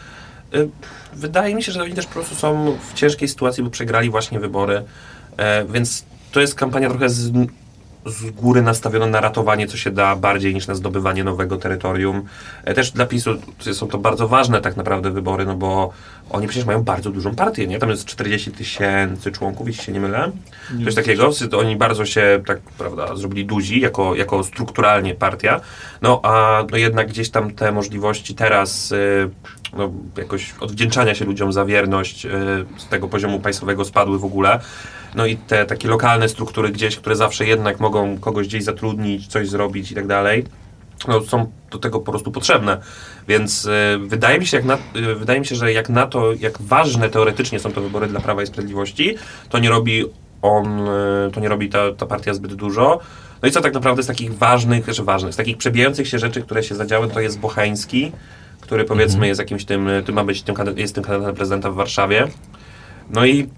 y, 0.54 0.68
wydaje 1.16 1.54
mi 1.54 1.62
się, 1.62 1.72
że 1.72 1.82
oni 1.82 1.92
też 1.92 2.06
po 2.06 2.12
prostu 2.12 2.34
są 2.34 2.78
w 2.90 2.94
ciężkiej 2.94 3.28
sytuacji, 3.28 3.62
bo 3.62 3.70
przegrali 3.70 4.10
właśnie 4.10 4.40
wybory, 4.40 4.82
e, 5.36 5.64
więc 5.64 6.04
to 6.32 6.40
jest 6.40 6.54
kampania 6.54 6.88
trochę 6.88 7.08
z, 7.08 7.32
z 8.06 8.30
góry 8.30 8.62
nastawiona 8.62 9.06
na 9.06 9.20
ratowanie, 9.20 9.66
co 9.66 9.76
się 9.76 9.90
da, 9.90 10.16
bardziej 10.16 10.54
niż 10.54 10.66
na 10.66 10.74
zdobywanie 10.74 11.24
nowego 11.24 11.56
terytorium. 11.56 12.22
E, 12.64 12.74
też 12.74 12.90
dla 12.90 13.06
PiSu 13.06 13.30
są 13.72 13.88
to 13.88 13.98
bardzo 13.98 14.28
ważne 14.28 14.60
tak 14.60 14.76
naprawdę 14.76 15.10
wybory, 15.10 15.46
no 15.46 15.54
bo 15.54 15.92
oni 16.30 16.46
przecież 16.46 16.66
mają 16.66 16.82
bardzo 16.82 17.10
dużą 17.10 17.34
partię, 17.34 17.66
nie? 17.66 17.78
Tam 17.78 17.90
jest 17.90 18.04
40 18.04 18.52
tysięcy 18.52 19.32
członków, 19.32 19.66
jeśli 19.66 19.84
się 19.84 19.92
nie 19.92 20.00
mylę. 20.00 20.32
Coś 20.84 20.94
takiego. 20.94 21.30
Oni 21.58 21.76
bardzo 21.76 22.06
się, 22.06 22.42
tak 22.46 22.60
prawda, 22.78 23.16
zrobili 23.16 23.46
duzi 23.46 23.80
jako, 23.80 24.14
jako 24.14 24.44
strukturalnie 24.44 25.14
partia. 25.14 25.60
No 26.02 26.20
a 26.22 26.64
no 26.70 26.76
jednak 26.76 27.08
gdzieś 27.08 27.30
tam 27.30 27.54
te 27.54 27.72
możliwości 27.72 28.34
teraz 28.34 28.92
y, 28.92 29.30
no, 29.76 29.92
jakoś 30.16 30.54
odwdzięczania 30.60 31.14
się 31.14 31.24
ludziom 31.24 31.52
za 31.52 31.64
wierność 31.64 32.26
y, 32.26 32.30
z 32.76 32.88
tego 32.88 33.08
poziomu 33.08 33.40
państwowego 33.40 33.84
spadły 33.84 34.18
w 34.18 34.24
ogóle. 34.24 34.60
No 35.16 35.26
i 35.26 35.36
te 35.36 35.66
takie 35.66 35.88
lokalne 35.88 36.28
struktury 36.28 36.70
gdzieś, 36.70 36.96
które 36.96 37.16
zawsze 37.16 37.46
jednak 37.46 37.80
mogą 37.80 38.18
kogoś 38.18 38.46
gdzieś 38.46 38.64
zatrudnić, 38.64 39.26
coś 39.26 39.48
zrobić 39.48 39.92
i 39.92 39.94
tak 39.94 40.06
dalej, 40.06 40.44
no, 41.08 41.20
są 41.20 41.52
do 41.70 41.78
tego 41.78 42.00
po 42.00 42.12
prostu 42.12 42.32
potrzebne. 42.32 42.78
Więc 43.28 43.64
y, 43.64 43.98
wydaje 43.98 44.38
mi 44.38 44.46
się, 44.46 44.56
jak 44.56 44.66
na, 44.66 44.74
y, 44.96 45.14
wydaje 45.14 45.40
mi 45.40 45.46
się, 45.46 45.54
że 45.54 45.72
jak 45.72 45.88
na 45.88 46.06
to, 46.06 46.32
jak 46.32 46.62
ważne 46.62 47.08
teoretycznie 47.08 47.60
są 47.60 47.72
to 47.72 47.80
wybory 47.80 48.06
dla 48.06 48.20
Prawa 48.20 48.42
i 48.42 48.46
Sprawiedliwości, 48.46 49.14
to 49.48 49.58
nie 49.58 49.68
robi 49.68 50.04
on, 50.42 50.88
y, 50.88 51.30
to 51.32 51.40
nie 51.40 51.48
robi 51.48 51.68
ta, 51.68 51.92
ta 51.92 52.06
partia 52.06 52.34
zbyt 52.34 52.54
dużo. 52.54 53.00
No 53.42 53.48
i 53.48 53.52
co 53.52 53.60
tak 53.60 53.74
naprawdę 53.74 54.02
z 54.02 54.06
takich 54.06 54.38
ważnych, 54.38 54.88
że 54.88 55.04
ważnych, 55.04 55.34
z 55.34 55.36
takich 55.36 55.56
przebijających 55.56 56.08
się 56.08 56.18
rzeczy, 56.18 56.42
które 56.42 56.62
się 56.62 56.74
zadziały, 56.74 57.08
to 57.08 57.20
jest 57.20 57.38
Bocheński, 57.38 58.12
który 58.60 58.84
powiedzmy 58.84 59.26
jest 59.26 59.40
jakimś 59.40 59.64
tym, 59.64 59.88
y, 59.88 60.02
tym 60.02 60.14
ma 60.14 60.24
być 60.24 60.42
tym, 60.42 60.54
jest 60.76 60.94
tym 60.94 61.04
kandydatem 61.04 61.36
prezydenta 61.36 61.70
w 61.70 61.74
Warszawie. 61.74 62.28
No 63.10 63.26
i 63.26 63.48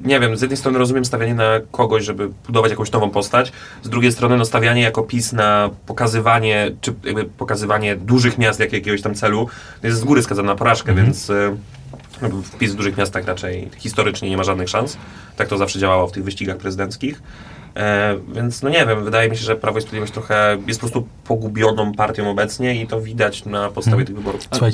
nie 0.00 0.20
wiem, 0.20 0.36
z 0.36 0.40
jednej 0.40 0.56
strony 0.56 0.78
rozumiem 0.78 1.04
stawianie 1.04 1.34
na 1.34 1.60
kogoś, 1.70 2.04
żeby 2.04 2.28
budować 2.46 2.70
jakąś 2.70 2.92
nową 2.92 3.10
postać, 3.10 3.52
z 3.82 3.88
drugiej 3.88 4.12
strony 4.12 4.36
no 4.36 4.44
stawianie 4.44 4.82
jako 4.82 5.02
PiS 5.02 5.32
na 5.32 5.70
pokazywanie, 5.86 6.70
czy 6.80 6.94
jakby 7.04 7.24
pokazywanie 7.24 7.96
dużych 7.96 8.38
miast 8.38 8.60
jak 8.60 8.72
jakiegoś 8.72 9.02
tam 9.02 9.14
celu, 9.14 9.48
jest 9.82 9.98
z 9.98 10.04
góry 10.04 10.22
skazane 10.22 10.46
na 10.46 10.54
porażkę, 10.56 10.94
więc 10.94 11.30
y, 11.30 11.56
no, 12.22 12.28
PiS 12.58 12.72
w 12.72 12.76
dużych 12.76 12.96
miastach 12.96 13.26
raczej 13.26 13.68
historycznie 13.78 14.30
nie 14.30 14.36
ma 14.36 14.44
żadnych 14.44 14.68
szans. 14.68 14.96
Tak 15.36 15.48
to 15.48 15.58
zawsze 15.58 15.78
działało 15.78 16.06
w 16.08 16.12
tych 16.12 16.24
wyścigach 16.24 16.56
prezydenckich. 16.56 17.22
E, 17.76 18.16
więc 18.34 18.62
no 18.62 18.68
nie 18.68 18.86
wiem, 18.86 19.04
wydaje 19.04 19.30
mi 19.30 19.36
się, 19.36 19.44
że 19.44 19.56
Prawo 19.56 19.78
i 19.78 19.82
Sprawiedliwość 19.82 20.12
trochę 20.12 20.58
jest 20.66 20.80
po 20.80 20.86
prostu 20.86 21.08
pogubioną 21.24 21.92
partią 21.92 22.30
obecnie 22.30 22.82
i 22.82 22.86
to 22.86 23.00
widać 23.00 23.44
na 23.44 23.70
podstawie 23.70 24.04
tych 24.04 24.16
wyborów. 24.16 24.40
Słuchaj, 24.50 24.72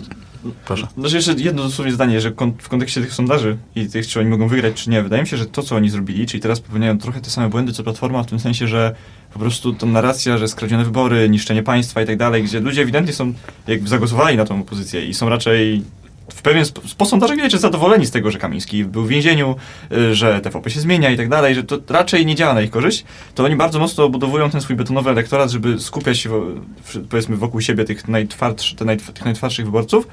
proszę. 0.65 0.87
Znaczy 0.99 1.17
jeszcze 1.17 1.33
jedno 1.33 1.63
dosłownie 1.63 1.93
zdanie, 1.93 2.21
że 2.21 2.33
kon- 2.33 2.53
w 2.59 2.69
kontekście 2.69 3.01
tych 3.01 3.15
sondaży 3.15 3.57
i 3.77 3.87
tych, 3.87 4.07
czy 4.07 4.21
oni 4.21 4.29
mogą 4.29 4.49
wygrać, 4.49 4.75
czy 4.75 4.91
nie, 4.91 5.03
wydaje 5.03 5.23
mi 5.23 5.29
się, 5.29 5.37
że 5.37 5.47
to, 5.47 5.63
co 5.63 5.77
oni 5.77 5.91
zrobili, 5.91 6.27
czyli 6.27 6.41
teraz 6.41 6.61
popełniają 6.61 6.99
trochę 6.99 7.21
te 7.21 7.31
same 7.31 7.49
błędy, 7.49 7.73
co 7.73 7.83
Platforma, 7.83 8.23
w 8.23 8.27
tym 8.27 8.41
sensie, 8.41 8.67
że 8.67 8.95
po 9.33 9.39
prostu 9.39 9.73
ta 9.73 9.87
narracja, 9.87 10.39
że 10.39 10.49
skradzione 10.49 10.85
wybory, 10.85 11.29
niszczenie 11.29 11.63
państwa 11.63 12.03
i 12.03 12.07
tak 12.07 12.17
dalej, 12.17 12.43
gdzie 12.43 12.61
ludzie 12.61 12.83
ewidentnie 12.83 13.13
są, 13.13 13.33
jakby 13.67 13.89
zagłosowali 13.89 14.37
na 14.37 14.45
tą 14.45 14.61
opozycję 14.61 15.07
i 15.07 15.15
są 15.15 15.29
raczej 15.29 15.83
w 16.31 16.43
pewien 16.43 16.63
sp- 16.71 16.83
po 16.99 17.05
sondażach 17.05 17.37
widać, 17.37 17.53
że 17.53 17.59
zadowoleni 17.59 18.07
z 18.07 18.11
tego, 18.11 18.31
że 18.31 18.39
Kamiński 18.39 18.85
był 18.85 19.05
w 19.05 19.09
więzieniu, 19.09 19.57
y, 19.93 20.15
że 20.15 20.41
TVP 20.41 20.71
się 20.71 20.81
zmienia 20.81 21.11
i 21.11 21.17
tak 21.17 21.29
dalej, 21.29 21.55
że 21.55 21.65
to 21.65 21.79
raczej 21.89 22.27
nie 22.27 22.35
działa 22.35 22.55
na 22.55 22.63
ich 22.63 22.71
korzyść, 22.71 23.05
to 23.35 23.45
oni 23.45 23.57
bardzo 23.57 23.79
mocno 23.79 24.09
budowują 24.09 24.51
ten 24.51 24.61
swój 24.61 24.77
betonowy 24.77 25.11
elektorat, 25.11 25.51
żeby 25.51 25.81
skupiać 25.81 26.19
się, 26.19 26.31
powiedzmy, 27.11 27.37
wokół 27.37 27.61
siebie 27.61 27.85
tych, 27.85 28.09
najtwardszy, 28.09 28.77
tych 29.15 29.25
najtwardszych 29.25 29.65
wyborców. 29.65 30.07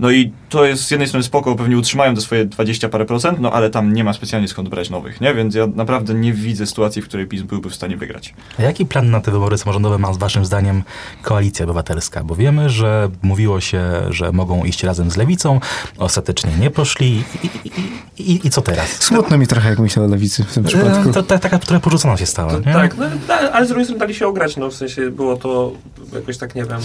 No 0.00 0.10
i 0.10 0.32
to 0.48 0.64
jest 0.64 0.82
z 0.84 0.90
jednej 0.90 1.08
strony 1.08 1.22
spoko, 1.24 1.54
pewnie 1.56 1.78
utrzymają 1.78 2.14
te 2.14 2.20
swoje 2.20 2.44
20 2.44 2.88
parę 2.88 3.04
procent, 3.04 3.40
no 3.40 3.52
ale 3.52 3.70
tam 3.70 3.92
nie 3.92 4.04
ma 4.04 4.12
specjalnie 4.12 4.48
skąd 4.48 4.68
brać 4.68 4.90
nowych, 4.90 5.20
nie? 5.20 5.34
Więc 5.34 5.54
ja 5.54 5.66
naprawdę 5.74 6.14
nie 6.14 6.32
widzę 6.32 6.66
sytuacji, 6.66 7.02
w 7.02 7.08
której 7.08 7.26
PiS 7.26 7.42
byłby 7.42 7.70
w 7.70 7.74
stanie 7.74 7.96
wygrać. 7.96 8.34
A 8.58 8.62
jaki 8.62 8.86
plan 8.86 9.10
na 9.10 9.20
te 9.20 9.30
wybory 9.30 9.58
samorządowe 9.58 9.98
ma 9.98 10.12
waszym 10.12 10.44
zdaniem 10.44 10.82
Koalicja 11.22 11.64
Obywatelska? 11.64 12.24
Bo 12.24 12.34
wiemy, 12.36 12.70
że 12.70 13.08
mówiło 13.22 13.60
się, 13.60 13.82
że 14.10 14.32
mogą 14.32 14.64
iść 14.64 14.82
razem 14.84 15.10
z 15.10 15.16
Lewicą, 15.16 15.60
ostatecznie 15.98 16.50
nie 16.60 16.70
poszli 16.70 17.22
i, 17.44 17.46
i, 17.68 18.32
i, 18.32 18.46
i, 18.46 18.50
co 18.50 18.62
teraz? 18.62 18.88
Smutno 19.02 19.38
mi 19.38 19.46
trochę, 19.46 19.68
jak 19.70 19.78
myślę 19.78 20.02
o 20.02 20.06
lewicy 20.06 20.44
w 20.44 20.52
tym 20.54 20.64
przypadku. 20.64 21.08
E, 21.10 21.12
To, 21.12 21.22
to, 21.22 21.38
taka, 21.38 21.58
która 21.58 21.80
porzucona 21.80 22.16
się 22.16 22.26
stała. 22.26 22.52
To, 22.52 22.58
nie? 22.58 22.72
tak, 22.72 22.96
no, 22.96 23.04
da- 23.28 23.52
ale 23.52 23.64
z 23.66 23.68
drugiej 23.68 23.84
strony 23.84 23.98
dali 24.00 24.14
się 24.14 24.26
ograć, 24.26 24.56
no 24.56 24.70
w 24.70 24.74
sensie 24.74 25.10
było 25.10 25.36
to 25.36 25.72
jakoś 26.14 26.38
tak, 26.38 26.54
nie 26.54 26.64
wiem... 26.64 26.78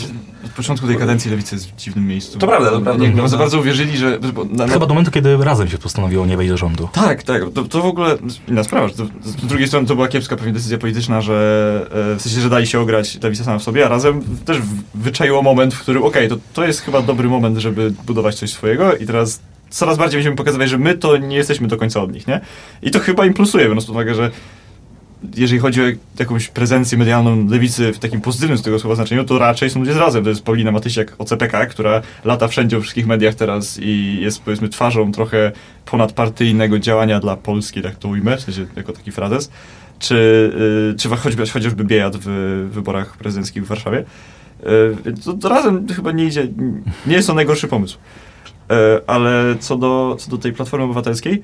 Od 0.46 0.52
początku 0.52 0.88
tej 0.88 0.98
kadencji 0.98 1.32
Lewicy 1.32 1.56
jest 1.56 1.72
w 1.72 1.76
dziwnym 1.76 2.08
miejscu. 2.08 2.40
To 2.40 2.48
prawda, 2.48 2.70
to 2.72 2.82
prawda. 2.82 3.05
Nie, 3.10 3.16
no, 3.16 3.28
za 3.28 3.38
bardzo 3.38 3.60
uwierzyli, 3.60 3.98
że... 3.98 4.20
Na, 4.52 4.66
na, 4.66 4.74
Chyba 4.74 4.86
do 4.86 4.94
momentu, 4.94 5.12
kiedy 5.12 5.38
razem 5.38 5.68
się 5.68 5.78
postanowiło 5.78 6.26
nie 6.26 6.38
wejść 6.38 6.52
do 6.52 6.58
rządu. 6.58 6.90
Tak, 6.94 7.24
tak. 7.24 7.42
To, 7.54 7.64
to 7.64 7.82
w 7.82 7.86
ogóle 7.86 8.18
inna 8.48 8.64
sprawa. 8.64 8.90
To, 8.90 9.06
z 9.24 9.36
drugiej 9.36 9.68
strony 9.68 9.88
to 9.88 9.96
była 9.96 10.08
kiepska 10.08 10.36
pewnie 10.36 10.54
decyzja 10.54 10.78
polityczna, 10.78 11.22
że 11.22 11.88
e, 12.14 12.16
w 12.16 12.22
sensie, 12.22 12.42
że 12.42 12.50
dali 12.50 12.68
się 12.68 12.80
ograć 12.80 13.24
Lewica 13.24 13.44
sama 13.44 13.60
w 13.60 13.64
sobie, 13.64 13.86
a 13.86 13.90
razem 13.90 14.22
też 14.46 14.58
wyczaiło 14.96 15.42
moment, 15.42 15.74
w 15.74 15.80
którym 15.80 16.04
okej, 16.04 16.30
to, 16.30 16.38
to 16.54 16.66
jest 16.66 16.82
chyba 16.82 17.02
dobry 17.02 17.30
moment, 17.30 17.58
żeby 17.58 17.94
budować 18.06 18.36
coś 18.36 18.52
swojego 18.52 18.96
i 18.96 19.06
teraz 19.06 19.40
coraz 19.70 19.98
bardziej 19.98 20.18
będziemy 20.18 20.36
pokazywać, 20.36 20.70
że 20.70 20.78
my 20.78 20.98
to 20.98 21.18
nie 21.18 21.36
jesteśmy 21.36 21.68
do 21.68 21.78
końca 21.78 22.02
od 22.02 22.14
nich, 22.14 22.28
nie? 22.28 22.42
I 22.82 22.92
to 22.92 23.00
chyba 23.00 23.26
im 23.26 23.34
plusuje, 23.34 23.66
biorąc 23.66 23.86
pod 23.86 23.92
uwagę, 23.92 24.16
że 24.16 24.32
jeżeli 25.36 25.60
chodzi 25.60 25.82
o 25.82 25.86
jakąś 26.20 26.48
prezencję 26.48 26.98
medialną 26.98 27.48
lewicy 27.48 27.94
w 27.94 28.00
takim 28.00 28.22
pozytywnym 28.22 28.58
z 28.58 28.62
tego 28.62 28.80
słowa 28.80 28.96
znaczeniu, 28.96 29.24
to 29.24 29.40
raczej 29.40 29.70
są 29.70 29.80
ludzie 29.80 29.94
z 29.94 29.98
razem. 29.98 30.24
To 30.24 30.30
jest 30.30 30.44
Paulina 30.44 30.72
Matysiak 30.72 31.16
OCPK, 31.18 31.66
która 31.66 32.02
lata 32.26 32.48
wszędzie 32.48 32.78
w 32.78 32.82
wszystkich 32.82 33.08
mediach 33.08 33.36
teraz 33.36 33.80
i 33.82 34.18
jest 34.22 34.42
powiedzmy 34.42 34.70
twarzą 34.70 35.12
trochę 35.12 35.52
ponadpartyjnego 35.86 36.80
działania 36.80 37.20
dla 37.20 37.36
Polski, 37.38 37.82
tak 37.82 37.96
to 37.96 38.08
ujmę, 38.08 38.38
w 38.38 38.42
sensie 38.42 38.66
jako 38.76 38.94
taki 38.94 39.12
frazes. 39.12 39.52
Czy, 40.00 40.16
y, 40.94 41.00
czy 41.00 41.10
choćby, 41.10 41.48
chociażby 41.48 41.84
Biejat 41.84 42.18
w 42.18 42.28
wyborach 42.72 43.18
prezydenckich 43.18 43.64
w 43.64 43.68
Warszawie. 43.68 44.00
Y, 44.00 44.06
więc 45.06 45.24
to, 45.24 45.34
to 45.34 45.50
razem 45.50 45.88
chyba 45.88 46.12
nie 46.12 46.26
idzie, 46.26 46.48
nie 47.08 47.16
jest 47.16 47.28
to 47.28 47.34
najgorszy 47.34 47.68
pomysł. 47.68 47.98
Y, 47.98 48.76
ale 49.08 49.56
co 49.60 49.78
do, 49.78 50.16
co 50.20 50.32
do 50.32 50.38
tej 50.38 50.54
Platformy 50.54 50.86
Obywatelskiej, 50.86 51.44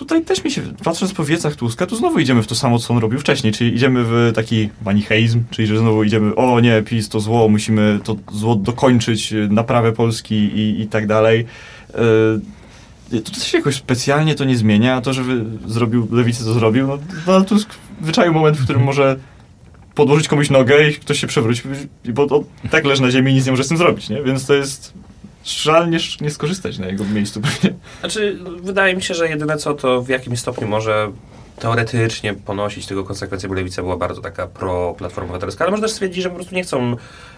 tutaj 0.00 0.24
też 0.24 0.44
mi 0.44 0.50
się, 0.50 0.62
patrząc 0.84 1.12
po 1.12 1.24
wiecach 1.24 1.56
Tuska, 1.56 1.86
to 1.86 1.96
znowu 1.96 2.18
idziemy 2.18 2.42
w 2.42 2.46
to 2.46 2.54
samo, 2.54 2.78
co 2.78 2.94
on 2.94 3.00
robił 3.00 3.18
wcześniej, 3.18 3.52
czyli 3.52 3.74
idziemy 3.74 4.04
w 4.04 4.32
taki 4.34 4.68
manicheizm, 4.84 5.42
czyli 5.50 5.68
że 5.68 5.78
znowu 5.78 6.04
idziemy, 6.04 6.34
o 6.34 6.60
nie, 6.60 6.82
PiS 6.82 7.08
to 7.08 7.20
zło, 7.20 7.48
musimy 7.48 8.00
to 8.04 8.16
zło 8.32 8.54
dokończyć, 8.56 9.32
y, 9.32 9.48
naprawę 9.50 9.92
Polski 9.92 10.34
i, 10.34 10.80
i 10.80 10.86
tak 10.86 11.06
dalej. 11.06 11.46
Y, 13.12 13.20
To 13.20 13.30
też 13.32 13.52
jakoś 13.52 13.74
specjalnie 13.74 14.34
to 14.34 14.44
nie 14.44 14.56
zmienia, 14.56 14.94
a 14.94 15.00
to, 15.00 15.12
że 15.12 15.22
zrobił 15.66 16.08
lewicy, 16.12 16.44
to 16.44 16.52
zrobił, 16.52 16.86
no 16.86 16.98
Donald 17.26 17.48
Tusk 17.48 17.68
wyczaił 18.00 18.32
moment, 18.32 18.56
w 18.56 18.64
którym 18.64 18.82
może 18.82 19.16
podłożyć 19.94 20.28
komuś 20.28 20.50
nogę 20.50 20.88
i 20.88 20.94
ktoś 20.94 21.20
się 21.20 21.26
przewróci, 21.26 21.62
bo 22.04 22.26
on 22.26 22.44
tak 22.70 22.84
leży 22.84 23.02
na 23.02 23.10
ziemi 23.10 23.32
i 23.32 23.34
nic 23.34 23.46
nie 23.46 23.52
może 23.52 23.64
z 23.64 23.68
tym 23.68 23.76
zrobić, 23.76 24.08
nie? 24.08 24.22
Więc 24.22 24.46
to 24.46 24.54
jest 24.54 24.92
żal 25.44 25.90
nie, 26.20 26.30
skorzystać 26.30 26.78
na 26.78 26.86
jego 26.86 27.04
miejscu 27.04 27.40
pewnie. 27.40 27.78
Znaczy, 28.00 28.38
wydaje 28.62 28.96
mi 28.96 29.02
się, 29.02 29.14
że 29.14 29.28
jedyne 29.28 29.56
co 29.56 29.74
to 29.74 30.02
w 30.02 30.08
jakimś 30.08 30.38
stopniu 30.38 30.68
może 30.68 31.12
teoretycznie 31.60 32.34
ponosić 32.34 32.86
tego 32.86 33.04
konsekwencje, 33.04 33.48
bo 33.48 33.54
Lewica 33.54 33.82
była 33.82 33.96
bardzo 33.96 34.20
taka 34.20 34.46
pro-Platforma 34.46 35.30
Obywatelska, 35.30 35.64
ale 35.64 35.70
można 35.70 35.86
też 35.86 35.94
stwierdzić, 35.94 36.22
że 36.22 36.28
po 36.28 36.34
prostu 36.34 36.54
nie 36.54 36.62
chcą 36.62 36.96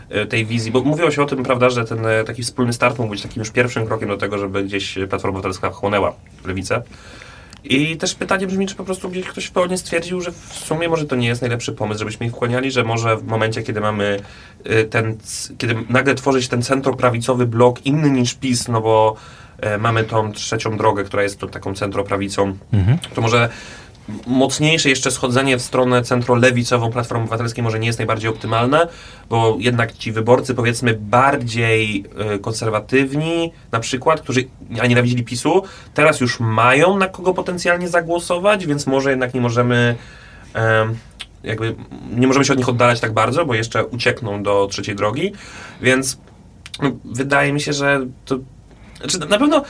e, 0.08 0.26
tej 0.26 0.46
wizji, 0.46 0.72
bo 0.72 0.80
mówiło 0.80 1.10
się 1.10 1.22
o 1.22 1.26
tym, 1.26 1.42
prawda, 1.42 1.70
że 1.70 1.84
ten 1.84 2.06
e, 2.06 2.24
taki 2.24 2.42
wspólny 2.42 2.72
start 2.72 2.98
mógł 2.98 3.10
być 3.10 3.22
takim 3.22 3.40
już 3.40 3.50
pierwszym 3.50 3.86
krokiem 3.86 4.08
do 4.08 4.16
tego, 4.16 4.38
żeby 4.38 4.64
gdzieś 4.64 4.94
Platforma 4.94 5.38
Obywatelska 5.38 5.70
chłonęła 5.70 6.12
Lewicę. 6.44 6.82
I 7.64 7.96
też 7.96 8.14
pytanie 8.14 8.46
brzmi, 8.46 8.66
czy 8.66 8.74
po 8.74 8.84
prostu 8.84 9.08
gdzieś 9.08 9.26
ktoś 9.26 9.44
w 9.44 9.50
pełni 9.50 9.78
stwierdził, 9.78 10.20
że 10.20 10.32
w 10.32 10.52
sumie 10.54 10.88
może 10.88 11.04
to 11.06 11.16
nie 11.16 11.28
jest 11.28 11.40
najlepszy 11.40 11.72
pomysł, 11.72 11.98
żebyśmy 11.98 12.26
ich 12.26 12.32
wkłaniali, 12.32 12.70
że 12.70 12.84
może 12.84 13.16
w 13.16 13.24
momencie, 13.24 13.62
kiedy 13.62 13.80
mamy 13.80 14.20
y, 14.70 14.84
ten, 14.84 15.16
kiedy 15.58 15.74
nagle 15.88 16.14
tworzy 16.14 16.42
się 16.42 16.48
ten 16.48 16.62
centroprawicowy 16.62 17.46
blok 17.46 17.86
inny 17.86 18.10
niż 18.10 18.34
PiS, 18.34 18.68
no 18.68 18.80
bo 18.80 19.16
e, 19.60 19.78
mamy 19.78 20.04
tą 20.04 20.32
trzecią 20.32 20.76
drogę, 20.76 21.04
która 21.04 21.22
jest 21.22 21.38
tu 21.40 21.46
taką 21.48 21.74
centroprawicą, 21.74 22.56
Mhm. 22.72 22.98
to 23.14 23.20
może 23.20 23.48
mocniejsze 24.26 24.88
jeszcze 24.88 25.10
schodzenie 25.10 25.56
w 25.56 25.62
stronę 25.62 26.02
centrolewicową 26.02 26.92
Platformy 26.92 27.22
Obywatelskiej 27.22 27.64
może 27.64 27.78
nie 27.78 27.86
jest 27.86 27.98
najbardziej 27.98 28.30
optymalne, 28.30 28.88
bo 29.28 29.56
jednak 29.58 29.92
ci 29.92 30.12
wyborcy 30.12 30.54
powiedzmy 30.54 30.94
bardziej 30.94 32.04
y, 32.34 32.38
konserwatywni, 32.38 33.52
na 33.72 33.80
przykład, 33.80 34.20
którzy 34.20 34.44
a 34.80 34.86
nienawidzili 34.86 35.24
PiSu, 35.24 35.62
teraz 35.94 36.20
już 36.20 36.40
mają 36.40 36.98
na 36.98 37.08
kogo 37.08 37.34
potencjalnie 37.34 37.88
zagłosować, 37.88 38.66
więc 38.66 38.86
może 38.86 39.10
jednak 39.10 39.34
nie 39.34 39.40
możemy 39.40 39.96
em, 40.54 40.96
jakby 41.44 41.74
nie 42.16 42.26
możemy 42.26 42.44
się 42.44 42.52
od 42.52 42.58
nich 42.58 42.68
oddalać 42.68 43.00
tak 43.00 43.12
bardzo, 43.12 43.46
bo 43.46 43.54
jeszcze 43.54 43.84
uciekną 43.84 44.42
do 44.42 44.68
trzeciej 44.70 44.96
drogi, 44.96 45.32
więc 45.80 46.18
no, 46.82 46.90
wydaje 47.04 47.52
mi 47.52 47.60
się, 47.60 47.72
że 47.72 48.06
to 48.24 48.38
znaczy, 48.98 49.18
na 49.18 49.38
pewno 49.38 49.64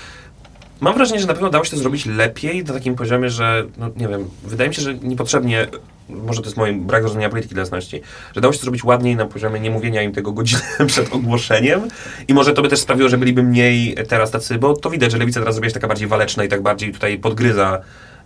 Mam 0.83 0.95
wrażenie, 0.95 1.21
że 1.21 1.27
na 1.27 1.33
pewno 1.33 1.51
dało 1.51 1.65
się 1.65 1.71
to 1.71 1.77
zrobić 1.77 2.07
lepiej 2.07 2.65
na 2.65 2.75
takim 2.75 2.95
poziomie, 2.95 3.31
że, 3.31 3.67
no 3.79 3.91
nie 3.97 4.09
wiem, 4.09 4.31
wydaje 4.45 4.69
mi 4.69 4.75
się, 4.75 4.83
że 4.83 4.95
niepotrzebnie, 4.95 5.67
może 6.09 6.41
to 6.41 6.47
jest 6.47 6.57
mój 6.57 6.73
brak 6.73 7.03
rozumienia 7.03 7.29
polityki 7.29 7.55
jasności, 7.57 8.01
że 8.35 8.41
dało 8.41 8.53
się 8.53 8.59
to 8.59 8.63
zrobić 8.63 8.85
ładniej 8.85 9.17
na 9.17 9.27
poziomie 9.27 9.61
nie 9.61 9.71
mówienia 9.71 10.03
im 10.03 10.13
tego 10.13 10.33
godzinę 10.33 10.63
przed 10.87 11.15
ogłoszeniem 11.15 11.89
i 12.29 12.35
może 12.35 12.53
to 12.53 12.63
by 12.63 12.69
też 12.69 12.81
sprawiło, 12.81 13.09
że 13.09 13.19
byliby 13.19 13.43
mniej 13.43 13.95
teraz 14.09 14.31
tacy, 14.31 14.59
bo 14.59 14.77
to 14.77 14.91
widać, 14.91 15.13
że 15.13 15.19
Lewica 15.19 15.41
teraz 15.41 15.55
zrobiła 15.55 15.71
się 15.71 15.75
taka 15.75 15.89
bardziej 15.89 16.09
waleczna 16.09 16.45
i 16.45 16.49
tak 16.49 16.63
bardziej 16.63 16.93
tutaj 16.93 17.19
podgryza 17.19 17.81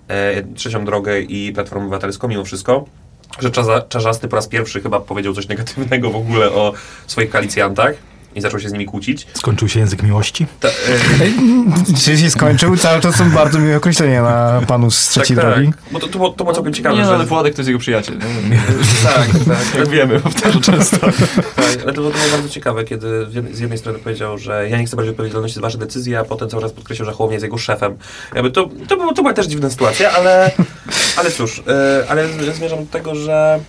e, 0.09 0.43
trzecią 0.43 0.85
drogę 0.85 1.21
i 1.21 1.53
Platformę 1.53 1.85
Obywatelską 1.85 2.29
mimo 2.29 2.45
wszystko. 2.45 2.85
Że 3.39 3.51
Czarzasty 3.89 4.29
po 4.29 4.37
raz 4.37 4.49
pierwszy 4.49 4.81
chyba 4.81 5.01
powiedział 5.01 5.35
coś 5.35 5.49
negatywnego 5.49 6.11
w 6.11 6.17
ogóle 6.17 6.51
o 6.51 6.73
swoich 7.07 7.31
koalicjantach 7.31 8.16
i 8.37 8.41
zaczął 8.41 8.61
się 8.61 8.69
z 8.69 8.73
nimi 8.73 8.87
kłócić. 8.87 9.27
Skończył 9.35 9.69
się 9.69 9.81
język 9.81 10.03
miłości? 10.03 10.47
Ta, 10.61 10.69
e, 10.69 10.73
Czy 12.05 12.19
się 12.19 12.31
skończył? 12.31 12.77
Cały 12.77 13.01
czas 13.01 13.17
są 13.17 13.31
bardzo 13.31 13.59
miłe 13.59 13.77
określenia 13.77 14.23
na 14.23 14.61
panu 14.67 14.91
z 14.91 15.09
trzeciej 15.09 15.37
tak, 15.37 15.47
drogi. 15.47 15.67
tak. 15.67 15.83
Bo 15.91 15.99
to, 15.99 16.09
to, 16.09 16.29
to 16.31 16.45
było 16.45 16.53
całkiem 16.53 16.75
ciekawe, 16.75 16.97
Nie, 16.97 17.03
no, 17.03 17.09
że... 17.09 17.15
ale 17.15 17.25
Władek 17.25 17.55
to 17.55 17.61
jest 17.61 17.69
jego 17.69 17.79
przyjaciel. 17.79 18.19
Tak, 19.05 19.29
tak. 19.29 19.79
Jak 19.79 19.89
wiemy, 19.89 20.21
powtarza 20.21 20.61
często. 20.61 20.97
Tak, 21.57 21.79
ale 21.83 21.93
to 21.93 22.01
było, 22.01 22.11
to 22.11 22.19
było 22.19 22.31
bardzo 22.33 22.49
ciekawe, 22.49 22.85
kiedy 22.85 23.27
z 23.53 23.61
jednej, 23.61 23.79
strony 23.79 23.99
powiedział, 23.99 24.39
że 24.39 24.69
ja 24.69 24.79
nie 24.79 24.87
chcę 24.87 24.97
brać 24.97 25.09
odpowiedzialności 25.09 25.55
za 25.55 25.61
wasze 25.61 25.79
decyzje, 25.79 26.19
a 26.19 26.25
potem 26.25 26.49
cały 26.49 26.63
czas 26.63 26.73
podkreślił, 26.73 27.07
że 27.07 27.13
Hołownia 27.13 27.35
jest 27.35 27.45
jego 27.45 27.59
szefem. 27.59 27.97
Jakby 28.35 28.51
to, 28.51 28.69
to, 28.89 28.97
było, 28.97 29.15
to 29.15 29.23
była 29.23 29.35
też 29.35 29.47
dziwna 29.47 29.71
sytuacja, 29.71 30.11
ale, 30.11 30.51
ale 31.17 31.31
cóż, 31.31 31.63
e, 31.69 32.05
ale 32.09 32.29
zmierzam 32.55 32.79
do 32.79 32.91
tego, 32.93 33.15
że, 33.15 33.61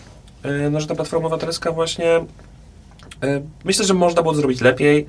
e, 0.44 0.70
no, 0.70 0.82
że 0.82 0.88
ta 0.88 0.96
Platforma 0.96 1.26
Obywatelska 1.28 1.72
właśnie 1.72 2.26
myślę, 3.66 3.86
że 3.86 3.94
można 3.94 4.22
było 4.22 4.34
zrobić 4.34 4.62
lepiej, 4.62 5.08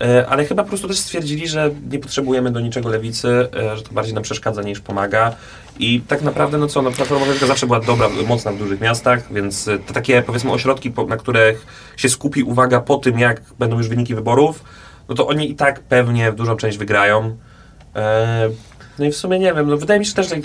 e, 0.00 0.26
ale 0.28 0.44
chyba 0.44 0.62
po 0.62 0.68
prostu 0.68 0.88
też 0.88 0.98
stwierdzili, 0.98 1.48
że 1.48 1.70
nie 1.90 1.98
potrzebujemy 1.98 2.50
do 2.52 2.60
niczego 2.60 2.88
lewicy, 2.88 3.28
e, 3.28 3.76
że 3.76 3.82
to 3.82 3.92
bardziej 3.92 4.14
nam 4.14 4.22
przeszkadza 4.22 4.62
niż 4.62 4.80
pomaga. 4.80 5.34
I 5.78 6.00
tak 6.00 6.22
naprawdę, 6.22 6.58
no 6.58 6.66
co, 6.66 6.82
no, 6.82 6.90
Platforma 6.90 7.22
Obywatelska 7.22 7.46
zawsze 7.46 7.66
była 7.66 7.80
dobra, 7.80 8.08
mocna 8.28 8.52
w 8.52 8.58
dużych 8.58 8.80
miastach, 8.80 9.32
więc 9.32 9.68
e, 9.68 9.78
te 9.78 9.94
takie, 9.94 10.22
powiedzmy, 10.22 10.52
ośrodki, 10.52 10.92
na 11.08 11.16
których 11.16 11.66
się 11.96 12.08
skupi 12.08 12.42
uwaga 12.42 12.80
po 12.80 12.96
tym, 12.96 13.18
jak 13.18 13.42
będą 13.58 13.78
już 13.78 13.88
wyniki 13.88 14.14
wyborów, 14.14 14.64
no 15.08 15.14
to 15.14 15.26
oni 15.26 15.50
i 15.50 15.54
tak 15.54 15.80
pewnie 15.80 16.32
dużą 16.32 16.56
część 16.56 16.78
wygrają. 16.78 17.36
No 18.98 19.04
i 19.04 19.10
w 19.10 19.16
sumie 19.16 19.38
nie 19.38 19.54
wiem, 19.54 19.68
no 19.68 19.76
wydaje 19.76 20.00
mi 20.00 20.06
się 20.06 20.14
też, 20.14 20.28
że 20.28 20.36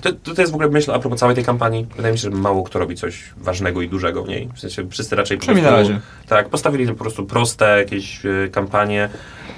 to, 0.00 0.12
to, 0.12 0.34
to 0.34 0.42
jest 0.42 0.52
w 0.52 0.54
ogóle 0.54 0.70
myśl 0.70 0.90
a 0.92 0.98
propos 0.98 1.20
całej 1.20 1.34
tej 1.34 1.44
kampanii. 1.44 1.86
Wydaje 1.96 2.12
mi 2.12 2.18
się, 2.18 2.22
że 2.22 2.36
mało 2.36 2.62
kto 2.62 2.78
robi 2.78 2.96
coś 2.96 3.22
ważnego 3.36 3.82
i 3.82 3.88
dużego 3.88 4.22
w 4.22 4.28
niej. 4.28 4.48
W 4.54 4.60
sensie 4.60 4.90
wszyscy 4.90 5.16
raczej 5.16 5.38
po 5.38 5.46
prostu, 5.46 5.64
razie. 5.64 6.00
tak, 6.28 6.48
postawili 6.48 6.86
po 6.86 6.94
prostu 6.94 7.26
proste 7.26 7.78
jakieś 7.78 8.26
e, 8.26 8.48
kampanie 8.52 9.08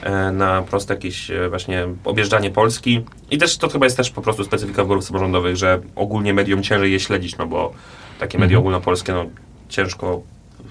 e, 0.03 0.33
na 0.33 0.62
proste 0.62 0.95
jakieś 0.95 1.31
e, 1.31 1.49
właśnie 1.49 1.89
objeżdżanie 2.05 2.51
Polski. 2.51 3.05
I 3.31 3.39
też 3.39 3.57
to 3.59 3.68
chyba 3.68 3.87
jest 3.87 3.97
też 3.97 4.11
po 4.11 4.22
prostu 4.22 4.45
specyfika 4.45 4.83
wyborów 4.83 5.05
samorządowych, 5.05 5.57
że 5.57 5.81
ogólnie 5.97 6.35
mediom 6.35 6.62
ciężej 6.62 6.93
je 6.93 7.01
śledzić, 7.01 7.39
no 7.39 7.47
bo 7.47 7.72
takie 8.20 8.39
media 8.39 8.57
Mhm. 8.57 8.61
ogólnopolskie, 8.61 9.12
no 9.12 9.27
ciężko 9.68 10.22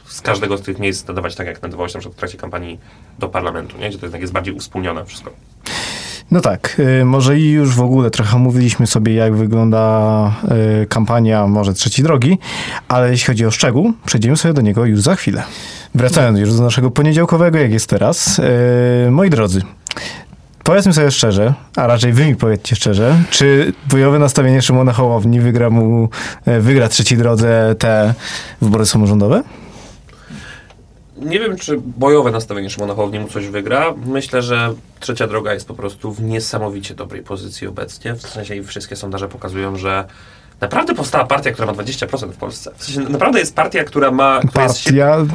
z 0.05 0.21
każdego 0.21 0.57
z 0.57 0.61
tych 0.61 0.79
miejsc 0.79 1.07
nadawać 1.07 1.35
tak, 1.35 1.47
jak 1.47 1.61
nadawało 1.61 1.89
się 1.89 1.93
na 1.93 1.99
przykład 1.99 2.15
w 2.15 2.19
trakcie 2.19 2.37
kampanii 2.37 2.79
do 3.19 3.29
parlamentu, 3.29 3.77
nie? 3.77 3.89
gdzie 3.89 3.97
to 3.97 4.05
jednak 4.05 4.21
jest 4.21 4.33
bardziej 4.33 4.53
uspólnione 4.53 5.05
wszystko. 5.05 5.31
No 6.31 6.41
tak, 6.41 6.81
y, 7.01 7.05
może 7.05 7.39
i 7.39 7.49
już 7.49 7.75
w 7.75 7.81
ogóle 7.81 8.11
trochę 8.11 8.35
omówiliśmy 8.35 8.87
sobie, 8.87 9.13
jak 9.13 9.35
wygląda 9.35 10.31
y, 10.83 10.87
kampania 10.87 11.47
może 11.47 11.73
trzeciej 11.73 12.05
drogi, 12.05 12.37
ale 12.87 13.11
jeśli 13.11 13.27
chodzi 13.27 13.45
o 13.45 13.51
szczegół, 13.51 13.93
przejdziemy 14.05 14.37
sobie 14.37 14.53
do 14.53 14.61
niego 14.61 14.85
już 14.85 15.01
za 15.01 15.15
chwilę. 15.15 15.43
Wracając 15.95 16.39
już 16.39 16.53
do 16.53 16.63
naszego 16.63 16.91
poniedziałkowego, 16.91 17.57
jak 17.57 17.71
jest 17.71 17.89
teraz. 17.89 18.39
y, 19.07 19.11
Moi 19.11 19.29
drodzy, 19.29 19.61
powiedzmy 20.63 20.93
sobie 20.93 21.11
szczerze, 21.11 21.53
a 21.75 21.87
raczej 21.87 22.13
wy 22.13 22.25
mi 22.25 22.35
powiedzcie 22.35 22.75
szczerze, 22.75 23.15
czy 23.29 23.73
bojowe 23.91 24.19
nastawienie 24.19 24.61
Szymona 24.61 24.93
Hołowni 24.93 25.39
wygra 25.39 25.69
mu, 25.69 26.09
wygra 26.59 26.89
trzeciej 26.89 27.17
drodze 27.17 27.75
te 27.79 28.13
wybory 28.61 28.85
samorządowe? 28.85 29.43
Nie 31.17 31.39
wiem, 31.39 31.57
czy 31.57 31.77
bojowe 31.77 32.31
nastawienie 32.31 32.69
Szymona 32.69 32.93
Hołowni 32.93 33.19
mu 33.19 33.27
coś 33.27 33.47
wygra. 33.47 33.93
Myślę, 34.05 34.41
że 34.41 34.73
trzecia 34.99 35.27
droga 35.27 35.53
jest 35.53 35.67
po 35.67 35.73
prostu 35.73 36.11
w 36.11 36.21
niesamowicie 36.21 36.95
dobrej 36.95 37.23
pozycji 37.23 37.67
obecnie. 37.67 38.13
W 38.13 38.21
sensie 38.21 38.55
i 38.55 38.63
wszystkie 38.63 38.95
sondaże 38.95 39.27
pokazują, 39.27 39.77
że 39.77 40.07
naprawdę 40.61 40.95
powstała 40.95 41.25
partia, 41.25 41.51
która 41.51 41.67
ma 41.67 41.73
20% 41.73 42.31
w 42.31 42.37
Polsce. 42.37 42.71
W 42.77 42.83
sensie 42.83 43.09
naprawdę 43.11 43.39
jest 43.39 43.55
partia, 43.55 43.83
która 43.83 44.11
ma... 44.11 44.39
która 44.49 44.63
jest 44.63 44.77
się- 44.77 44.89
Partia, 44.93 45.25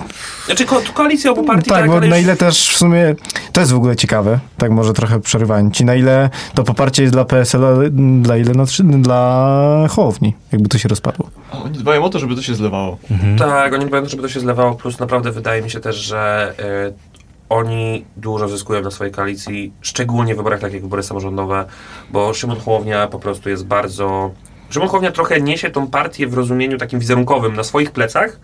Znaczy 0.46 0.64
ko 0.64 0.80
koalicja 0.94 1.30
obu 1.30 1.44
partii, 1.44 1.70
tak, 1.70 1.86
bo 1.86 1.96
ale 1.96 2.08
na 2.08 2.16
już- 2.16 2.24
ile 2.24 2.36
też 2.36 2.68
w 2.70 2.76
sumie, 2.76 3.14
to 3.52 3.60
jest 3.60 3.72
w 3.72 3.76
ogóle 3.76 3.96
ciekawe, 3.96 4.38
tak 4.58 4.70
może 4.70 4.92
trochę 4.92 5.20
przerywając 5.20 5.74
ci, 5.74 5.84
na 5.84 5.94
ile 5.94 6.30
to 6.54 6.64
poparcie 6.64 7.02
jest 7.02 7.14
dla 7.14 7.24
PSL, 7.24 7.90
dla 8.22 8.36
ile 8.36 8.54
na, 8.54 8.64
trzy- 8.64 8.82
dla 9.02 9.86
Hołowni, 9.90 10.34
jakby 10.52 10.68
to 10.68 10.78
się 10.78 10.88
rozpadło. 10.88 11.30
Oni 11.64 11.78
dbają 11.78 12.04
o 12.04 12.08
to, 12.08 12.18
żeby 12.18 12.36
to 12.36 12.42
się 12.42 12.54
zlewało. 12.54 12.98
Mhm. 13.10 13.38
Tak, 13.38 13.74
oni 13.74 13.86
dbają, 13.86 14.06
żeby 14.08 14.22
to 14.22 14.28
się 14.28 14.40
zlewało, 14.40 14.74
plus 14.74 14.98
naprawdę 15.00 15.32
wydaje 15.32 15.62
mi 15.62 15.70
się 15.70 15.80
też, 15.80 15.96
że 15.96 16.52
y, 16.88 17.10
oni 17.48 18.04
dużo 18.16 18.48
zyskują 18.48 18.82
na 18.82 18.90
swojej 18.90 19.12
koalicji, 19.12 19.72
szczególnie 19.80 20.34
w 20.34 20.36
wyborach 20.36 20.60
takich 20.60 20.74
jak 20.74 20.82
wybory 20.82 21.02
samorządowe, 21.02 21.64
bo 22.10 22.34
Szymon 22.34 22.60
Hołownia 22.60 23.06
po 23.06 23.18
prostu 23.18 23.48
jest 23.50 23.66
bardzo... 23.66 24.30
Szymon 24.70 24.88
Hołownia 24.88 25.12
trochę 25.12 25.40
niesie 25.40 25.70
tą 25.70 25.86
partię 25.86 26.26
w 26.26 26.34
rozumieniu 26.34 26.78
takim 26.78 27.00
wizerunkowym 27.00 27.56
na 27.56 27.64
swoich 27.64 27.90
plecach, 27.90 28.38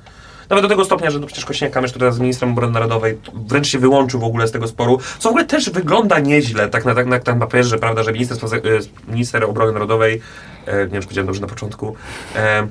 nawet 0.50 0.64
do 0.64 0.68
tego 0.68 0.84
stopnia, 0.84 1.10
że 1.10 1.18
no 1.18 1.26
przecież 1.26 1.46
Kośniak-Kamysz, 1.46 1.88
który 1.88 2.00
teraz 2.00 2.18
ministrem 2.18 2.50
obrony 2.50 2.72
narodowej, 2.72 3.18
wręcz 3.34 3.66
się 3.66 3.78
wyłączył 3.78 4.20
w 4.20 4.24
ogóle 4.24 4.48
z 4.48 4.52
tego 4.52 4.68
sporu, 4.68 4.98
co 5.18 5.28
w 5.28 5.30
ogóle 5.30 5.44
też 5.44 5.70
wygląda 5.70 6.18
nieźle, 6.18 6.68
tak 6.68 6.84
na, 6.84 6.94
tak 6.94 7.06
na, 7.06 7.18
tak 7.18 7.34
na 7.34 7.46
papierze, 7.46 7.78
prawda, 7.78 8.02
że 8.02 8.12
minister, 8.12 8.38
e, 8.54 9.10
minister 9.12 9.44
obrony 9.44 9.72
narodowej, 9.72 10.20
e, 10.66 10.84
nie 10.84 10.90
wiem, 10.90 11.02
czy 11.02 11.06
powiedziałem 11.06 11.26
dobrze 11.26 11.40
na 11.40 11.46
początku, 11.46 11.96
e, 12.36 12.66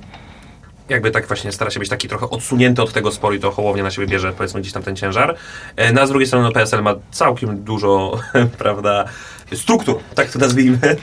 jakby 0.89 1.11
tak 1.11 1.27
właśnie 1.27 1.51
stara 1.51 1.71
się 1.71 1.79
być 1.79 1.89
taki 1.89 2.07
trochę 2.07 2.29
odsunięty 2.29 2.81
od 2.81 2.93
tego 2.93 3.11
sporu 3.11 3.35
i 3.35 3.39
to 3.39 3.51
Hołownia 3.51 3.83
na 3.83 3.91
siebie 3.91 4.07
bierze, 4.07 4.33
powiedzmy, 4.37 4.61
gdzieś 4.61 4.73
tam 4.73 4.83
ten 4.83 4.95
ciężar. 4.95 5.35
E, 5.75 5.93
No 5.93 6.01
a 6.01 6.05
z 6.05 6.09
drugiej 6.09 6.27
strony 6.27 6.45
no, 6.45 6.51
PSL 6.51 6.83
ma 6.83 6.95
całkiem 7.11 7.63
dużo, 7.63 8.19
prawda, 8.57 9.05
struktur, 9.53 9.99
tak 10.15 10.31
to 10.31 10.39
nazwijmy. 10.39 10.95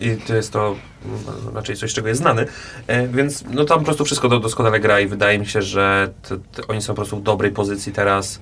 I 0.00 0.16
to 0.16 0.34
jest 0.34 0.52
to 0.52 0.76
mm, 1.04 1.54
raczej 1.54 1.76
coś, 1.76 1.94
czego 1.94 2.08
jest 2.08 2.20
znany. 2.20 2.46
E, 2.86 3.08
Więc 3.08 3.44
no 3.50 3.64
tam 3.64 3.78
po 3.78 3.84
prostu 3.84 4.04
wszystko 4.04 4.28
do, 4.28 4.40
doskonale 4.40 4.80
gra 4.80 5.00
i 5.00 5.06
wydaje 5.06 5.38
mi 5.38 5.46
się, 5.46 5.62
że 5.62 6.10
oni 6.68 6.82
są 6.82 6.92
po 6.92 6.96
prostu 6.96 7.16
w 7.16 7.22
dobrej 7.22 7.52
pozycji 7.52 7.92
teraz. 7.92 8.40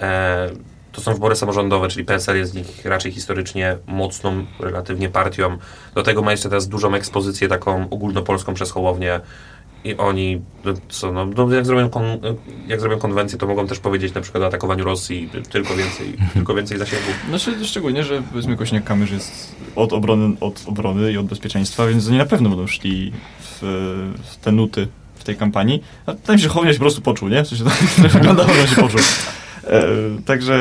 E, 0.00 0.50
to 0.92 1.00
są 1.00 1.14
wybory 1.14 1.36
samorządowe, 1.36 1.88
czyli 1.88 2.04
PSL 2.04 2.36
jest 2.36 2.52
z 2.52 2.54
nich 2.54 2.84
raczej 2.84 3.12
historycznie 3.12 3.76
mocną, 3.86 4.46
relatywnie 4.60 5.08
partią. 5.08 5.58
Do 5.94 6.02
tego 6.02 6.22
ma 6.22 6.30
jeszcze 6.30 6.48
teraz 6.48 6.68
dużą 6.68 6.94
ekspozycję 6.94 7.48
taką 7.48 7.90
ogólnopolską 7.90 8.54
przez 8.54 8.70
Hołownię 8.70 9.20
i 9.86 9.96
oni, 9.96 10.40
co, 10.88 11.12
no, 11.12 11.26
no, 11.26 11.54
jak, 11.54 11.66
zrobią 11.66 11.90
kon, 11.90 12.04
jak 12.68 12.80
zrobią 12.80 12.98
konwencję, 12.98 13.38
to 13.38 13.46
mogą 13.46 13.66
też 13.66 13.78
powiedzieć 13.78 14.14
na 14.14 14.20
przykład 14.20 14.42
o 14.42 14.46
atakowaniu 14.46 14.84
Rosji, 14.84 15.30
tylko 15.50 15.76
więcej, 15.76 16.16
tylko 16.34 16.54
więcej 16.54 16.78
zasięgu. 16.78 17.06
Znaczy, 17.28 17.64
szczególnie, 17.64 18.04
że 18.04 18.22
powiedzmy 18.30 18.56
Kośniak-Kamysz 18.56 19.12
jest 19.12 19.56
od 19.76 19.92
obrony, 19.92 20.36
od 20.40 20.62
obrony 20.66 21.12
i 21.12 21.18
od 21.18 21.26
bezpieczeństwa, 21.26 21.86
więc 21.86 22.08
oni 22.08 22.18
na 22.18 22.26
pewno 22.26 22.48
będą 22.48 22.66
szli 22.66 23.12
w, 23.40 23.58
w 24.22 24.36
te 24.36 24.52
nuty 24.52 24.88
w 25.14 25.24
tej 25.24 25.36
kampanii. 25.36 25.82
A 26.06 26.32
mi 26.32 26.40
się, 26.40 26.48
się 26.48 26.74
po 26.74 26.78
prostu 26.78 27.00
poczuł, 27.00 27.28
nie? 27.28 27.44
W 27.44 27.48
sensie 27.48 27.64
tak 28.02 28.12
wyglądało, 28.12 28.52
że 28.52 28.68
się 28.68 28.76
poczuł. 28.76 29.00
E, 29.66 29.82
także, 30.26 30.58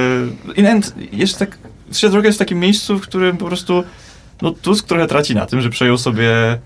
i 0.55 0.63
nawet 0.63 1.13
jeszcze 1.13 1.38
tak, 1.38 1.57
trzecia 1.91 2.09
droga 2.09 2.28
jest 2.28 2.38
w 2.38 2.39
takim 2.39 2.59
miejscu, 2.59 2.99
w 2.99 3.01
którym 3.01 3.38
po 3.38 3.45
prostu, 3.45 3.84
no 4.41 4.51
Tusk 4.51 4.88
trochę 4.88 5.07
traci 5.07 5.36
na 5.36 5.45
tym, 5.45 5.61
że 5.61 5.69
przejął 5.69 5.97
sobie, 5.97 6.59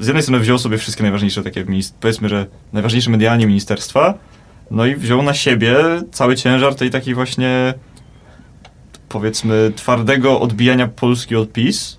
z 0.00 0.06
jednej 0.06 0.22
strony 0.22 0.40
wziął 0.40 0.58
sobie 0.58 0.78
wszystkie 0.78 1.02
najważniejsze 1.02 1.42
takie, 1.42 1.64
powiedzmy, 2.00 2.28
że 2.28 2.46
najważniejsze 2.72 3.10
medialnie 3.10 3.46
ministerstwa, 3.46 4.14
no 4.70 4.86
i 4.86 4.96
wziął 4.96 5.22
na 5.22 5.34
siebie 5.34 5.76
cały 6.12 6.36
ciężar 6.36 6.74
tej 6.74 6.90
takiej 6.90 7.14
właśnie 7.14 7.74
powiedzmy 9.08 9.72
twardego 9.76 10.40
odbijania 10.40 10.88
Polski 10.88 11.36
od 11.36 11.52
PiS 11.52 11.98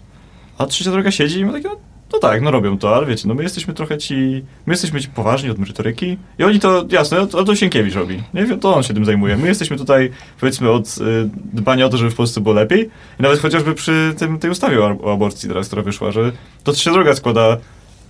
A 0.57 0.65
trzecia 0.65 0.91
droga 0.91 1.11
siedzi 1.11 1.39
i 1.39 1.45
ma 1.45 1.51
takie, 1.51 1.69
no, 1.69 1.75
no 2.13 2.19
tak, 2.19 2.41
no 2.41 2.51
robią 2.51 2.77
to, 2.77 2.95
ale 2.95 3.05
wiecie, 3.05 3.27
no 3.27 3.33
my 3.33 3.43
jesteśmy 3.43 3.73
trochę 3.73 3.97
ci, 3.97 4.43
my 4.65 4.73
jesteśmy 4.73 5.01
ci 5.01 5.07
poważni 5.07 5.49
od 5.49 5.57
merytoryki 5.57 6.17
i 6.39 6.43
oni 6.43 6.59
to, 6.59 6.85
jasne, 6.89 7.27
to, 7.27 7.43
to 7.43 7.55
Sienkiewicz 7.55 7.95
robi, 7.95 8.23
nie? 8.33 8.57
To 8.57 8.75
on 8.75 8.83
się 8.83 8.93
tym 8.93 9.05
zajmuje. 9.05 9.37
My 9.37 9.47
jesteśmy 9.47 9.77
tutaj, 9.77 10.11
powiedzmy, 10.39 10.69
od 10.69 10.87
y, 10.87 11.29
dbania 11.53 11.85
o 11.85 11.89
to, 11.89 11.97
żeby 11.97 12.11
w 12.11 12.15
Polsce 12.15 12.41
było 12.41 12.55
lepiej 12.55 12.89
i 13.19 13.23
nawet 13.23 13.39
chociażby 13.39 13.73
przy 13.73 14.13
tym, 14.17 14.39
tej 14.39 14.51
ustawie 14.51 14.83
o, 14.83 14.97
o 15.03 15.13
aborcji 15.13 15.49
teraz, 15.49 15.67
która 15.67 15.81
wyszła, 15.81 16.11
że 16.11 16.31
to 16.63 16.71
trzecia 16.71 16.91
droga 16.91 17.15
składa 17.15 17.57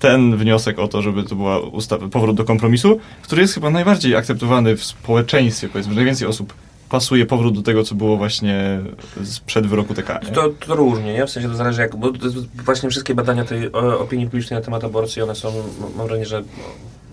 ten 0.03 0.37
wniosek 0.37 0.79
o 0.79 0.87
to, 0.87 1.01
żeby 1.01 1.23
to 1.23 1.35
była 1.35 1.59
ustawa, 1.59 2.07
powrót 2.07 2.35
do 2.35 2.43
kompromisu, 2.43 2.99
który 3.21 3.41
jest 3.41 3.53
chyba 3.53 3.69
najbardziej 3.69 4.15
akceptowany 4.15 4.77
w 4.77 4.83
społeczeństwie, 4.83 5.69
powiedzmy, 5.69 5.95
najwięcej 5.95 6.27
osób 6.27 6.53
pasuje 6.89 7.25
powrót 7.25 7.55
do 7.55 7.61
tego, 7.61 7.83
co 7.83 7.95
było 7.95 8.17
właśnie 8.17 8.79
sprzed 9.23 9.67
wyroku 9.67 9.93
TK. 9.93 10.19
To, 10.33 10.49
to 10.67 10.75
różnie, 10.75 11.13
nie? 11.13 11.25
W 11.25 11.29
sensie 11.29 11.49
to 11.49 11.55
zależy 11.55 11.81
jak, 11.81 11.95
bo 11.95 12.11
właśnie 12.65 12.89
wszystkie 12.89 13.15
badania 13.15 13.45
tej 13.45 13.71
opinii 13.71 14.25
publicznej 14.25 14.59
na 14.59 14.65
temat 14.65 14.83
aborcji, 14.83 15.21
one 15.21 15.35
są, 15.35 15.53
mam 15.97 16.07
wrażenie, 16.07 16.25
że 16.25 16.43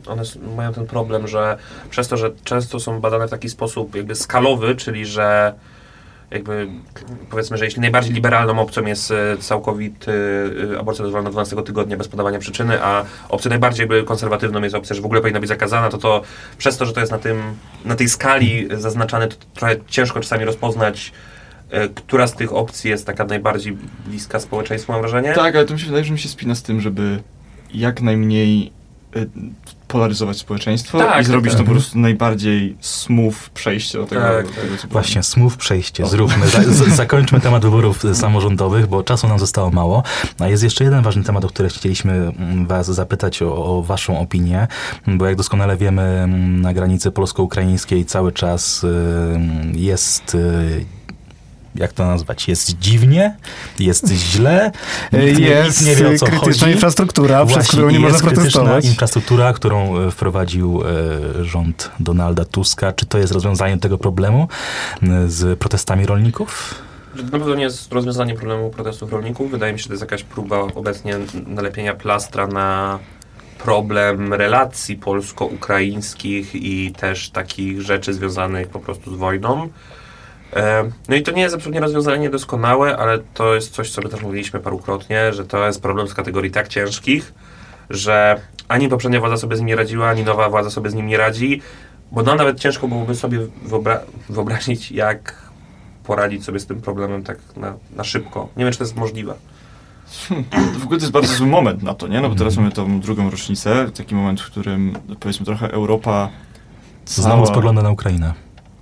one 0.07 0.23
mają 0.57 0.73
ten 0.73 0.87
problem, 0.87 1.29
że 1.29 1.57
przez 1.91 2.09
to, 2.09 2.17
że 2.17 2.31
często 2.45 2.81
są 2.81 3.01
badane 3.01 3.27
w 3.27 3.31
taki 3.31 3.49
sposób 3.49 3.95
jakby 3.97 4.15
skalowy, 4.15 4.77
czyli 4.77 5.07
że 5.07 5.55
jakby 6.31 6.69
powiedzmy, 7.31 7.59
że 7.59 7.65
jeśli 7.65 7.81
najbardziej 7.81 8.15
liberalną 8.15 8.59
opcją 8.59 8.87
jest 8.87 9.11
e, 9.11 9.37
całkowity 9.41 10.13
e, 10.75 10.79
aborcja 10.79 11.03
dozwolona 11.03 11.31
12 11.31 11.57
tygodnia 11.63 11.97
bez 11.97 12.09
podawania 12.09 12.39
przyczyny, 12.39 12.83
a 12.83 13.05
opcją 13.29 13.49
najbardziej 13.49 13.89
konserwatywną 14.05 14.63
jest 14.63 14.75
opcja, 14.75 14.97
że 14.97 15.03
w 15.03 15.05
ogóle 15.05 15.21
powinna 15.21 15.41
być 15.41 15.49
zakazana, 15.49 15.89
to 15.89 15.99
to 15.99 16.23
przez 16.59 16.77
to, 16.77 16.87
że 16.87 16.93
to 16.93 17.01
jest 17.01 17.13
na 17.13 17.19
tym, 17.19 17.43
na 17.85 17.97
tej 17.97 18.09
skali 18.09 18.69
zaznaczane, 18.71 19.29
to 19.29 19.37
trochę 19.55 19.77
ciężko 19.87 20.21
czasami 20.21 20.45
rozpoznać, 20.45 21.13
e, 21.71 21.89
która 21.89 22.27
z 22.27 22.35
tych 22.35 22.53
opcji 22.53 22.91
jest 22.91 23.07
taka 23.07 23.25
najbardziej 23.25 23.77
bliska 24.07 24.41
społeczeństwu, 24.41 24.93
mam 24.93 25.01
wrażenie. 25.01 25.33
Tak, 25.33 25.57
ale 25.57 25.65
to 25.65 25.75
mi 25.75 25.81
się 25.81 25.87
wydaje, 25.87 26.05
że 26.05 26.13
mi 26.13 26.19
się 26.19 26.29
spina 26.29 26.55
z 26.55 26.63
tym, 26.63 26.81
żeby 26.81 27.23
jak 27.75 28.03
najmniej 28.03 28.73
polaryzować 29.89 30.39
społeczeństwo 30.39 30.99
Tak, 30.99 31.23
i 31.23 31.25
zrobić 31.25 31.53
tak, 31.53 31.59
to 31.59 31.65
tak. 31.65 31.67
po 31.67 31.73
prostu 31.73 31.99
najbardziej 31.99 32.77
smooth 32.81 33.35
przejście 33.55 33.99
do 33.99 34.07
tego. 34.07 34.21
Tak, 34.21 34.47
do 34.47 34.53
tego 34.53 34.75
Właśnie, 34.91 35.23
smooth 35.23 35.57
przejście, 35.57 36.05
O. 36.05 36.09
zróbmy. 36.09 36.49
Za, 36.49 36.63
z, 36.63 36.89
zakończmy 36.97 37.41
temat 37.41 37.63
wyborów 37.63 38.03
samorządowych, 38.13 38.87
bo 38.87 39.03
czasu 39.03 39.29
nam 39.29 39.39
zostało 39.39 39.71
mało. 39.71 40.03
A 40.39 40.49
jest 40.49 40.63
jeszcze 40.63 40.85
jeden 40.85 41.03
ważny 41.03 41.25
temat, 41.25 41.45
o 41.45 41.49
który 41.49 41.69
chcieliśmy 41.69 42.13
mm, 42.13 42.67
Was 42.67 42.87
zapytać 42.87 43.43
o, 43.43 43.79
o 43.79 43.83
Waszą 43.83 44.21
opinię, 44.21 44.67
bo 45.07 45.27
jak 45.27 45.37
doskonale 45.37 45.77
wiemy, 45.77 46.03
mm, 46.03 46.61
na 46.61 46.75
granicy 46.75 47.11
polsko-ukraińskiej 47.11 48.05
cały 48.05 48.33
czas 48.33 48.85
y, 48.85 48.89
jest. 49.75 50.37
Jak 51.75 51.93
to 51.93 52.07
nazwać? 52.07 52.49
Jest 52.49 52.79
dziwnie, 52.79 53.37
jest 53.79 54.09
źle, 54.09 54.73
Jest 55.13 55.81
nikt 55.81 55.87
nie 55.87 55.97
wie 55.97 56.09
o 56.15 56.19
co 56.19 56.27
krytyczna 56.27 56.61
chodzi. 56.67 56.73
infrastruktura, 56.75 57.45
przez 57.47 57.57
Właśnie, 57.57 57.73
którą 57.73 57.91
nie 57.91 57.99
można 58.01 58.17
jest 58.17 58.25
krytyczna 58.29 58.51
protestować. 58.61 58.85
infrastruktura, 58.85 59.53
którą 59.53 59.99
e, 59.99 60.11
wprowadził 60.11 60.83
e, 61.41 61.45
rząd 61.45 61.91
Donalda 62.01 62.45
Tuska. 62.45 62.93
Czy 62.93 63.07
to 63.07 63.19
jest 63.19 63.33
rozwiązanie 63.33 63.79
tego 63.79 63.99
problemu 63.99 64.49
m, 65.03 65.31
z 65.31 65.59
protestami 65.59 66.07
rolników? 66.07 66.75
Na 67.33 67.39
pewno 67.39 67.55
nie 67.55 67.63
jest 67.65 67.93
rozwiązanie 67.93 68.35
problemu 68.35 68.71
protestów 68.71 69.13
rolników. 69.13 69.51
Wydaje 69.51 69.73
mi 69.73 69.79
się, 69.79 69.83
że 69.83 69.89
to 69.89 69.95
jest 69.95 70.03
jakaś 70.03 70.23
próba 70.23 70.57
obecnie 70.75 71.17
nalepienia 71.47 71.95
plastra 71.95 72.47
na 72.47 72.99
problem 73.65 74.35
relacji 74.35 74.97
polsko-ukraińskich 74.97 76.55
i 76.55 76.93
też 76.93 77.31
takich 77.31 77.83
rzeczy 77.83 78.15
związanych 78.15 78.69
po 78.69 78.81
prostu 78.81 79.15
z 79.15 79.19
wojną. 79.19 79.69
E, 80.57 80.91
No 81.09 81.17
i 81.17 81.23
to 81.23 81.31
nie 81.33 81.43
jest 81.43 81.55
absolutnie 81.55 81.81
rozwiązanie 81.81 82.31
doskonałe, 82.31 82.97
ale 82.97 83.19
to 83.35 83.55
jest 83.55 83.73
coś, 83.73 83.91
co 83.91 84.03
my 84.03 84.09
też 84.09 84.23
mówiliśmy 84.23 84.61
parukrotnie, 84.61 85.33
że 85.33 85.45
to 85.47 85.67
jest 85.67 85.83
problem 85.83 86.09
z 86.09 86.15
kategorii 86.15 86.51
tak 86.51 86.69
ciężkich, 86.69 87.33
że 87.91 88.41
ani 88.69 88.89
poprzednia 88.89 89.21
władza 89.21 89.37
sobie 89.37 89.57
z 89.57 89.59
nim 89.59 89.67
nie 89.69 89.77
radziła, 89.77 90.09
ani 90.09 90.25
nowa 90.25 90.49
władza 90.49 90.71
sobie 90.71 90.91
z 90.91 90.95
nim 90.95 91.07
nie 91.07 91.17
radzi, 91.17 91.63
bo 92.13 92.23
nam 92.23 92.37
nawet 92.37 92.61
ciężko 92.61 92.89
byłoby 92.89 93.15
sobie 93.15 93.39
wyobra- 93.67 94.01
wyobrazić, 94.29 94.93
jak 94.93 95.35
poradzić 96.05 96.45
sobie 96.45 96.61
z 96.61 96.67
tym 96.67 96.81
problemem 96.81 97.23
tak 97.25 97.39
na, 97.57 97.75
na 97.97 98.05
szybko. 98.05 98.49
Nie 98.57 98.65
wiem, 98.65 98.73
czy 98.73 98.79
to 98.79 98.85
jest 98.85 98.97
możliwe. 98.97 99.35
W 100.79 100.83
ogóle 100.85 100.99
to 100.99 101.05
jest 101.05 101.13
bardzo 101.13 101.35
zły 101.35 101.47
moment 101.47 101.83
na 101.83 101.95
to, 101.95 102.09
nie? 102.09 102.21
No 102.21 102.29
bo 102.29 102.35
teraz 102.35 102.57
mamy 102.57 102.73
tą 102.73 103.01
drugą 103.01 103.31
rocznicę, 103.31 103.91
taki 103.97 104.15
moment, 104.15 104.41
w 104.41 104.47
którym 104.47 104.93
powiedzmy 105.21 105.47
trochę 105.47 105.73
Europa 105.73 106.29
Znowu 107.07 107.47
spogląda 107.47 107.83
na 107.83 107.91
Ukrainę. 107.91 108.35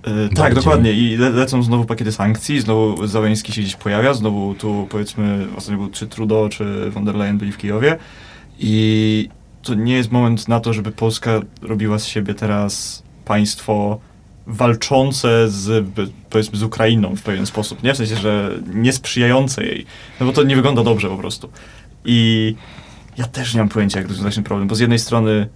E, 0.09 0.29
tak, 0.29 0.37
Bardziej. 0.37 0.55
dokładnie. 0.55 0.93
I 0.93 1.17
le 1.17 1.29
lecą 1.29 1.63
znowu 1.63 1.85
pakiety 1.85 2.11
sankcji, 2.11 2.61
znowu 2.61 3.07
Załęski 3.07 3.53
się 3.53 3.61
gdzieś 3.61 3.75
pojawia, 3.75 4.13
znowu 4.13 4.55
tu 4.55 4.87
powiedzmy, 4.89 5.47
ostatnio 5.57 5.77
był 5.77 5.89
czy 5.89 6.07
Trudeau, 6.07 6.49
czy 6.49 6.89
von 6.89 7.05
der 7.05 7.15
Leyen 7.15 7.37
byli 7.37 7.51
w 7.51 7.57
Kijowie. 7.57 7.97
I 8.59 9.29
to 9.63 9.73
nie 9.73 9.93
jest 9.93 10.11
moment 10.11 10.47
na 10.47 10.59
to, 10.59 10.73
żeby 10.73 10.91
Polska 10.91 11.39
robiła 11.61 11.99
z 11.99 12.05
siebie 12.05 12.33
teraz 12.33 13.03
państwo 13.25 13.99
walczące 14.47 15.49
z, 15.49 15.85
powiedzmy, 16.29 16.57
z 16.57 16.63
Ukrainą 16.63 17.15
w 17.15 17.21
pewien 17.21 17.45
sposób, 17.45 17.83
nie? 17.83 17.93
W 17.93 17.97
sensie, 17.97 18.15
że 18.15 18.59
nie 18.73 18.93
sprzyjające 18.93 19.65
jej. 19.65 19.85
No 20.19 20.25
bo 20.25 20.31
to 20.31 20.43
nie 20.43 20.55
wygląda 20.55 20.83
dobrze 20.83 21.09
po 21.09 21.17
prostu. 21.17 21.49
I 22.05 22.55
ja 23.17 23.25
też 23.25 23.53
nie 23.53 23.59
mam 23.59 23.69
pojęcia, 23.69 23.99
jak 23.99 24.07
rozwiązać 24.07 24.35
ten 24.35 24.43
problem, 24.43 24.67
bo 24.67 24.75
z 24.75 24.79
jednej 24.79 24.99
strony 24.99 25.47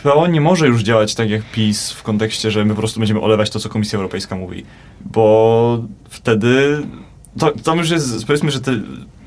PO 0.00 0.26
nie 0.26 0.40
może 0.40 0.66
już 0.66 0.82
działać 0.82 1.14
tak 1.14 1.30
jak 1.30 1.42
PiS 1.52 1.92
w 1.92 2.02
kontekście, 2.02 2.50
że 2.50 2.64
my 2.64 2.74
po 2.74 2.80
prostu 2.80 3.00
będziemy 3.00 3.20
olewać 3.20 3.50
to, 3.50 3.60
co 3.60 3.68
Komisja 3.68 3.96
Europejska 3.96 4.36
mówi, 4.36 4.64
bo 5.00 5.84
wtedy 6.08 6.82
to, 7.38 7.52
tam 7.64 7.78
już 7.78 7.90
jest, 7.90 8.26
powiedzmy, 8.26 8.50
że 8.50 8.60
te 8.60 8.72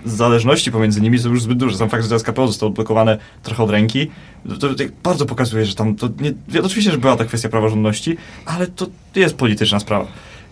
zależności 0.06 0.72
pomiędzy 0.72 1.02
nimi 1.02 1.20
są 1.20 1.30
już 1.30 1.42
zbyt 1.42 1.58
duże. 1.58 1.78
Sam 1.78 1.90
fakt, 1.90 2.04
że 2.04 2.10
teraz 2.10 2.24
KPO 2.24 2.48
zostało 2.48 2.70
odblokowane 2.70 3.18
trochę 3.44 3.64
od 3.64 3.70
ręki, 3.70 4.12
to, 4.50 4.58
to 4.58 4.76
tak 4.76 4.92
bardzo 5.04 5.26
pokazuje, 5.26 5.66
że 5.66 5.76
tam 5.76 5.96
to 5.96 6.10
nie, 6.20 6.62
oczywiście, 6.62 6.92
że 6.92 6.98
była 6.98 7.16
ta 7.16 7.26
kwestia 7.26 7.50
praworządności, 7.50 8.18
ale 8.46 8.68
to 8.68 8.88
jest 9.16 9.36
polityczna 9.36 9.80
sprawa. 9.80 10.08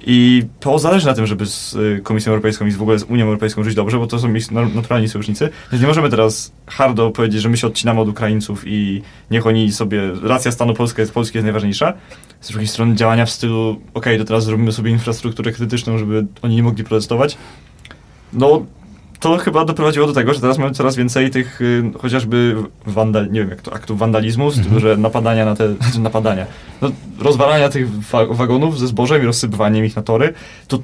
I 0.06 0.44
PO 0.60 0.80
zależy 0.80 1.06
na 1.08 1.14
tym, 1.14 1.28
żeby 1.28 1.46
z 1.46 1.76
y, 1.76 2.02
Komisją 2.04 2.32
Europejską 2.32 2.66
i 2.66 2.72
w 2.72 2.82
ogóle 2.82 3.00
z 3.00 3.04
Unią 3.04 3.26
Europejską 3.26 3.64
żyć 3.64 3.76
dobrze, 3.76 3.98
bo 3.98 4.08
to 4.08 4.20
są 4.20 4.34
naturalni 4.76 5.10
sojusznicy. 5.10 5.50
Więc 5.72 5.82
nie 5.82 5.88
możemy 5.88 6.10
teraz 6.10 6.52
hardo 6.68 7.12
powiedzieć, 7.12 7.42
że 7.42 7.50
my 7.50 7.58
się 7.58 7.68
odcinamy 7.68 8.02
od 8.02 8.10
Ukraińców 8.10 8.64
i 8.66 9.02
niech 9.32 9.48
oni 9.48 9.72
sobie, 9.72 10.02
racja 10.24 10.52
stanu 10.52 10.74
Polska 10.74 11.02
jest, 11.02 11.14
Polski 11.14 11.38
jest 11.38 11.44
najważniejsza. 11.44 11.94
Z 12.42 12.50
drugiej 12.50 12.68
strony 12.68 12.96
działania 12.96 13.26
w 13.26 13.30
stylu, 13.30 13.82
okej, 13.94 14.18
to 14.18 14.26
teraz 14.26 14.44
zrobimy 14.44 14.72
sobie 14.72 14.92
infrastrukturę 14.92 15.52
krytyczną, 15.52 15.98
żeby 15.98 16.26
oni 16.42 16.56
nie 16.56 16.64
mogli 16.64 16.84
protestować. 16.84 17.38
No, 18.34 18.66
to 19.20 19.38
chyba 19.38 19.66
doprowadziło 19.66 20.08
do 20.08 20.14
tego, 20.14 20.34
że 20.34 20.40
teraz 20.42 20.58
mamy 20.58 20.72
coraz 20.74 20.96
więcej 20.96 21.30
tych 21.30 21.62
y, 21.62 21.84
chociażby 22.00 22.56
wandal, 22.86 23.32
nie 23.32 23.40
wiem 23.40 23.50
jak 23.50 23.62
to, 23.62 23.74
aktów 23.74 24.00
wandalizmu, 24.00 24.48
Mhm. 24.48 24.80
że 24.80 24.98
napadania 24.98 25.46
na 25.46 25.56
te, 25.56 25.76
znaczy 25.76 26.00
napadania, 26.00 26.46
no, 26.82 26.92
rozwalania 27.20 27.70
tych 27.70 27.90
wa 28.00 28.26
wagonów 28.26 28.80
ze 28.80 28.88
zbożem 28.88 29.22
i 29.24 29.26
rozsypywaniem 29.26 29.86
ich 29.86 29.96
na 29.96 30.02
tory, 30.02 30.34
to 30.68 30.80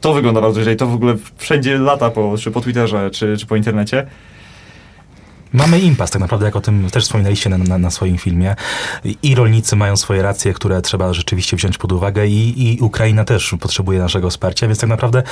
to 0.00 0.12
wygląda 0.14 0.40
bardzo 0.40 0.62
źle 0.62 0.72
i 0.72 0.76
to 0.76 0.86
w 0.86 0.94
ogóle 0.94 1.14
wszędzie 1.36 1.78
lata 1.78 2.10
po, 2.10 2.34
czy 2.38 2.50
po 2.50 2.60
Twitterze, 2.60 3.10
czy, 3.10 3.36
czy 3.36 3.46
po 3.46 3.56
internecie. 3.56 4.06
Mamy 5.52 5.80
impas, 5.80 6.10
tak 6.10 6.20
naprawdę, 6.20 6.46
jak 6.46 6.56
o 6.56 6.60
tym 6.60 6.90
też 6.90 7.04
wspominaliście 7.04 7.50
na, 7.50 7.58
na, 7.58 7.78
na 7.78 7.90
swoim 7.90 8.18
filmie. 8.18 8.56
I 9.22 9.34
rolnicy 9.34 9.76
mają 9.76 9.96
swoje 9.96 10.22
racje, 10.22 10.52
które 10.52 10.82
trzeba 10.82 11.12
rzeczywiście 11.12 11.56
wziąć 11.56 11.78
pod 11.78 11.92
uwagę, 11.92 12.26
i, 12.26 12.72
i 12.74 12.80
Ukraina 12.80 13.24
też 13.24 13.54
potrzebuje 13.60 13.98
naszego 13.98 14.30
wsparcia, 14.30 14.66
więc 14.66 14.80
tak 14.80 14.90
naprawdę, 14.90 15.22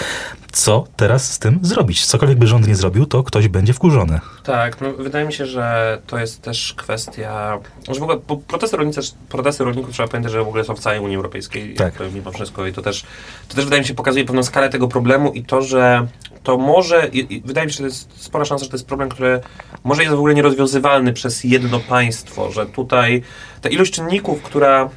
co 0.52 0.84
teraz 0.96 1.32
z 1.32 1.38
tym 1.38 1.58
zrobić? 1.62 2.06
Cokolwiek 2.06 2.38
by 2.38 2.46
rząd 2.46 2.68
nie 2.68 2.74
zrobił, 2.76 3.06
to 3.06 3.22
ktoś 3.22 3.48
będzie 3.48 3.72
wkurzony. 3.72 4.20
Tak, 4.44 4.80
no, 4.80 4.92
wydaje 4.92 5.26
mi 5.26 5.32
się, 5.32 5.46
że 5.46 5.98
to 6.06 6.18
jest 6.18 6.42
też 6.42 6.74
kwestia, 6.76 7.58
że 7.88 8.00
w 8.00 8.02
ogóle 8.02 8.18
protesty, 8.48 8.76
rolnicy, 8.76 9.00
protesty 9.28 9.64
rolników 9.64 9.92
trzeba 9.92 10.08
pamiętać, 10.08 10.32
że 10.32 10.44
w 10.44 10.48
ogóle 10.48 10.64
są 10.64 10.74
w 10.74 10.80
całej 10.80 11.00
Unii 11.00 11.16
Europejskiej, 11.16 11.74
Tak. 11.74 12.00
jakby 12.00 12.18
mimo 12.18 12.32
wszystko 12.32 12.66
i 12.66 12.72
to 12.72 12.82
też, 12.82 13.04
to 13.48 13.54
też 13.54 13.64
wydaje 13.64 13.82
mi 13.82 13.88
się 13.88 13.94
pokazuje 13.94 14.24
pewną 14.24 14.42
skalę 14.42 14.68
tego 14.68 14.88
problemu 14.88 15.32
i 15.32 15.44
to, 15.44 15.62
że 15.62 16.06
to 16.42 16.58
może, 16.58 17.08
i, 17.12 17.34
i 17.34 17.40
wydaje 17.40 17.66
mi 17.66 17.72
się, 17.72 17.76
że 17.76 17.82
to 17.82 17.86
jest 17.86 18.22
spora 18.22 18.44
szansa, 18.44 18.64
że 18.64 18.70
to 18.70 18.76
jest 18.76 18.86
problem, 18.86 19.08
który 19.08 19.40
może 19.84 20.02
jest 20.02 20.09
w 20.16 20.18
ogóle 20.18 20.34
nierozwiązywalny 20.34 21.12
przez 21.12 21.44
jedno 21.44 21.80
państwo, 21.80 22.50
że 22.52 22.66
tutaj 22.66 23.22
ta 23.60 23.68
ilość 23.68 23.92
czynników, 23.92 24.42
która 24.42 24.90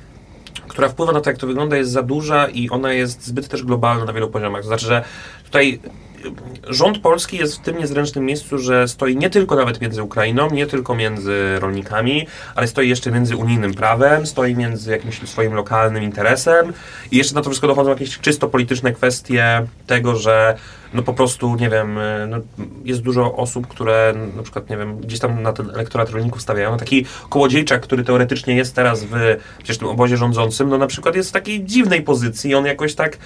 która 0.74 0.90
wpływa 0.90 1.12
na 1.12 1.22
to, 1.22 1.30
jak 1.30 1.40
to 1.40 1.48
wygląda, 1.48 1.78
jest 1.78 1.92
za 1.92 2.04
duża 2.04 2.48
i 2.48 2.70
ona 2.70 2.94
jest 2.94 3.26
zbyt 3.26 3.48
też 3.48 3.64
globalna 3.64 4.06
na 4.06 4.14
wielu 4.14 4.30
poziomach. 4.30 4.62
To 4.62 4.68
znaczy, 4.68 4.86
że 4.86 5.04
tutaj 5.46 5.80
y, 6.26 6.74
rząd 6.74 6.98
polski 6.98 7.38
jest 7.38 7.56
w 7.56 7.60
tym 7.60 7.78
niezręcznym 7.78 8.26
miejscu, 8.26 8.58
że 8.58 8.88
stoi 8.88 9.18
nie 9.18 9.30
tylko 9.30 9.56
nawet 9.56 9.82
między 9.82 10.04
Ukrainą, 10.04 10.50
nie 10.50 10.68
tylko 10.68 10.96
między 10.96 11.60
rolnikami, 11.60 12.28
ale 12.56 12.68
stoi 12.68 12.90
jeszcze 12.90 13.12
między 13.12 13.38
unijnym 13.38 13.74
prawem, 13.74 14.28
stoi 14.28 14.56
między 14.56 14.92
jakimś 14.92 15.30
swoim 15.30 15.54
lokalnym 15.54 16.04
interesem 16.04 16.74
i 17.12 17.18
jeszcze 17.18 17.36
na 17.36 17.42
to 17.42 17.50
wszystko 17.50 17.68
dochodzą 17.68 17.90
jakieś 17.90 18.20
czysto 18.20 18.48
polityczne 18.50 18.94
kwestie 18.94 19.66
tego, 19.88 20.16
że 20.16 20.58
no 20.94 21.04
po 21.04 21.14
prostu, 21.14 21.56
nie 21.56 21.70
wiem, 21.70 21.98
y, 21.98 22.28
no, 22.30 22.38
jest 22.86 23.02
dużo 23.02 23.36
osób, 23.36 23.68
które 23.68 24.14
na 24.36 24.44
przykład, 24.44 24.70
nie 24.70 24.78
wiem, 24.78 24.98
gdzieś 24.98 25.20
tam 25.20 25.42
na 25.42 25.54
ten 25.54 25.70
elektorat 25.70 26.10
rolników 26.10 26.42
stawiają. 26.42 26.72
No, 26.72 26.78
taki 26.78 27.06
kołodziejczak, 27.30 27.82
który 27.82 28.04
teoretycznie 28.04 28.56
jest 28.56 28.76
teraz 28.76 29.04
w 29.04 29.14
przecież 29.58 29.78
tym 29.78 29.88
obozie 29.88 30.18
rządzącym, 30.18 30.70
no 30.70 30.78
na 30.78 30.88
przykład 30.88 31.16
jest 31.16 31.30
w 31.30 31.34
takiej 31.34 31.64
dziwnej 31.66 32.02
pozycji 32.02 32.52
i 32.52 32.56
on 32.56 32.66
jakoś 32.66 32.96
tak, 32.96 33.18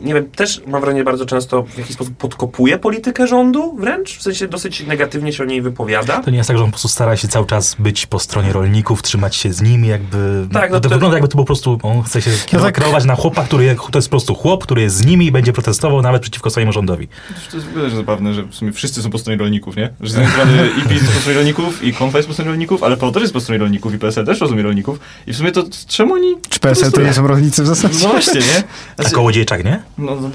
nie 0.00 0.14
wiem, 0.14 0.30
też 0.30 0.62
mam 0.66 0.80
wrażenie 0.80 1.04
bardzo 1.04 1.26
często 1.26 1.62
w 1.62 1.78
jakiś 1.78 1.94
sposób 1.94 2.16
podkopuje 2.16 2.78
politykę 2.78 3.26
rządu 3.26 3.76
wręcz, 3.76 4.18
w 4.18 4.22
sensie 4.22 4.48
dosyć 4.48 4.86
negatywnie 4.86 5.32
się 5.32 5.42
o 5.42 5.46
niej 5.46 5.62
wypowiada. 5.62 6.22
To 6.22 6.30
nie 6.30 6.36
jest 6.36 6.48
tak, 6.48 6.56
że 6.56 6.64
on 6.64 6.70
po 6.70 6.72
prostu 6.72 6.88
stara 6.88 7.16
się 7.16 7.28
cały 7.28 7.46
czas 7.46 7.76
być 7.78 8.06
po 8.06 8.18
stronie 8.18 8.52
rolników, 8.52 9.02
trzymać 9.02 9.36
się 9.36 9.52
z 9.52 9.62
nimi, 9.62 9.88
jakby... 9.88 10.46
Tak, 10.52 10.70
no 10.70 10.80
to, 10.80 10.88
to- 10.88 10.94
wygląda 10.94 11.16
jakby 11.16 11.28
to 11.28 11.36
po 11.36 11.44
prostu, 11.44 11.78
on 11.82 12.02
chce 12.02 12.22
się 12.22 12.30
kierować, 12.46 12.74
tak- 12.74 12.82
kreować 12.82 13.04
na 13.04 13.14
chłopa, 13.14 13.44
który 13.44 13.76
to 13.90 13.98
jest 13.98 14.08
po 14.08 14.10
prostu 14.10 14.34
chłop, 14.34 14.64
który 14.64 14.82
jest 14.82 14.96
z 14.96 15.06
nimi 15.06 15.26
i 15.26 15.32
będzie 15.32 15.52
protestował 15.52 16.02
nawet 16.02 16.22
przeciwko 16.22 16.50
swojemu 16.50 16.72
rządowi. 16.74 17.08
To 17.50 17.56
jest 17.56 17.68
w 17.68 17.70
ogóle 17.70 17.90
zabawne, 17.90 18.34
że 18.34 18.42
w 18.42 18.54
sumie 18.54 18.72
wszyscy 18.72 19.02
są 19.02 19.10
po 19.10 19.18
stronie 19.18 19.38
rolników, 19.38 19.76
nie? 19.76 19.90
Że 20.00 20.10
z 20.10 20.14
jednej 20.14 20.32
strony 20.32 20.68
i 20.78 20.88
PiS 20.88 21.02
jest 21.02 21.12
po 21.14 21.20
stronie 21.20 21.36
rolników, 21.36 21.82
i 21.82 21.92
Konfa 21.94 22.18
jest 22.18 22.28
po 22.28 22.32
stronie 22.34 22.50
rolników, 22.50 22.82
ale 22.82 22.96
PO 22.96 23.12
też 23.12 23.22
jest 23.22 23.32
po 23.34 23.40
stronie 23.40 23.58
rolników, 23.58 23.94
i 23.94 23.98
PSL 23.98 24.26
też 24.26 24.40
rozumie 24.40 24.62
rolników. 24.62 25.00
I 25.26 25.32
w 25.32 25.36
sumie 25.36 25.52
to 25.52 25.64
czemu 25.88 26.14
oni... 26.14 26.34
Czy 26.48 26.60
PSL 26.60 26.92
to 26.92 27.00
nie 27.02 27.12
są 27.12 27.26
rolnicy 27.26 27.62
w 27.62 27.66
zasadzie? 27.66 27.98
No 28.02 28.08
właśnie, 28.08 28.40
nie? 28.40 28.62
A 28.96 29.02
Znaczy, 29.02 29.14
kołodziejczak, 29.14 29.64
nie? 29.64 29.82
no, 29.98 30.14
no, 30.20 30.30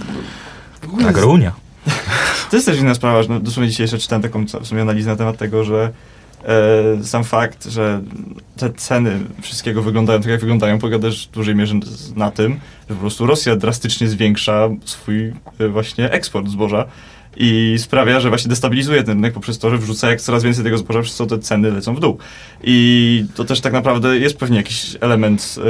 w 0.81 0.85
ogóle 0.85 1.05
Tak, 1.05 1.17
Runia. 1.17 1.51
To 2.49 2.55
jest 2.55 2.65
też 2.65 2.79
inna 2.79 2.95
sprawa, 2.95 3.23
że 3.23 3.29
no, 3.29 3.39
dosłownie 3.39 3.69
dzisiaj 3.69 3.83
jeszcze 3.83 3.97
czytałem 3.99 4.21
taką 4.21 4.45
w 4.45 4.67
sumie 4.67 4.81
analizę 4.81 5.09
na 5.09 5.15
temat 5.15 5.37
tego, 5.37 5.63
że 5.63 5.91
sam 7.03 7.23
fakt, 7.23 7.65
że 7.65 8.01
te 8.57 8.73
ceny 8.73 9.19
wszystkiego 9.41 9.81
wyglądają 9.81 10.19
tak, 10.21 10.31
jak 10.31 10.39
wyglądają, 10.39 10.79
polega 10.79 10.99
też 10.99 11.27
w 11.27 11.31
dużej 11.31 11.55
mierze 11.55 11.75
na 12.15 12.31
tym, 12.31 12.59
że 12.89 12.95
po 12.95 13.01
prostu 13.01 13.25
Rosja 13.25 13.55
drastycznie 13.55 14.07
zwiększa 14.07 14.69
swój 14.85 15.33
e, 15.59 15.67
właśnie 15.67 16.11
eksport 16.11 16.47
zboża 16.47 16.85
i 17.37 17.75
sprawia, 17.77 18.19
że 18.19 18.29
właśnie 18.29 18.49
destabilizuje 18.49 19.03
ten 19.03 19.17
rynek 19.17 19.33
poprzez 19.33 19.59
to, 19.59 19.69
że 19.69 19.77
wrzuca 19.77 20.09
jak 20.09 20.21
coraz 20.21 20.43
więcej 20.43 20.63
tego 20.63 20.77
zboża, 20.77 21.01
przez 21.01 21.15
co 21.15 21.25
te 21.25 21.39
ceny 21.39 21.71
lecą 21.71 21.95
w 21.95 21.99
dół. 21.99 22.17
I 22.63 23.25
to 23.35 23.45
też 23.45 23.61
tak 23.61 23.73
naprawdę 23.73 24.17
jest 24.17 24.37
pewnie 24.37 24.57
jakiś 24.57 24.97
element 25.01 25.55
e, 25.57 25.61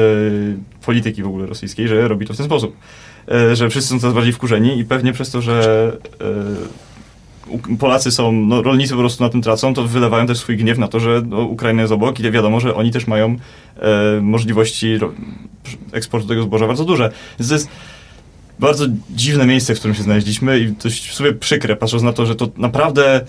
polityki 0.85 1.23
w 1.23 1.27
ogóle 1.27 1.45
rosyjskiej, 1.45 1.87
że 1.87 2.07
robi 2.07 2.25
to 2.25 2.33
w 2.33 2.37
ten 2.37 2.45
sposób. 2.45 2.77
E, 3.31 3.55
że 3.55 3.69
wszyscy 3.69 3.89
są 3.89 3.99
coraz 3.99 4.15
bardziej 4.15 4.33
wkurzeni 4.33 4.79
i 4.79 4.85
pewnie 4.85 5.13
przez 5.13 5.31
to, 5.31 5.41
że 5.41 5.91
e, 6.21 6.25
Polacy 7.79 8.11
są, 8.11 8.31
no, 8.31 8.61
rolnicy 8.61 8.93
po 8.93 8.99
prostu 8.99 9.23
na 9.23 9.29
tym 9.29 9.41
tracą, 9.41 9.73
to 9.73 9.87
wylewają 9.87 10.27
też 10.27 10.37
swój 10.37 10.57
gniew 10.57 10.77
na 10.77 10.87
to, 10.87 10.99
że 10.99 11.21
no, 11.25 11.37
Ukraina 11.37 11.81
jest 11.81 11.93
obok 11.93 12.19
i 12.19 12.31
wiadomo, 12.31 12.59
że 12.59 12.75
oni 12.75 12.91
też 12.91 13.07
mają 13.07 13.35
e, 13.77 14.21
możliwości 14.21 14.99
eksportu 15.91 16.27
tego 16.27 16.43
zboża 16.43 16.67
bardzo 16.67 16.85
duże. 16.85 17.11
Więc 17.39 17.49
to 17.49 17.55
jest 17.55 17.69
bardzo 18.59 18.85
dziwne 19.09 19.45
miejsce, 19.45 19.75
w 19.75 19.79
którym 19.79 19.95
się 19.95 20.03
znaleźliśmy 20.03 20.59
i 20.59 20.71
dość 20.71 21.09
w 21.09 21.13
sumie 21.13 21.33
przykre, 21.33 21.75
patrząc 21.75 22.03
na 22.03 22.13
to, 22.13 22.25
że 22.25 22.35
to 22.35 22.49
naprawdę 22.57 23.25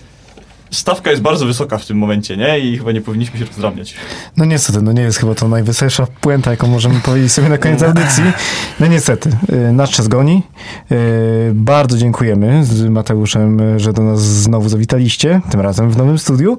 stawka 0.71 1.09
jest 1.11 1.21
bardzo 1.21 1.45
wysoka 1.45 1.77
w 1.77 1.85
tym 1.85 1.97
momencie, 1.97 2.37
nie? 2.37 2.59
I 2.59 2.77
chyba 2.77 2.91
nie 2.91 3.01
powinniśmy 3.01 3.39
się 3.39 3.45
rozdrabniać. 3.45 3.95
No 4.37 4.45
niestety, 4.45 4.81
no 4.81 4.91
nie 4.91 5.01
jest 5.01 5.17
chyba 5.17 5.35
to 5.35 5.47
najwyższa 5.47 6.07
puenta, 6.21 6.51
jaką 6.51 6.67
możemy 6.67 6.99
powiedzieć 6.99 7.31
sobie 7.31 7.49
na 7.49 7.57
koniec 7.57 7.83
audycji. 7.83 8.23
No 8.79 8.87
niestety, 8.87 9.29
y, 9.53 9.71
nasz 9.71 9.91
czas 9.91 10.07
goni. 10.07 10.43
Y, 10.91 11.51
Bardzo 11.53 11.97
dziękujemy 11.97 12.65
z 12.65 12.89
Mateuszem, 12.89 13.59
y, 13.59 13.79
że 13.79 13.93
do 13.93 14.03
nas 14.03 14.21
znowu 14.21 14.69
zawitaliście, 14.69 15.41
tym 15.51 15.61
razem 15.61 15.89
w 15.91 15.97
nowym 15.97 16.17
studiu. 16.19 16.57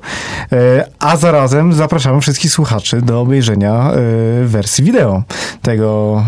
A 0.98 1.16
zarazem 1.16 1.72
zapraszamy 1.72 2.20
wszystkich 2.20 2.50
słuchaczy 2.50 3.02
do 3.02 3.20
obejrzenia 3.20 3.90
wersji 4.44 4.84
wideo 4.84 5.22
tego, 5.62 6.24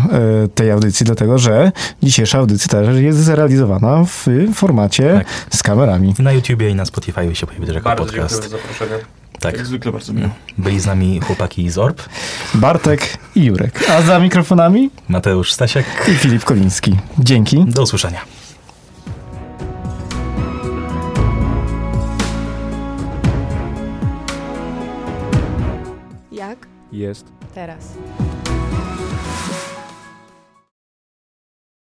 tej 0.55 0.71
audycji, 0.71 1.05
dlatego 1.05 1.37
że 1.37 1.71
dzisiejsza 2.03 2.37
audycja 2.37 2.67
też 2.67 2.99
jest 2.99 3.17
zrealizowana 3.19 4.03
w 4.05 4.27
formacie 4.53 5.13
Tak. 5.13 5.57
z 5.59 5.63
kamerami. 5.63 6.13
Na 6.19 6.31
YouTubie 6.31 6.69
i 6.69 6.75
na 6.75 6.85
Spotify 6.85 7.35
się 7.35 7.47
pojawi 7.47 7.65
też 7.75 7.85
jako 7.85 7.89
Bardzo 7.89 8.03
dziękuję 8.05 8.21
podcast. 8.21 8.43
za 8.43 8.57
zaproszenie. 8.57 9.03
Tak. 9.39 9.57
Jak 9.57 9.65
zwykle 9.65 9.91
bardzo 9.91 10.13
miło. 10.13 10.29
Byli 10.57 10.79
z 10.79 10.85
nami 10.85 11.19
chłopaki 11.21 11.69
z 11.69 11.77
Orb, 11.77 12.01
Bartek 12.53 13.17
i 13.35 13.45
Jurek. 13.45 13.89
A 13.89 14.01
za 14.01 14.19
mikrofonami 14.19 14.89
Mateusz 15.07 15.53
Stasiak. 15.53 15.85
i 16.07 16.15
Filip 16.15 16.43
Koliński. 16.43 16.95
Dzięki. 17.19 17.65
Do 17.67 17.81
usłyszenia. 17.83 18.21
Jak? 26.31 26.67
Jest. 26.91 27.25
Teraz. 27.55 27.93